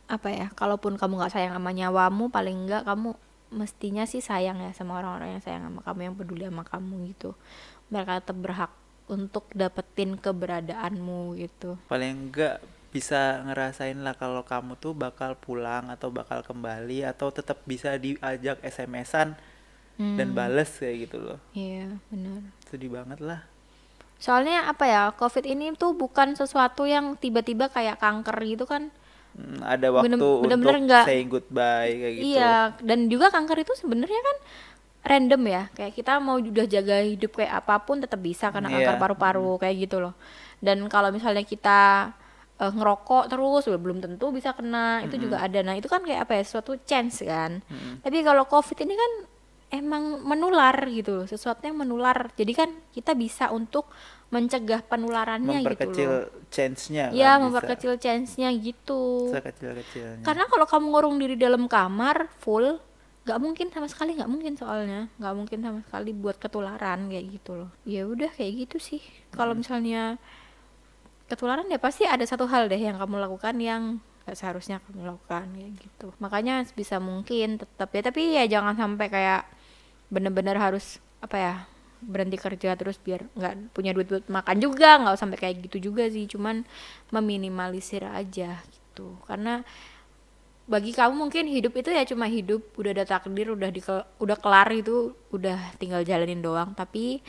apa 0.07 0.29
ya 0.31 0.47
kalaupun 0.55 0.95
kamu 0.95 1.19
nggak 1.19 1.35
sayang 1.35 1.57
sama 1.57 1.75
nyawamu 1.75 2.31
paling 2.31 2.69
enggak 2.69 2.87
kamu 2.87 3.19
mestinya 3.51 4.07
sih 4.07 4.23
sayang 4.23 4.62
ya 4.62 4.71
sama 4.71 5.03
orang-orang 5.03 5.38
yang 5.38 5.43
sayang 5.43 5.67
sama 5.67 5.81
kamu 5.83 6.01
yang 6.11 6.14
peduli 6.14 6.45
sama 6.47 6.64
kamu 6.67 6.95
gitu. 7.14 7.31
Mereka 7.90 8.23
tetap 8.23 8.37
berhak 8.38 8.73
untuk 9.11 9.45
dapetin 9.53 10.17
keberadaanmu 10.17 11.37
gitu. 11.43 11.77
Paling 11.90 12.31
enggak 12.31 12.62
bisa 12.94 13.42
ngerasain 13.42 13.98
lah 13.98 14.14
kalau 14.14 14.40
kamu 14.42 14.78
tuh 14.78 14.94
bakal 14.94 15.35
pulang 15.35 15.90
atau 15.90 16.09
bakal 16.09 16.40
kembali 16.40 17.02
atau 17.04 17.28
tetap 17.28 17.59
bisa 17.64 17.90
diajak 17.96 18.62
SMS-an 18.62 19.35
dan 19.96 20.28
Hmm. 20.28 20.37
bales 20.37 20.70
kayak 20.72 20.96
gitu 21.04 21.18
loh 21.20 21.38
iya 21.52 21.90
benar 22.09 22.46
sedih 22.64 22.90
banget 22.92 23.18
lah 23.18 23.42
soalnya 24.16 24.64
apa 24.64 24.85
ya 24.85 25.02
covid 25.12 25.42
ini 25.44 25.70
tuh 25.72 25.90
bukan 25.92 26.33
sesuatu 26.33 26.83
yang 26.85 27.14
tiba-tiba 27.14 27.66
kayak 27.68 27.98
kanker 27.98 28.38
gitu 28.44 28.64
kan 28.64 28.94
Hmm, 29.35 29.59
ada 29.61 29.90
waktu 29.90 30.07
Bener- 30.09 30.22
bener-bener 30.40 30.62
untuk 30.72 30.87
nggak- 30.87 31.07
saying 31.11 31.26
goodbye 31.26 31.90
kayak 31.92 32.14
gitu 32.14 32.26
Iya, 32.33 32.54
dan 32.78 32.98
juga 33.09 33.26
kanker 33.28 33.59
itu 33.61 33.74
sebenarnya 33.74 34.20
kan 34.22 34.37
random 35.04 35.42
ya. 35.44 35.62
Kayak 35.74 35.92
kita 35.92 36.12
mau 36.16 36.38
udah 36.38 36.66
jaga 36.70 37.02
hidup 37.02 37.35
kayak 37.35 37.50
apa 37.52 37.83
pun 37.83 37.98
tetap 37.98 38.22
bisa 38.22 38.48
karena 38.48 38.70
kanker 38.70 38.94
Iya. 38.94 39.02
paru-paru 39.02 39.59
kayak 39.59 39.76
gitu 39.80 39.98
loh. 39.98 40.14
Dan 40.59 40.87
kalau 40.87 41.11
misalnya 41.11 41.42
kita 41.42 42.14
eh, 42.61 42.73
ngerokok 42.73 43.31
terus 43.31 43.64
belum 43.67 43.99
tentu 43.99 44.31
bisa 44.31 44.55
kena, 44.55 45.03
itu 45.03 45.17
juga 45.19 45.43
ada. 45.43 45.61
Nah, 45.62 45.75
itu 45.75 45.90
kan 45.90 46.03
kayak 46.03 46.29
apa 46.29 46.38
ya? 46.38 46.45
Suatu 46.47 46.79
chance 46.87 47.25
kan. 47.27 47.62
Tapi 48.03 48.23
kalau 48.23 48.47
Covid 48.47 48.79
ini 48.87 48.95
kan 48.95 49.12
emang 49.75 50.23
menular 50.23 50.77
gitu, 50.87 51.23
loh, 51.23 51.27
sesuatu 51.27 51.67
yang 51.67 51.75
menular. 51.75 52.31
Jadi 52.38 52.53
kan 52.55 52.71
kita 52.95 53.19
bisa 53.19 53.51
untuk 53.51 53.90
mencegah 54.31 54.83
penularannya 54.87 55.62
gitu 55.62 55.71
memperkecil 55.71 56.11
loh. 56.11 56.27
chance-nya 56.51 57.14
Ya, 57.14 57.38
kan 57.38 57.38
bisa. 57.38 57.45
memperkecil 57.51 57.93
chance-nya 58.03 58.49
gitu. 58.55 59.31
sekecil-kecilnya 59.31 60.27
Karena 60.27 60.51
kalau 60.51 60.67
kamu 60.67 60.85
ngurung 60.90 61.17
diri 61.23 61.38
dalam 61.38 61.71
kamar 61.71 62.27
full, 62.43 62.83
nggak 63.25 63.38
mungkin 63.40 63.67
sama 63.71 63.87
sekali 63.88 64.19
nggak 64.19 64.29
mungkin 64.29 64.53
soalnya 64.59 65.09
nggak 65.17 65.35
mungkin 65.38 65.59
sama 65.64 65.79
sekali 65.87 66.11
buat 66.12 66.37
ketularan 66.43 67.09
kayak 67.09 67.25
gitu 67.40 67.51
loh. 67.62 67.71
Ya 67.87 68.05
udah 68.11 68.31
kayak 68.35 68.67
gitu 68.69 68.77
sih. 68.83 69.03
Kalau 69.31 69.55
misalnya 69.55 70.19
ketularan 71.24 71.66
ya 71.72 71.80
pasti 71.80 72.04
ada 72.04 72.22
satu 72.24 72.44
hal 72.48 72.68
deh 72.68 72.78
yang 72.78 73.00
kamu 73.00 73.16
lakukan 73.16 73.56
yang 73.56 73.82
nggak 74.24 74.37
seharusnya 74.40 74.80
kamu 74.88 75.04
lakukan 75.04 75.44
kayak 75.52 75.72
gitu. 75.80 76.08
Makanya 76.20 76.64
bisa 76.72 76.96
mungkin 76.96 77.60
tetap 77.60 77.92
ya 77.92 78.00
tapi 78.00 78.37
ya 78.37 78.44
jangan 78.48 78.76
sampai 78.76 79.06
kayak 79.12 79.42
bener-bener 80.08 80.56
harus 80.56 81.00
apa 81.20 81.37
ya 81.37 81.54
berhenti 82.04 82.37
kerja 82.37 82.76
terus 82.76 83.00
biar 83.00 83.24
nggak 83.32 83.72
punya 83.72 83.96
duit 83.96 84.08
buat 84.12 84.28
makan 84.28 84.56
juga 84.60 85.00
nggak 85.00 85.16
sampai 85.16 85.38
kayak 85.40 85.56
gitu 85.68 85.92
juga 85.92 86.08
sih. 86.08 86.24
Cuman 86.28 86.64
meminimalisir 87.12 88.04
aja 88.04 88.60
gitu. 88.64 89.16
Karena 89.28 89.60
bagi 90.64 90.96
kamu 90.96 91.28
mungkin 91.28 91.44
hidup 91.44 91.76
itu 91.76 91.92
ya 91.92 92.08
cuma 92.08 92.24
hidup 92.24 92.64
udah 92.80 92.96
ada 92.96 93.04
takdir 93.04 93.52
udah 93.52 93.68
di 93.68 93.84
udah 94.16 94.37
kelar 94.40 94.72
itu 94.72 95.12
udah 95.37 95.76
tinggal 95.76 96.00
jalanin 96.00 96.40
doang. 96.40 96.72
Tapi 96.72 97.20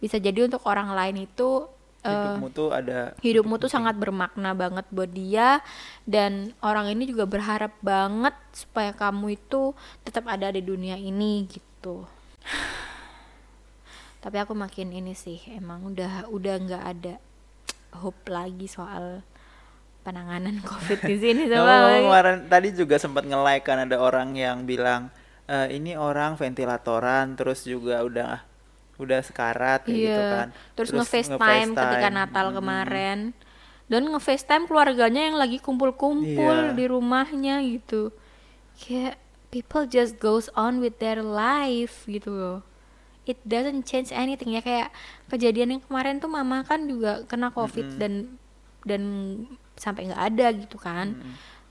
bisa 0.00 0.16
jadi 0.16 0.48
untuk 0.48 0.64
orang 0.64 0.96
lain 0.96 1.28
itu 1.28 1.68
hidupmu 2.10 2.48
tuh 2.50 2.68
ada 2.72 3.12
hidupmu 3.20 3.54
tuh 3.60 3.70
sangat 3.70 3.94
bermakna 4.00 4.56
banget 4.56 4.86
buat 4.88 5.10
dia 5.12 5.60
dan 6.08 6.56
orang 6.64 6.92
ini 6.92 7.04
juga 7.08 7.28
berharap 7.28 7.76
banget 7.84 8.34
supaya 8.56 8.96
kamu 8.96 9.36
itu 9.36 9.76
tetap 10.02 10.24
ada 10.26 10.48
di 10.48 10.64
dunia 10.64 10.96
ini 10.96 11.46
gitu. 11.46 12.08
Tapi 14.24 14.36
aku 14.42 14.56
makin 14.56 14.90
ini 14.90 15.14
sih 15.14 15.38
emang 15.54 15.86
udah 15.88 16.26
udah 16.32 16.54
nggak 16.58 16.84
ada 16.84 17.14
hope 17.96 18.28
lagi 18.28 18.68
soal 18.68 19.22
penanganan 20.08 20.60
covid 20.68 21.04
di 21.04 21.16
sini 21.20 21.48
sama 21.52 22.00
kemarin 22.00 22.48
tadi 22.48 22.72
juga 22.72 22.96
sempat 22.96 23.28
nge-like 23.28 23.64
kan 23.64 23.84
ada 23.84 24.00
orang 24.00 24.32
yang 24.36 24.64
bilang 24.64 25.12
"Eh, 25.48 25.76
ini 25.76 25.96
orang 25.96 26.36
ventilatoran 26.36 27.36
terus 27.36 27.64
juga 27.64 28.00
udah 28.04 28.47
udah 28.98 29.20
sekarat 29.22 29.86
gitu 29.86 30.10
Iya, 30.10 30.26
kan. 30.34 30.48
terus, 30.74 30.90
nge-FaceTime 30.90 31.70
ketika 31.70 32.08
nge-FaceTime. 32.10 32.18
Natal 32.18 32.46
Mm-mm. 32.46 32.56
kemarin. 32.58 33.18
Dan 33.88 34.02
nge-FaceTime 34.10 34.64
keluarganya 34.66 35.22
yang 35.24 35.36
lagi 35.38 35.56
kumpul-kumpul 35.58 36.56
Iya. 36.68 36.74
di 36.74 36.84
rumahnya 36.84 37.62
gitu. 37.64 38.10
Kayak 38.76 39.16
people 39.48 39.86
just 39.86 40.18
goes 40.18 40.52
on 40.52 40.78
with 40.78 40.98
their 40.98 41.22
life 41.22 42.04
gitu 42.04 42.28
loh. 42.28 42.58
It 43.24 43.40
doesn't 43.44 43.84
change 43.84 44.10
anything 44.10 44.52
ya 44.52 44.60
kayak 44.60 44.88
kejadian 45.28 45.78
yang 45.78 45.82
kemarin 45.84 46.18
tuh 46.18 46.28
mama 46.28 46.64
kan 46.64 46.84
juga 46.84 47.24
kena 47.24 47.48
covid 47.48 47.96
dan 47.96 48.36
dan 48.82 49.02
sampai 49.74 50.08
nggak 50.08 50.24
ada 50.32 50.46
gitu 50.52 50.76
kan. 50.76 51.12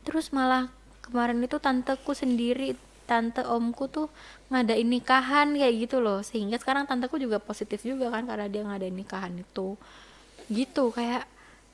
Terus 0.01 0.29
malah 0.29 0.69
kemarin 1.01 1.41
itu 1.41 1.57
tanteku 1.57 2.13
sendiri 2.13 2.77
tante 3.07 3.41
omku 3.47 3.87
tuh 3.87 4.11
ngadain 4.51 4.85
nikahan 4.85 5.55
kayak 5.55 5.87
gitu 5.87 6.03
loh. 6.03 6.19
Sehingga 6.21 6.59
sekarang 6.59 6.85
tanteku 6.85 7.15
juga 7.17 7.39
positif 7.39 7.81
juga 7.87 8.11
kan 8.11 8.27
karena 8.27 8.51
dia 8.51 8.61
ngadain 8.67 8.93
nikahan 8.93 9.33
itu. 9.39 9.79
Gitu 10.51 10.91
kayak 10.91 11.25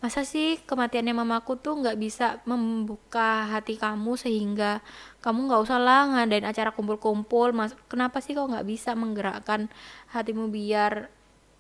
masa 0.04 0.28
sih 0.28 0.60
kematiannya 0.68 1.16
mamaku 1.16 1.56
tuh 1.56 1.80
nggak 1.80 1.96
bisa 1.96 2.44
membuka 2.44 3.48
hati 3.48 3.80
kamu 3.80 4.20
sehingga 4.20 4.84
kamu 5.24 5.48
nggak 5.48 5.62
usah 5.64 5.80
lah 5.80 6.02
ngadain 6.12 6.44
acara 6.44 6.76
kumpul-kumpul? 6.76 7.56
Mas 7.56 7.72
kenapa 7.88 8.20
sih 8.22 8.36
kok 8.36 8.52
nggak 8.52 8.68
bisa 8.68 8.94
menggerakkan 8.94 9.72
hatimu 10.12 10.52
biar 10.52 11.08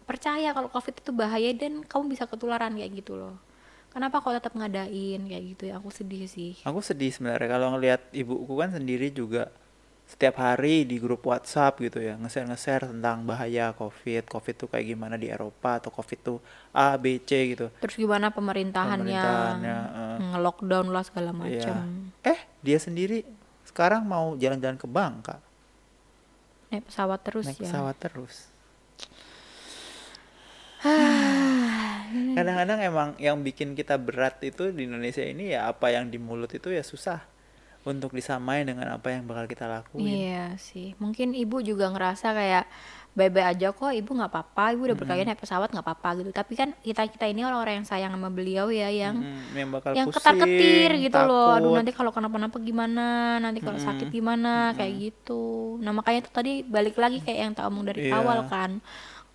percaya 0.04 0.52
kalau 0.52 0.68
covid 0.68 1.00
itu 1.00 1.16
bahaya 1.16 1.56
dan 1.56 1.88
kamu 1.88 2.14
bisa 2.14 2.28
ketularan? 2.28 2.76
Kayak 2.76 2.92
gitu 3.00 3.16
loh. 3.16 3.40
Kenapa 3.96 4.20
kok 4.20 4.34
tetap 4.34 4.58
ngadain? 4.58 5.22
Kayak 5.24 5.44
gitu 5.54 5.64
ya 5.70 5.78
aku 5.78 5.94
sedih 5.94 6.26
sih. 6.28 6.60
Aku 6.66 6.82
sedih 6.82 7.14
sebenarnya. 7.14 7.48
Kalau 7.48 7.78
ngelihat 7.78 8.02
ibuku 8.12 8.54
kan 8.58 8.74
sendiri 8.74 9.14
juga 9.14 9.54
setiap 10.14 10.38
hari 10.38 10.86
di 10.86 11.02
grup 11.02 11.26
WhatsApp 11.26 11.82
gitu 11.82 11.98
ya 11.98 12.14
nge-share 12.16 12.46
nge-share 12.46 12.86
tentang 12.86 13.26
bahaya 13.26 13.74
COVID, 13.74 14.30
COVID 14.30 14.56
tuh 14.56 14.68
kayak 14.70 14.94
gimana 14.94 15.18
di 15.18 15.26
Eropa 15.26 15.82
atau 15.82 15.90
COVID 15.90 16.20
tuh 16.22 16.38
A, 16.70 16.94
B, 17.02 17.18
C 17.18 17.58
gitu. 17.58 17.74
terus 17.82 17.98
gimana 17.98 18.30
pemerintahannya, 18.30 19.10
Pemerintahannya, 19.10 19.78
eh. 19.90 20.18
nge-lockdown 20.30 20.88
lah 20.94 21.02
segala 21.02 21.34
Iya. 21.34 21.42
macam 21.66 21.76
Eh, 22.22 22.40
dia 22.62 22.78
sendiri 22.78 23.26
sekarang 23.66 24.06
mau 24.06 24.38
jalan-jalan 24.38 24.78
ke 24.78 24.86
Bangka, 24.86 25.42
naik 26.70 26.86
pesawat 26.86 27.20
terus 27.26 27.46
naik 27.50 27.58
ya 27.58 27.66
pesawat 27.66 27.96
terus. 27.98 28.36
Kadang-kadang 32.38 32.80
emang 32.84 33.10
yang 33.18 33.42
bikin 33.42 33.74
kita 33.74 33.98
berat 33.98 34.38
itu 34.44 34.70
di 34.70 34.86
Indonesia 34.86 35.24
ini 35.24 35.56
ya 35.56 35.72
apa 35.72 35.90
yang 35.90 36.12
di 36.12 36.20
mulut 36.20 36.52
itu 36.52 36.70
ya 36.70 36.84
susah 36.84 37.24
untuk 37.84 38.12
disamain 38.12 38.64
dengan 38.64 38.88
apa 38.90 39.12
yang 39.12 39.24
bakal 39.24 39.46
kita 39.46 39.66
lakuin. 39.68 40.24
Iya 40.32 40.56
sih, 40.58 40.96
mungkin 40.98 41.36
ibu 41.36 41.60
juga 41.60 41.92
ngerasa 41.92 42.32
kayak 42.32 42.66
bye-bye 43.14 43.46
aja 43.46 43.70
kok, 43.70 43.94
ibu 43.94 44.10
nggak 44.10 44.26
apa-apa, 44.26 44.74
ibu 44.74 44.90
udah 44.90 44.98
berkali 44.98 45.22
naik 45.22 45.38
pesawat 45.38 45.70
nggak 45.70 45.86
apa-apa 45.86 46.10
gitu. 46.18 46.32
Tapi 46.34 46.54
kan 46.58 46.74
kita 46.82 47.06
kita 47.06 47.30
ini 47.30 47.46
orang-orang 47.46 47.84
yang 47.84 47.88
sayang 47.88 48.10
sama 48.10 48.34
beliau 48.34 48.74
ya, 48.74 48.90
yang 48.90 49.22
Mm, 49.22 49.54
yang 49.54 49.70
bakal 49.70 49.92
yang 49.94 50.08
pusing, 50.10 50.18
ketar-ketir 50.18 50.90
gitu 50.98 51.20
loh. 51.22 51.54
Aduh 51.54 51.70
takut. 51.70 51.78
nanti 51.78 51.92
kalau 51.94 52.10
kenapa-napa 52.10 52.58
gimana, 52.58 53.38
nanti 53.38 53.62
kalau 53.62 53.78
sakit 53.78 54.10
gimana, 54.10 54.74
kayak 54.74 54.94
gitu. 54.98 55.78
Nah 55.78 55.94
makanya 55.94 56.26
itu 56.26 56.32
tadi 56.34 56.54
balik 56.66 56.98
lagi 56.98 57.22
kayak 57.22 57.40
yang 57.40 57.54
tak 57.54 57.70
omong 57.70 57.86
dari 57.86 58.10
Iya. 58.10 58.18
awal 58.18 58.50
kan. 58.50 58.82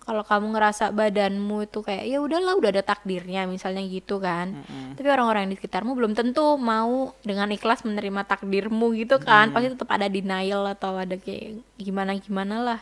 Kalau 0.09 0.25
kamu 0.25 0.57
ngerasa 0.57 0.89
badanmu 0.89 1.69
itu 1.69 1.85
kayak 1.85 2.09
ya 2.09 2.17
udahlah 2.17 2.57
udah 2.57 2.69
ada 2.73 2.81
takdirnya 2.81 3.45
misalnya 3.45 3.85
gitu 3.85 4.17
kan. 4.17 4.57
Tapi 4.97 5.05
orang-orang 5.05 5.53
di 5.53 5.61
sekitarmu 5.61 5.93
belum 5.93 6.17
tentu 6.17 6.57
mau 6.57 7.13
dengan 7.21 7.45
ikhlas 7.53 7.85
menerima 7.85 8.25
takdirmu 8.25 8.97
gitu 8.97 9.21
kan. 9.21 9.53
Pasti 9.53 9.69
tetap 9.69 9.85
ada 9.93 10.09
denial 10.09 10.65
atau 10.65 10.97
ada 10.97 11.13
kayak 11.13 11.61
gimana-gimana 11.77 12.57
lah. 12.57 12.81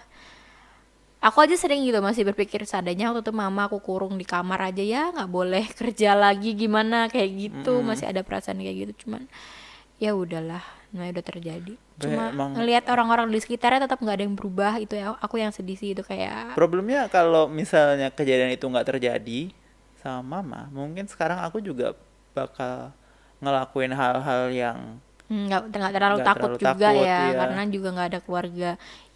aku 1.17 1.41
aja 1.43 1.57
sering 1.57 1.81
gitu 1.81 1.97
masih 1.97 2.23
berpikir 2.29 2.61
seandainya 2.63 3.09
waktu 3.09 3.25
itu 3.25 3.33
mama 3.33 3.65
aku 3.65 3.81
kurung 3.81 4.15
di 4.15 4.23
kamar 4.23 4.69
aja 4.69 4.85
ya 4.85 5.03
nggak 5.11 5.31
boleh 5.33 5.65
kerja 5.79 6.13
lagi 6.13 6.53
gimana 6.53 7.09
kayak 7.09 7.29
gitu 7.35 7.81
masih 7.81 8.05
ada 8.13 8.21
perasaan 8.21 8.61
kayak 8.61 8.77
gitu 8.87 8.93
cuman 9.05 9.25
ya 9.97 10.13
udahlah 10.13 10.61
nah 10.93 11.09
udah 11.09 11.25
terjadi 11.25 11.73
cuma 11.97 12.29
emang- 12.29 12.53
ngelihat 12.53 12.85
orang-orang 12.87 13.27
di 13.27 13.39
sekitarnya 13.39 13.85
tetap 13.85 13.97
nggak 13.97 14.15
ada 14.15 14.23
yang 14.23 14.37
berubah 14.37 14.77
itu 14.77 14.93
ya 14.93 15.17
aku 15.17 15.41
yang 15.41 15.49
sedih 15.49 15.73
sih 15.73 15.91
itu 15.91 16.01
kayak 16.01 16.53
Problemnya 16.53 17.09
kalau 17.09 17.49
misalnya 17.49 18.13
kejadian 18.13 18.53
itu 18.53 18.63
nggak 18.63 18.87
terjadi 18.87 19.49
sama 19.97 20.39
mama, 20.39 20.69
mungkin 20.69 21.09
sekarang 21.09 21.41
aku 21.41 21.57
juga 21.57 21.97
bakal 22.31 22.93
ngelakuin 23.37 23.91
hal-hal 23.91 24.49
yang 24.49 24.79
Hmm, 25.27 25.51
nggak 25.51 25.75
nggak 25.75 25.91
terlalu 25.91 26.17
Nggak 26.23 26.29
takut 26.31 26.49
terlalu 26.55 26.63
juga 26.63 26.87
takut, 26.87 27.03
ya 27.03 27.19
iya. 27.19 27.35
karena 27.35 27.61
juga 27.67 27.87
nggak 27.91 28.07
ada 28.15 28.19
keluarga 28.23 28.69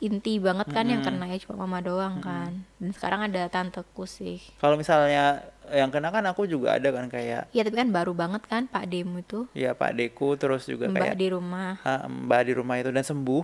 inti 0.04 0.34
banget 0.44 0.68
kan 0.68 0.84
yang 0.84 1.00
kena 1.00 1.24
ya 1.24 1.38
cuma 1.40 1.64
mama 1.64 1.80
doang 1.80 2.20
kan. 2.20 2.52
Dan 2.84 2.92
sekarang 2.92 3.32
ada 3.32 3.48
tanteku 3.48 4.04
sih. 4.04 4.44
Kalau 4.60 4.76
misalnya 4.76 5.40
yang 5.72 5.89
kena 5.89 6.11
kan 6.11 6.24
aku 6.28 6.45
juga 6.45 6.76
ada 6.76 6.91
kan 6.91 7.07
kayak 7.07 7.47
ya 7.55 7.61
tapi 7.63 7.76
kan 7.76 7.89
baru 7.89 8.11
banget 8.11 8.43
kan 8.45 8.67
Pak 8.67 8.86
Demu 8.91 9.24
itu. 9.24 9.47
Ya 9.55 9.72
Pak 9.72 9.95
Deku 9.95 10.36
terus 10.36 10.67
juga 10.67 10.91
Mbak 10.91 11.01
kayak 11.01 11.17
di 11.17 11.28
rumah. 11.32 11.80
Ah, 11.82 12.05
Mbak 12.05 12.41
di 12.45 12.53
rumah 12.53 12.76
itu 12.78 12.89
dan 12.91 13.05
sembuh. 13.07 13.43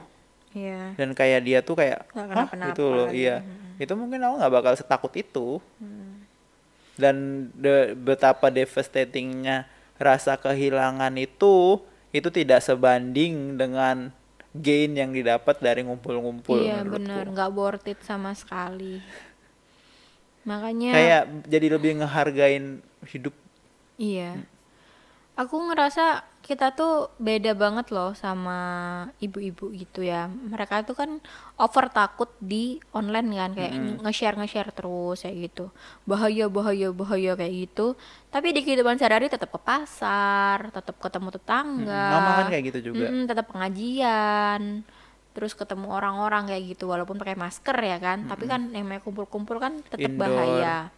Ya 0.55 0.93
dan 0.95 1.11
kayak 1.15 1.39
dia 1.43 1.59
tuh 1.63 1.75
kayak 1.79 2.07
Hah? 2.13 2.47
gitu 2.71 2.91
loh 2.91 3.07
lagi." 3.09 3.23
iya. 3.25 3.41
Itu 3.79 3.93
mungkin 3.95 4.19
aku 4.23 4.33
nggak 4.43 4.53
bakal 4.53 4.73
setakut 4.75 5.13
itu. 5.15 5.63
Hmm. 5.79 6.05
dan 6.97 7.45
de- 7.53 7.93
betapa 7.93 8.49
devastatingnya 8.49 9.69
rasa 10.01 10.33
kehilangan 10.33 11.13
itu 11.13 11.77
itu 12.09 12.29
tidak 12.33 12.65
sebanding 12.65 13.53
dengan 13.53 14.09
gain 14.57 14.97
yang 14.97 15.13
didapat 15.13 15.61
dari 15.61 15.85
ngumpul-ngumpul 15.85 16.57
iya 16.57 16.81
bener 16.81 17.29
nggak 17.29 17.51
worth 17.53 17.85
it 17.85 18.01
sama 18.01 18.33
sekali 18.33 18.97
makanya 20.47 20.95
kayak 20.95 21.23
jadi 21.51 21.67
lebih 21.75 21.91
ngehargain 21.99 22.79
hidup 23.11 23.35
Iya. 23.97 24.45
Aku 25.37 25.57
ngerasa 25.69 26.25
kita 26.41 26.73
tuh 26.73 27.13
beda 27.21 27.53
banget 27.53 27.93
loh 27.93 28.17
sama 28.17 28.57
ibu-ibu 29.21 29.69
gitu 29.69 30.01
ya. 30.01 30.25
Mereka 30.25 30.81
tuh 30.81 30.97
kan 30.97 31.21
over 31.61 31.85
takut 31.93 32.33
di 32.41 32.81
online 32.89 33.29
kan 33.37 33.51
kayak 33.53 33.73
nge-share 34.01 34.33
nge-share 34.33 34.73
terus 34.73 35.21
kayak 35.21 35.37
gitu. 35.49 35.69
Bahaya 36.09 36.49
bahaya 36.49 36.89
bahaya 36.89 37.37
kayak 37.37 37.53
gitu. 37.69 37.93
Tapi 38.33 38.49
di 38.49 38.65
kehidupan 38.65 38.97
sehari-hari 38.97 39.29
tetap 39.29 39.53
ke 39.53 39.59
pasar, 39.61 40.73
tetap 40.73 40.97
ketemu 40.97 41.29
tetangga. 41.29 42.05
mama 42.17 42.31
kan 42.41 42.45
kayak 42.49 42.63
gitu 42.73 42.79
juga 42.93 43.05
Mm-mm, 43.13 43.29
tetap 43.29 43.45
pengajian. 43.53 44.61
Terus 45.37 45.53
ketemu 45.53 45.93
orang-orang 45.93 46.49
kayak 46.49 46.63
gitu 46.73 46.89
walaupun 46.89 47.21
pakai 47.21 47.37
masker 47.37 47.77
ya 47.77 48.01
kan. 48.01 48.25
Tapi 48.25 48.49
kan 48.49 48.73
yang 48.73 48.89
namanya 48.89 49.05
kumpul-kumpul 49.05 49.61
kan 49.61 49.85
tetap 49.85 50.09
Indoor. 50.09 50.25
bahaya. 50.25 50.89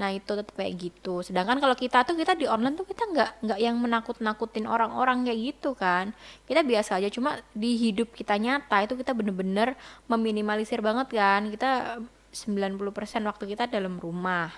Nah 0.00 0.08
itu 0.14 0.30
tetap 0.30 0.56
kayak 0.56 0.72
gitu. 0.78 1.20
Sedangkan 1.20 1.60
kalau 1.60 1.76
kita 1.76 2.00
tuh 2.08 2.16
kita 2.16 2.32
di 2.32 2.48
online 2.48 2.80
tuh 2.80 2.88
kita 2.88 3.04
nggak 3.04 3.30
nggak 3.44 3.58
yang 3.60 3.76
menakut-nakutin 3.76 4.64
orang-orang 4.64 5.28
kayak 5.28 5.40
gitu 5.52 5.76
kan. 5.76 6.16
Kita 6.48 6.64
biasa 6.64 6.96
aja. 6.96 7.12
Cuma 7.12 7.44
di 7.52 7.76
hidup 7.76 8.16
kita 8.16 8.40
nyata 8.40 8.88
itu 8.88 8.96
kita 8.96 9.12
bener-bener 9.12 9.76
meminimalisir 10.08 10.80
banget 10.80 11.12
kan. 11.12 11.52
Kita 11.52 12.00
90% 12.32 13.28
waktu 13.28 13.44
kita 13.52 13.68
dalam 13.68 14.00
rumah. 14.00 14.48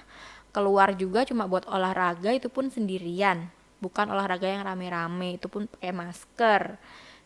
Keluar 0.55 0.95
juga 0.95 1.27
cuma 1.27 1.51
buat 1.51 1.67
olahraga 1.67 2.31
itu 2.31 2.47
pun 2.47 2.71
sendirian. 2.71 3.49
Bukan 3.81 4.13
olahraga 4.13 4.45
yang 4.45 4.63
rame-rame 4.63 5.41
itu 5.41 5.51
pun 5.51 5.67
pakai 5.67 5.91
masker. 5.91 6.63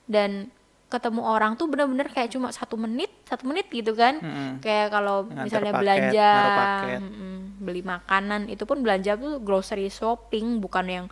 Dan 0.07 0.55
ketemu 0.95 1.26
orang 1.26 1.59
tuh 1.59 1.66
bener-bener 1.66 2.07
kayak 2.07 2.30
cuma 2.30 2.55
satu 2.55 2.78
menit 2.78 3.11
satu 3.26 3.51
menit 3.51 3.66
gitu 3.66 3.99
kan 3.99 4.22
Mm-mm. 4.22 4.62
kayak 4.62 4.95
kalau 4.95 5.26
misalnya 5.26 5.74
paket, 5.74 5.82
belanja. 5.82 6.32
Mm-mm, 7.03 7.36
beli 7.59 7.82
makanan 7.82 8.47
itu 8.47 8.62
pun 8.62 8.78
belanja 8.86 9.18
tuh 9.18 9.42
grocery 9.42 9.90
shopping 9.90 10.62
bukan 10.62 10.86
yang 10.86 11.07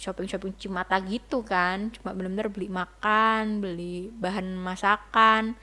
shopping 0.00 0.24
shopping 0.24 0.56
cimata 0.56 0.96
gitu 1.04 1.44
kan 1.44 1.92
cuma 1.92 2.16
bener-bener 2.16 2.48
beli 2.48 2.72
makan 2.72 3.60
beli 3.60 4.08
bahan 4.16 4.56
masakan 4.56 5.56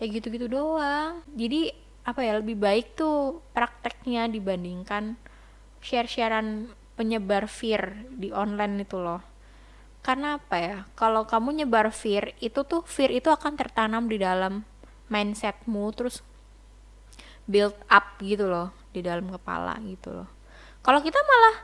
kayak 0.00 0.20
gitu-gitu 0.20 0.48
doang 0.48 1.20
jadi 1.36 1.76
apa 2.08 2.24
ya 2.24 2.40
lebih 2.40 2.56
baik 2.56 2.96
tuh 2.96 3.44
prakteknya 3.52 4.24
dibandingkan 4.32 5.20
share-sharean 5.84 6.72
penyebar 6.96 7.48
fear 7.48 8.08
di 8.12 8.32
online 8.32 8.84
itu 8.84 8.96
loh 9.00 9.29
karena 10.00 10.40
apa 10.40 10.56
ya? 10.56 10.76
Kalau 10.96 11.28
kamu 11.28 11.64
nyebar 11.64 11.92
fear 11.92 12.32
itu 12.40 12.64
tuh 12.64 12.80
fear 12.88 13.12
itu 13.12 13.28
akan 13.28 13.56
tertanam 13.56 14.08
di 14.08 14.16
dalam 14.16 14.64
mindsetmu 15.12 15.84
terus 15.92 16.24
build 17.44 17.74
up 17.90 18.16
gitu 18.22 18.46
loh 18.46 18.72
di 18.94 19.04
dalam 19.04 19.28
kepala 19.28 19.76
gitu 19.84 20.14
loh. 20.14 20.28
Kalau 20.80 21.04
kita 21.04 21.18
malah 21.20 21.56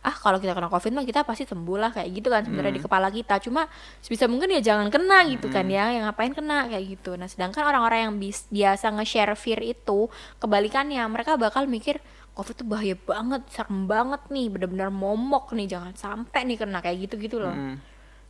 ah 0.00 0.16
kalau 0.16 0.40
kita 0.40 0.56
kena 0.56 0.72
covid 0.72 0.96
mah 0.96 1.04
kita 1.04 1.28
pasti 1.28 1.44
sembuh 1.44 1.76
lah 1.76 1.92
kayak 1.92 2.08
gitu 2.08 2.32
kan 2.32 2.40
sebenarnya 2.40 2.74
di 2.78 2.82
kepala 2.84 3.08
kita. 3.12 3.36
Cuma 3.42 3.68
sebisa 4.00 4.30
mungkin 4.30 4.48
ya 4.54 4.60
jangan 4.62 4.88
kena 4.88 5.28
gitu 5.28 5.52
kan 5.52 5.66
ya 5.68 5.92
yang 5.92 6.08
ngapain 6.08 6.32
kena 6.32 6.70
kayak 6.70 6.84
gitu. 6.96 7.18
Nah 7.18 7.28
sedangkan 7.28 7.68
orang-orang 7.68 8.08
yang 8.08 8.14
biasa 8.48 8.96
nge-share 8.96 9.36
fear 9.36 9.60
itu 9.60 10.08
kebalikannya 10.40 11.02
mereka 11.10 11.36
bakal 11.36 11.66
mikir 11.68 12.00
covid 12.32 12.54
tuh 12.54 12.64
bahaya 12.64 12.94
banget 12.96 13.42
serem 13.48 13.84
banget 13.84 14.22
nih 14.28 14.46
benar-benar 14.48 14.88
momok 14.88 15.50
nih 15.50 15.66
jangan 15.66 15.92
sampai 15.92 16.44
nih 16.44 16.56
kena 16.56 16.78
kayak 16.78 17.04
gitu 17.04 17.14
gitu 17.18 17.36
loh 17.38 17.50
Mm. 17.50 17.76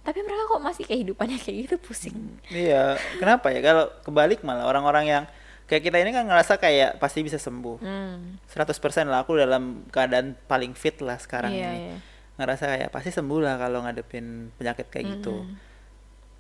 tapi 0.01 0.19
mereka 0.21 0.43
kok 0.47 0.63
masih 0.63 0.85
kehidupannya 0.85 1.37
kayak 1.37 1.57
gitu 1.65 1.77
pusing 1.79 2.17
Iya, 2.47 2.97
kenapa 3.17 3.49
ya? 3.49 3.61
Kalau 3.61 3.85
kebalik 4.01 4.41
malah 4.41 4.65
orang-orang 4.65 5.05
yang 5.07 5.25
kayak 5.65 5.85
kita 5.85 5.97
ini 5.99 6.11
kan 6.11 6.25
ngerasa 6.25 6.57
kayak 6.57 6.97
pasti 6.97 7.21
bisa 7.21 7.37
sembuh. 7.37 7.79
hmm. 7.79 8.43
100% 8.49 8.75
lah 9.07 9.23
aku 9.23 9.37
dalam 9.37 9.87
keadaan 9.87 10.35
paling 10.45 10.73
fit 10.73 10.99
lah 10.99 11.15
sekarang 11.15 11.53
Iya, 11.53 11.69
ini. 11.69 11.79
iya. 11.85 11.97
Ngerasa 12.35 12.65
kayak 12.67 12.89
pasti 12.89 13.13
sembuh 13.13 13.39
lah 13.39 13.55
kalau 13.55 13.85
ngadepin 13.85 14.51
penyakit 14.53 14.89
kayak 14.89 15.07
gitu. 15.15 15.45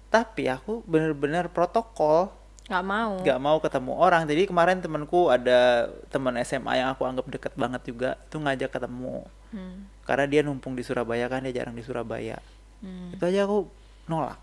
Tapi 0.09 0.49
aku 0.49 0.83
bener-bener 0.83 1.47
protokol, 1.47 2.33
nggak 2.71 2.87
mau 2.87 3.19
gak 3.27 3.41
mau 3.43 3.59
ketemu 3.59 3.93
orang. 3.99 4.23
Jadi 4.31 4.47
kemarin 4.47 4.79
temanku 4.79 5.27
ada 5.27 5.91
teman 6.07 6.39
SMA 6.47 6.79
yang 6.79 6.95
aku 6.95 7.03
anggap 7.03 7.27
deket 7.27 7.53
banget 7.59 7.83
juga, 7.83 8.15
tuh 8.31 8.39
ngajak 8.39 8.71
ketemu. 8.71 9.27
Hmm. 9.51 9.91
Karena 10.07 10.27
dia 10.31 10.41
numpung 10.47 10.79
di 10.79 10.87
Surabaya 10.87 11.27
kan, 11.27 11.43
dia 11.43 11.51
jarang 11.51 11.75
di 11.75 11.83
Surabaya. 11.83 12.39
Hmm. 12.79 13.11
Itu 13.11 13.27
aja 13.27 13.43
aku 13.43 13.67
nolak, 14.07 14.39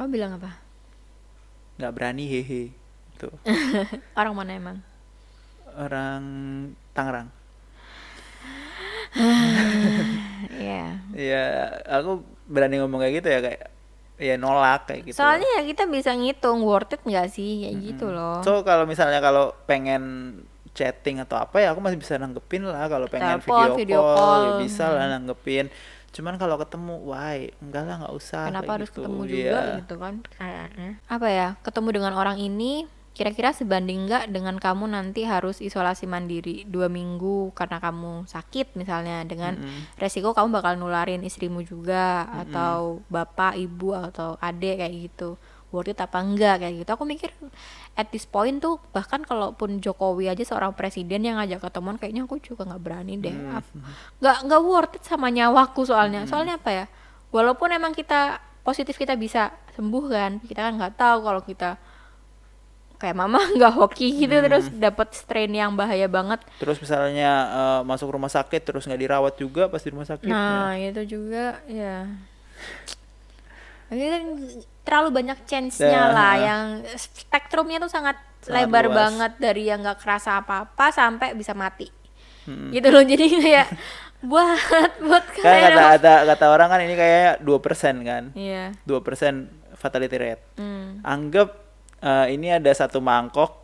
oh 0.00 0.08
bilang 0.08 0.36
apa 0.36 0.70
nggak 1.80 1.94
berani 1.96 2.24
hehe. 2.28 2.62
Tuh. 3.16 3.32
orang 4.20 4.34
mana 4.36 4.52
emang 4.52 4.78
orang 5.72 6.22
Tangerang. 6.92 7.28
Iya. 10.60 10.84
Iya, 11.10 11.68
aku 11.90 12.22
berani 12.46 12.80
ngomong 12.80 13.02
kayak 13.02 13.14
gitu 13.20 13.28
ya 13.28 13.40
kayak 13.42 13.62
ya 14.20 14.36
nolak 14.36 14.84
kayak 14.86 15.10
gitu. 15.10 15.16
Soalnya 15.16 15.48
ya 15.58 15.62
kita 15.64 15.88
bisa 15.88 16.12
ngitung 16.12 16.60
worth 16.60 16.92
it 16.92 17.00
nggak 17.00 17.28
sih 17.32 17.64
kayak 17.64 17.76
gitu 17.80 18.12
loh. 18.12 18.44
So 18.44 18.60
kalau 18.60 18.84
misalnya 18.84 19.24
kalau 19.24 19.56
pengen 19.64 20.36
chatting 20.76 21.18
atau 21.18 21.40
apa 21.40 21.58
ya 21.58 21.74
aku 21.74 21.82
masih 21.82 21.98
bisa 21.98 22.14
nanggepin 22.20 22.62
lah 22.62 22.86
kalau 22.86 23.08
pengen 23.10 23.42
Telepon, 23.42 23.74
video, 23.74 23.76
video 23.80 24.00
call, 24.04 24.14
call. 24.14 24.40
ya 24.44 24.50
bisa 24.60 24.84
lah 24.92 25.06
nanggepin. 25.18 25.66
Cuman 26.10 26.34
kalau 26.42 26.58
ketemu, 26.58 26.94
why? 27.06 27.54
Enggak 27.62 27.86
lah 27.86 27.96
nggak 28.02 28.14
usah. 28.14 28.50
Kenapa 28.50 28.70
harus 28.78 28.90
gitu. 28.90 29.02
ketemu 29.02 29.20
Iya. 29.24 29.30
juga 29.30 29.58
gitu 29.78 29.94
kan 29.98 30.14
kayaknya. 30.36 30.90
Apa 31.06 31.26
ya? 31.30 31.48
Ketemu 31.62 31.88
dengan 31.94 32.12
orang 32.18 32.36
ini 32.38 32.86
kira-kira 33.10 33.50
sebanding 33.50 34.06
nggak 34.06 34.30
dengan 34.30 34.56
kamu 34.56 34.86
nanti 34.86 35.26
harus 35.26 35.58
isolasi 35.58 36.06
mandiri 36.06 36.62
dua 36.64 36.86
minggu 36.86 37.50
karena 37.52 37.76
kamu 37.76 38.24
sakit 38.24 38.78
misalnya 38.78 39.26
dengan 39.26 39.58
resiko 39.98 40.30
kamu 40.30 40.48
bakal 40.54 40.78
nularin 40.78 41.20
istrimu 41.20 41.60
juga 41.60 42.24
atau 42.46 43.02
bapak 43.08 43.58
ibu 43.58 43.92
atau 43.92 44.38
adik 44.38 44.78
kayak 44.78 44.94
gitu. 45.10 45.34
Worth 45.70 45.94
it 45.94 46.02
apa 46.02 46.18
enggak 46.18 46.62
kayak 46.62 46.82
gitu. 46.82 46.90
Aku 46.90 47.06
mikir 47.06 47.30
at 47.94 48.10
this 48.10 48.26
point 48.26 48.58
tuh 48.58 48.82
bahkan 48.90 49.22
kalaupun 49.22 49.78
Jokowi 49.78 50.26
aja 50.26 50.42
seorang 50.42 50.74
presiden 50.74 51.22
yang 51.22 51.38
ngajak 51.38 51.62
ketemuan 51.62 51.94
kayaknya 51.94 52.26
aku 52.26 52.38
juga 52.38 52.66
nggak 52.66 52.82
berani 52.82 53.18
deh. 53.18 53.30
Ap- 53.54 53.74
nggak 54.18 54.36
nggak 54.50 54.62
worth 54.62 54.94
it 54.98 55.02
sama 55.02 55.30
nyawaku 55.30 55.82
soalnya. 55.84 56.26
Soalnya 56.26 56.58
apa 56.58 56.70
ya? 56.70 56.84
Walaupun 57.30 57.70
emang 57.70 57.94
kita 57.94 58.38
positif 58.62 58.94
kita 58.94 59.14
bisa 59.14 59.50
sembuh 59.74 60.04
kan 60.10 60.32
kita 60.42 60.60
kan 60.60 60.74
nggak 60.76 60.94
tahu 60.94 61.18
kalau 61.22 61.42
kita 61.42 61.78
kayak 63.00 63.16
mama 63.16 63.40
nggak 63.56 63.74
hoki 63.74 64.12
gitu 64.18 64.36
terus 64.38 64.68
dapat 64.70 65.08
strain 65.10 65.48
yang 65.50 65.72
bahaya 65.72 66.04
banget 66.06 66.38
Terus 66.56 66.76
misalnya 66.76 67.30
eh, 67.48 67.80
masuk 67.82 68.08
rumah 68.10 68.28
sakit 68.28 68.60
terus 68.60 68.84
nggak 68.84 69.00
dirawat 69.00 69.34
juga 69.34 69.66
pas 69.66 69.78
di 69.78 69.88
rumah 69.88 70.04
sakit. 70.04 70.22
ya. 70.22 70.30
nah 70.30 70.72
itu 70.72 71.02
juga 71.10 71.58
ya 71.64 72.04
ini 73.90 74.06
kan 74.06 74.22
terlalu 74.82 75.08
banyak 75.12 75.38
chance-nya 75.44 75.90
Ya. 75.90 76.04
lah 76.10 76.34
yang 76.36 76.64
spektrumnya 76.94 77.78
tuh 77.78 77.90
sangat, 77.90 78.16
Sangat 78.38 78.54
lebar 78.62 78.86
luas. 78.86 78.96
banget 78.96 79.32
dari 79.38 79.66
yang 79.66 79.80
nggak 79.80 79.98
kerasa 79.98 80.38
apa-apa 80.38 80.86
sampai 80.90 81.32
bisa 81.32 81.52
mati 81.52 81.90
Mm. 82.40 82.72
gitu 82.72 82.88
loh 82.88 83.04
jadi 83.04 83.24
kayak 83.36 83.68
buat 84.22 84.56
buat 84.98 85.24
Kan 85.30 85.44
kalian 85.44 85.70
kata, 85.70 85.84
kata 85.94 86.14
kata 86.26 86.46
orang 86.48 86.68
kan 86.68 86.80
ini 86.80 86.94
kayak 86.94 87.40
2% 87.40 87.56
kan. 88.02 88.24
iya 88.32 88.72
2% 88.82 88.96
fatality 89.74 90.16
rate. 90.16 90.44
hmm. 90.56 91.00
Anggap 91.02 91.69
eh, 92.00 92.26
ini 92.30 92.50
ada 92.50 92.70
satu 92.70 92.98
mangkok 92.98 93.56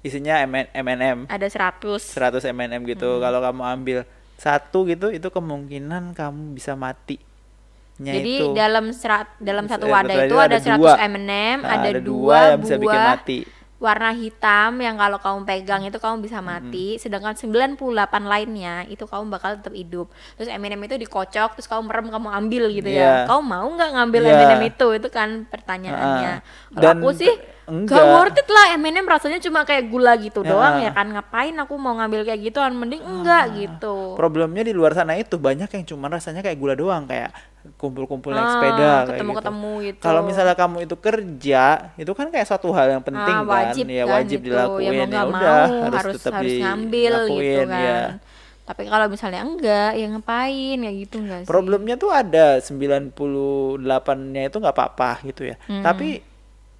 isinya 0.00 0.42
M- 0.42 0.70
M&M 0.72 1.18
ada 1.26 1.46
100 1.46 2.02
100 2.10 2.42
M&M 2.48 2.82
gitu. 2.84 3.06
Hmm. 3.08 3.22
Kalau 3.22 3.38
kamu 3.40 3.62
ambil 3.72 3.98
satu 4.34 4.82
gitu 4.84 5.06
itu 5.08 5.28
kemungkinan 5.28 6.12
kamu 6.12 6.52
bisa 6.52 6.74
mati. 6.74 7.22
jadi 7.94 8.18
itu. 8.40 8.50
dalam 8.52 8.90
serat 8.90 9.30
dalam 9.38 9.64
satu 9.64 9.86
Eh, 9.86 9.92
wadah 9.92 10.16
itu 10.26 10.34
ada 10.34 10.48
ada 10.48 10.58
100 10.58 10.74
dua. 10.74 10.92
M&M 10.98 11.58
Nah, 11.60 11.70
ada, 11.70 11.88
ada 11.88 12.00
dua 12.00 12.02
dua 12.02 12.38
yang 12.48 12.58
bisa 12.58 12.74
bikin 12.74 12.88
buah 12.88 13.04
mati. 13.14 13.38
warna 13.78 14.10
hitam 14.12 14.78
yang 14.78 14.94
kalau 14.94 15.18
kamu 15.18 15.38
pegang 15.42 15.82
itu 15.82 15.98
kamu 15.98 16.16
bisa 16.20 16.38
mati 16.40 16.86
sedangkan 16.96 17.34
98 17.34 17.74
lainnya 18.22 18.86
itu 18.86 19.02
kamu 19.02 19.26
bakal 19.28 19.54
tetap 19.54 19.70
hidup 19.72 20.06
terus 20.32 20.46
M&M 20.48 20.78
itu 20.80 20.94
dikocok 20.96 21.50
terus 21.52 21.66
kamu 21.66 21.82
merem 21.84 22.06
kamu 22.08 22.28
ambil 22.32 22.64
gitu 22.70 22.86
Iya. 22.88 23.02
ya 23.02 23.26
kamu 23.26 23.42
mau 23.44 23.66
nggak 23.68 23.90
ngambil 23.92 24.22
Iya. 24.24 24.34
M&M 24.40 24.62
itu 24.68 24.88
itu 24.96 25.08
kan 25.08 25.28
pertanyaannya 25.46 26.32
Ah. 26.32 26.40
kalau 26.72 26.90
aku 26.96 27.08
sih 27.12 27.34
enggak. 27.64 27.94
gak 27.94 28.06
worth 28.08 28.34
it 28.34 28.48
lah 28.48 28.66
M&M 28.74 29.04
rasanya 29.04 29.38
cuma 29.38 29.62
kayak 29.62 29.86
gula 29.86 30.14
gitu 30.16 30.40
Ya. 30.40 30.50
doang 30.50 30.76
ya 30.78 30.90
kan 30.90 31.06
ngapain 31.06 31.54
aku 31.54 31.74
mau 31.74 31.94
ngambil 31.94 32.24
kayak 32.24 32.40
gitu 32.42 32.58
mending 32.60 33.00
enggak 33.00 33.44
Ah. 33.44 33.54
gitu 33.54 33.96
Problemnya 34.12 34.62
di 34.62 34.70
luar 34.70 34.92
sana 34.92 35.14
itu 35.14 35.36
banyak 35.36 35.68
yang 35.68 35.84
cuma 35.84 36.06
rasanya 36.06 36.40
kayak 36.40 36.56
gula 36.56 36.72
doang 36.72 37.04
kayak 37.04 37.30
kumpul-kumpul 37.74 38.30
naik 38.30 38.42
Ah, 38.42 38.50
sepeda 38.52 38.74
kayak 38.82 39.06
ketemu-ketemu 39.14 39.72
gitu. 39.84 40.00
Kalau 40.00 40.20
misalnya 40.20 40.54
kamu 40.54 40.76
itu 40.82 40.96
kerja, 40.96 41.64
itu 41.94 42.12
kan 42.12 42.26
kayak 42.28 42.42
suatu 42.44 42.68
hal 42.70 42.90
yang 42.90 43.02
penting 43.02 43.22
Ah, 43.32 43.40
kan, 43.40 43.46
wajib 43.48 43.84
ya 43.86 44.02
kan 44.02 44.14
wajib 44.16 44.38
itu. 44.38 44.46
dilakuin 44.50 44.82
ya 44.82 44.90
mau 44.90 44.98
ya 44.98 45.06
nggak 45.06 45.26
udah 45.28 45.38
mau 45.62 45.78
harus, 45.80 45.96
harus 45.96 46.14
tetap 46.18 46.32
harus 46.36 46.54
ngambil 46.56 47.12
gitu 47.12 47.22
dilakuin, 47.30 47.54
kan 47.64 47.78
ya. 47.78 48.00
tapi 48.62 48.82
kalau 48.84 49.06
misalnya 49.06 49.40
enggak 49.42 49.90
ya 49.92 50.06
ngapain 50.08 50.78
ya 50.80 50.92
gitu 50.92 51.14
enggak 51.18 51.38
sih 51.42 51.48
Problemnya 51.48 51.94
tuh 51.94 52.10
ada 52.10 52.46
98-nya 52.58 54.42
itu 54.44 54.56
nggak 54.56 54.74
apa-apa 54.74 55.10
gitu 55.24 55.42
ya. 55.44 55.56
Hmm. 55.64 55.82
Tapi 55.82 56.31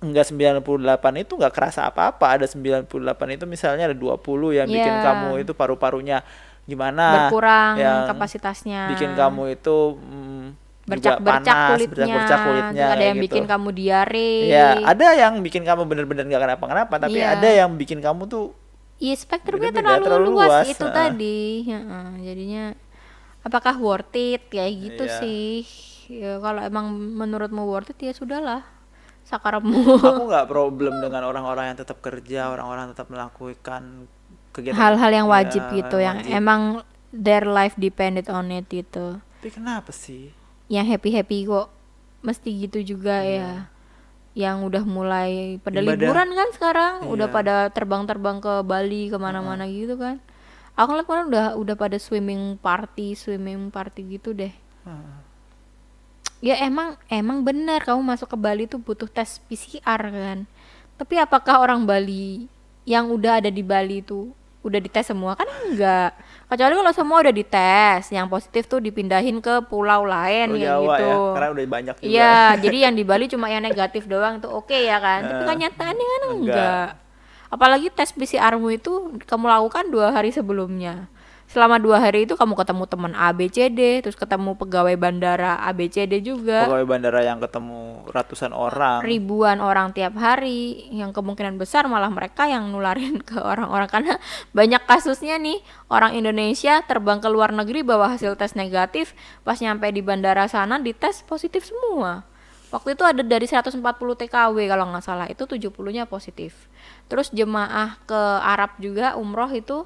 enggak 0.03 0.27
98 0.29 1.23
itu 1.23 1.33
nggak 1.39 1.55
kerasa 1.55 1.87
apa-apa. 1.89 2.37
Ada 2.37 2.47
98 2.51 2.91
itu 3.33 3.45
misalnya 3.47 3.87
ada 3.89 3.97
20 3.97 4.51
yang 4.53 4.67
bikin 4.67 4.95
Iya. 4.99 5.03
kamu 5.07 5.47
itu 5.47 5.53
paru-parunya 5.55 6.21
gimana 6.63 7.27
berkurang 7.27 7.75
yang 7.75 8.07
kapasitasnya 8.07 8.87
bikin 8.95 9.19
kamu 9.19 9.59
itu 9.59 9.99
mm, 9.99 10.45
bercak-bercak 10.83 11.55
kulitnya, 11.75 12.07
bercak-bercak 12.07 12.39
kulitnya 12.43 12.87
ada 12.91 13.05
yang 13.07 13.19
gitu. 13.19 13.25
bikin 13.31 13.45
kamu 13.47 13.69
diare 13.71 14.33
Ya, 14.47 14.67
ada 14.83 15.07
yang 15.15 15.33
bikin 15.43 15.63
kamu 15.63 15.83
bener-bener 15.87 16.23
nggak 16.27 16.43
kenapa-kenapa, 16.43 16.95
tapi 16.99 17.19
Iya. 17.19 17.35
ada 17.35 17.49
yang 17.51 17.71
bikin 17.75 17.99
kamu 17.99 18.27
tuh 18.27 18.55
Iya 18.99 19.15
spektrumnya 19.19 19.75
terlalu, 19.75 20.07
terlalu 20.07 20.27
luas, 20.31 20.51
luas, 20.63 20.67
itu 20.71 20.87
heeh. 20.87 20.95
tadi 20.95 21.43
Heeh, 21.67 22.07
jadinya 22.23 22.65
apakah 23.43 23.75
worth 23.79 24.15
it 24.15 24.47
kayak 24.47 24.73
gitu 24.79 25.05
Iya. 25.07 25.19
sih 25.19 25.67
ya 26.07 26.39
kalau 26.39 26.63
emang 26.63 26.87
menurutmu 26.95 27.67
worth 27.67 27.91
it 27.91 27.99
ya 27.99 28.15
sudahlah 28.15 28.63
sakarapmu 29.25 29.79
aku 29.97 30.23
nggak 30.27 30.47
problem 30.47 30.99
dengan 30.99 31.23
orang-orang 31.25 31.73
yang 31.73 31.79
tetap 31.79 31.99
kerja, 31.99 32.49
orang-orang 32.49 32.91
tetap 32.91 33.07
melakukan 33.07 34.07
kegiatan 34.51 34.77
hal-hal 34.77 35.11
yang 35.11 35.27
ya, 35.27 35.33
wajib 35.33 35.63
gitu 35.73 35.97
yang 35.99 36.17
wajib. 36.19 36.33
emang 36.35 36.61
their 37.09 37.45
life 37.45 37.73
depended 37.75 38.27
on 38.27 38.51
it 38.51 38.67
gitu 38.67 39.17
Tapi 39.39 39.51
kenapa 39.51 39.91
sih? 39.91 40.33
yang 40.67 40.85
happy 40.85 41.11
happy 41.11 41.45
kok 41.45 41.69
mesti 42.21 42.49
gitu 42.61 42.79
juga 42.87 43.21
ya 43.21 43.67
yang 44.33 44.63
udah 44.63 44.81
mulai 44.83 45.61
pada 45.61 45.77
Ibadah. 45.77 45.93
liburan 45.93 46.29
kan 46.31 46.49
sekarang 46.51 46.95
udah 47.05 47.27
Iya. 47.27 47.35
pada 47.35 47.55
terbang-terbang 47.69 48.39
ke 48.39 48.55
Bali 48.63 49.09
ke 49.09 49.17
mana-mana 49.17 49.67
gitu 49.67 49.95
kan 49.95 50.17
aku 50.73 50.91
lihat 50.95 51.05
kemarin 51.05 51.27
udah 51.29 51.47
udah 51.55 51.77
pada 51.77 51.97
swimming 51.97 52.57
party 52.57 53.13
swimming 53.13 53.69
party 53.69 54.17
gitu 54.17 54.33
deh 54.33 54.53
Ah. 54.83 55.21
Ya 56.43 56.59
emang 56.59 56.99
emang 57.07 57.47
benar 57.47 57.87
kamu 57.87 58.03
masuk 58.03 58.35
ke 58.35 58.37
Bali 58.37 58.67
tuh 58.67 58.83
butuh 58.83 59.07
tes 59.07 59.39
PCR 59.47 60.03
kan 60.03 60.43
tapi 60.99 61.15
apakah 61.17 61.63
orang 61.63 61.87
Bali 61.87 62.51
yang 62.83 63.09
udah 63.09 63.39
ada 63.39 63.49
di 63.49 63.63
Bali 63.63 64.03
itu 64.03 64.35
udah 64.63 64.79
dites 64.79 65.07
semua 65.07 65.35
kan 65.35 65.47
enggak 65.67 66.15
kecuali 66.47 66.75
kalau 66.79 66.93
semua 66.95 67.17
udah 67.23 67.35
dites 67.35 68.11
yang 68.11 68.27
positif 68.27 68.67
tuh 68.67 68.79
dipindahin 68.79 69.39
ke 69.39 69.63
pulau 69.67 70.03
lain 70.07 70.55
kayak 70.55 70.67
Jawa 70.67 70.83
gitu 70.83 71.03
ya, 71.03 71.17
karena 71.35 71.49
udah 71.51 71.63
banyak 71.67 71.95
juga. 71.99 72.07
Iya, 72.07 72.37
jadi 72.61 72.77
yang 72.87 72.95
di 72.95 73.05
Bali 73.07 73.25
cuma 73.27 73.47
yang 73.49 73.65
negatif 73.65 74.05
doang 74.05 74.39
tuh 74.39 74.53
oke 74.53 74.77
ya 74.77 75.01
kan. 75.03 75.25
Tapi 75.25 75.43
Eh, 75.43 75.49
kenyataannya 75.49 76.07
kan 76.07 76.23
enggak. 76.23 76.37
enggak. 76.37 76.89
Apalagi 77.49 77.87
tes 77.91 78.13
PCR-mu 78.13 78.69
itu 78.69 78.93
kamu 79.25 79.45
lakukan 79.49 79.85
dua 79.89 80.13
hari 80.13 80.29
sebelumnya. 80.31 81.09
Selama 81.53 81.77
dua 81.77 82.01
hari 82.01 82.25
itu 82.25 82.33
kamu 82.33 82.57
ketemu 82.57 82.89
teman 82.89 83.13
ABCD, 83.13 84.01
terus 84.01 84.17
ketemu 84.17 84.57
pegawai 84.57 84.97
bandara 84.97 85.61
ABCD 85.69 86.25
juga. 86.25 86.65
Pegawai 86.65 86.89
bandara 86.89 87.21
yang 87.21 87.45
ketemu 87.45 88.09
ratusan 88.09 88.57
orang. 88.57 89.05
Ribuan 89.05 89.61
orang 89.61 89.93
tiap 89.93 90.17
hari, 90.17 90.89
yang 90.97 91.13
kemungkinan 91.13 91.61
besar 91.61 91.93
malah 91.93 92.09
mereka 92.09 92.49
yang 92.49 92.73
nularin 92.73 93.21
ke 93.21 93.37
orang-orang 93.37 93.85
karena 93.85 94.15
banyak 94.57 94.81
kasusnya 94.89 95.37
nih 95.37 95.61
orang 95.93 96.17
Indonesia 96.17 96.81
terbang 96.89 97.21
ke 97.21 97.29
luar 97.29 97.53
negeri 97.53 97.85
bawa 97.85 98.17
hasil 98.17 98.33
tes 98.41 98.57
negatif, 98.57 99.13
pas 99.45 99.61
nyampe 99.61 99.85
di 99.93 100.01
bandara 100.01 100.49
sana 100.49 100.81
dites 100.81 101.21
positif 101.21 101.69
semua. 101.69 102.25
Waktu 102.73 102.97
itu 102.97 103.05
ada 103.05 103.21
dari 103.21 103.45
140 103.45 103.77
TKW 103.93 104.57
kalau 104.73 104.89
nggak 104.89 105.05
salah, 105.05 105.29
itu 105.29 105.45
70-nya 105.45 106.09
positif. 106.09 106.73
Terus 107.13 107.29
jemaah 107.29 108.01
ke 108.09 108.21
Arab 108.41 108.81
juga 108.81 109.21
umroh 109.21 109.53
itu 109.53 109.85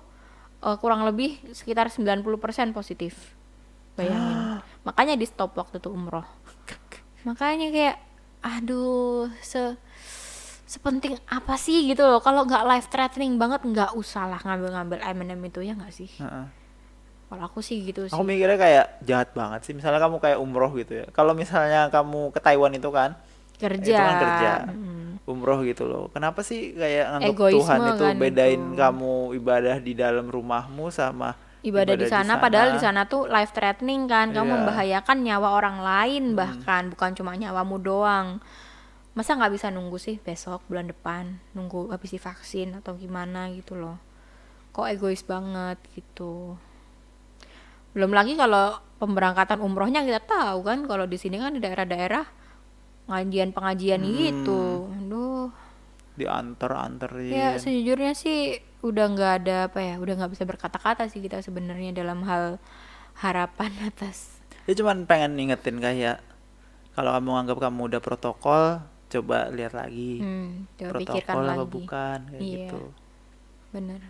eh, 0.67 0.77
kurang 0.83 1.07
lebih 1.07 1.39
sekitar 1.55 1.87
90% 1.89 2.75
positif. 2.75 3.35
Bayangin. 3.95 4.61
Makanya 4.83 5.14
di 5.14 5.25
stop 5.25 5.55
waktu 5.57 5.79
itu 5.79 5.89
umroh. 5.89 6.27
Makanya 7.25 7.71
kayak 7.73 7.97
aduh 8.45 9.27
se 9.43 9.75
sepenting 10.67 11.14
apa 11.31 11.55
sih 11.59 11.87
gitu 11.87 12.03
loh 12.03 12.19
kalau 12.19 12.43
nggak 12.43 12.67
life 12.67 12.87
threatening 12.91 13.39
banget 13.39 13.62
nggak 13.62 13.95
usah 13.95 14.27
lah 14.27 14.43
ngambil-ngambil 14.43 14.99
M&M 14.99 15.41
itu 15.47 15.62
ya 15.62 15.79
nggak 15.79 15.95
sih 15.95 16.11
Heeh. 16.19 16.47
kalau 17.31 17.43
aku 17.47 17.62
sih 17.62 17.87
gitu 17.87 18.11
sih 18.11 18.14
Aku 18.14 18.27
mikirnya 18.27 18.59
kayak 18.59 18.87
jahat 19.03 19.31
banget 19.35 19.67
sih. 19.67 19.75
Misalnya 19.75 19.99
kamu 19.99 20.23
kayak 20.23 20.39
umroh 20.39 20.71
gitu 20.79 21.03
ya. 21.03 21.07
Kalau 21.11 21.35
misalnya 21.35 21.91
kamu 21.91 22.31
ke 22.31 22.39
Taiwan 22.39 22.71
itu 22.71 22.87
kan, 22.95 23.19
kerja 23.59 23.83
itu 23.83 23.99
kan 23.99 24.14
kerja. 24.23 24.53
Mm. 24.71 25.07
umroh 25.27 25.59
gitu 25.67 25.91
loh. 25.91 26.07
Kenapa 26.14 26.47
sih 26.47 26.71
kayak 26.79 27.19
nganggap 27.19 27.35
Egoisme 27.35 27.59
Tuhan 27.59 27.79
itu 27.83 28.05
kan 28.07 28.14
bedain 28.23 28.62
itu. 28.62 28.79
kamu 28.79 29.16
ibadah 29.37 29.76
di 29.78 29.93
dalam 29.93 30.26
rumahmu 30.26 30.89
sama 30.89 31.37
ibadah, 31.66 31.99
di 31.99 32.07
sana 32.07 32.39
padahal 32.39 32.78
di 32.78 32.80
sana 32.80 33.11
tuh 33.11 33.26
life 33.26 33.51
threatening 33.51 34.07
kan. 34.07 34.30
Kamu 34.30 34.47
Iya. 34.47 34.55
membahayakan 34.62 35.18
nyawa 35.26 35.49
orang 35.59 35.76
lain 35.82 36.24
bahkan 36.39 36.95
bukan 36.95 37.11
cuma 37.18 37.34
nyawamu 37.34 37.76
doang. 37.82 38.39
Masa 39.18 39.34
nggak 39.34 39.53
bisa 39.57 39.66
nunggu 39.72 39.99
sih 39.99 40.22
besok 40.22 40.62
bulan 40.70 40.87
depan 40.93 41.41
nunggu 41.57 41.91
habis 41.91 42.14
divaksin 42.14 42.78
atau 42.78 42.95
gimana 42.95 43.51
gitu 43.51 43.74
loh. 43.74 43.99
Kok 44.76 44.87
egois 44.93 45.24
banget 45.26 45.80
gitu. 45.97 46.55
Belum 47.97 48.12
lagi 48.12 48.37
kalau 48.37 48.76
pemberangkatan 49.01 49.59
umrohnya 49.64 50.05
kita 50.05 50.20
tahu 50.20 50.62
kan 50.68 50.84
kalau 50.84 51.09
di 51.09 51.16
sini 51.16 51.41
kan 51.41 51.57
di 51.57 51.64
daerah-daerah 51.64 52.28
pengajian 53.09 53.51
pengajian 53.57 54.05
gitu. 54.05 54.93
Aduh 54.93 55.66
diantar-anterin. 56.17 57.33
Ya 57.33 57.57
sejujurnya 57.57 58.12
sih 58.12 58.59
udah 58.81 59.05
nggak 59.09 59.33
ada 59.43 59.57
apa 59.69 59.81
ya, 59.81 59.95
udah 59.97 60.14
nggak 60.17 60.33
bisa 60.33 60.45
berkata-kata 60.45 61.07
sih 61.07 61.21
kita 61.21 61.41
sebenarnya 61.41 61.93
dalam 61.93 62.25
hal 62.25 62.59
harapan 63.17 63.73
atas. 63.89 64.41
Dia 64.67 64.75
cuman 64.75 65.07
pengen 65.07 65.37
ngingetin 65.37 65.79
kayak 65.79 66.19
kalau 66.93 67.12
kamu 67.12 67.31
anggap 67.37 67.59
kamu 67.61 67.81
udah 67.87 68.01
protokol, 68.01 68.62
coba 69.07 69.49
lihat 69.53 69.73
lagi. 69.73 70.19
Hmm, 70.19 70.64
coba 70.75 70.99
pikirkan 70.99 71.35
protokol 71.37 71.45
apa 71.47 71.55
lagi. 71.55 71.71
bukan 71.71 72.19
kayak 72.27 72.41
Iya. 72.43 72.57
gitu. 72.67 72.81
Bener. 73.71 74.01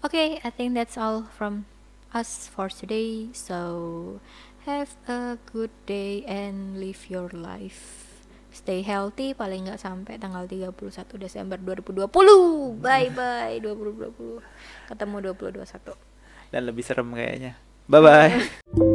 Okay, 0.00 0.40
I 0.40 0.48
think 0.48 0.72
that's 0.72 0.96
all 0.96 1.28
from 1.28 1.68
us 2.10 2.48
for 2.48 2.72
today. 2.72 3.28
So 3.36 4.18
have 4.64 4.96
a 5.04 5.36
good 5.46 5.70
day 5.84 6.24
and 6.24 6.80
live 6.80 7.04
your 7.12 7.28
life. 7.30 8.09
Stay 8.50 8.82
healthy 8.82 9.32
paling 9.32 9.70
nggak 9.70 9.78
sampai 9.78 10.18
tanggal 10.18 10.44
31 10.44 10.74
Desember 11.22 11.58
2020. 11.58 12.10
Bye 12.82 13.10
bye 13.14 13.56
2020. 13.62 14.90
Ketemu 14.90 15.16
2021. 15.38 15.94
Dan 16.50 16.62
lebih 16.66 16.82
serem 16.82 17.14
kayaknya. 17.14 17.54
Bye 17.86 18.02
bye. 18.02 18.34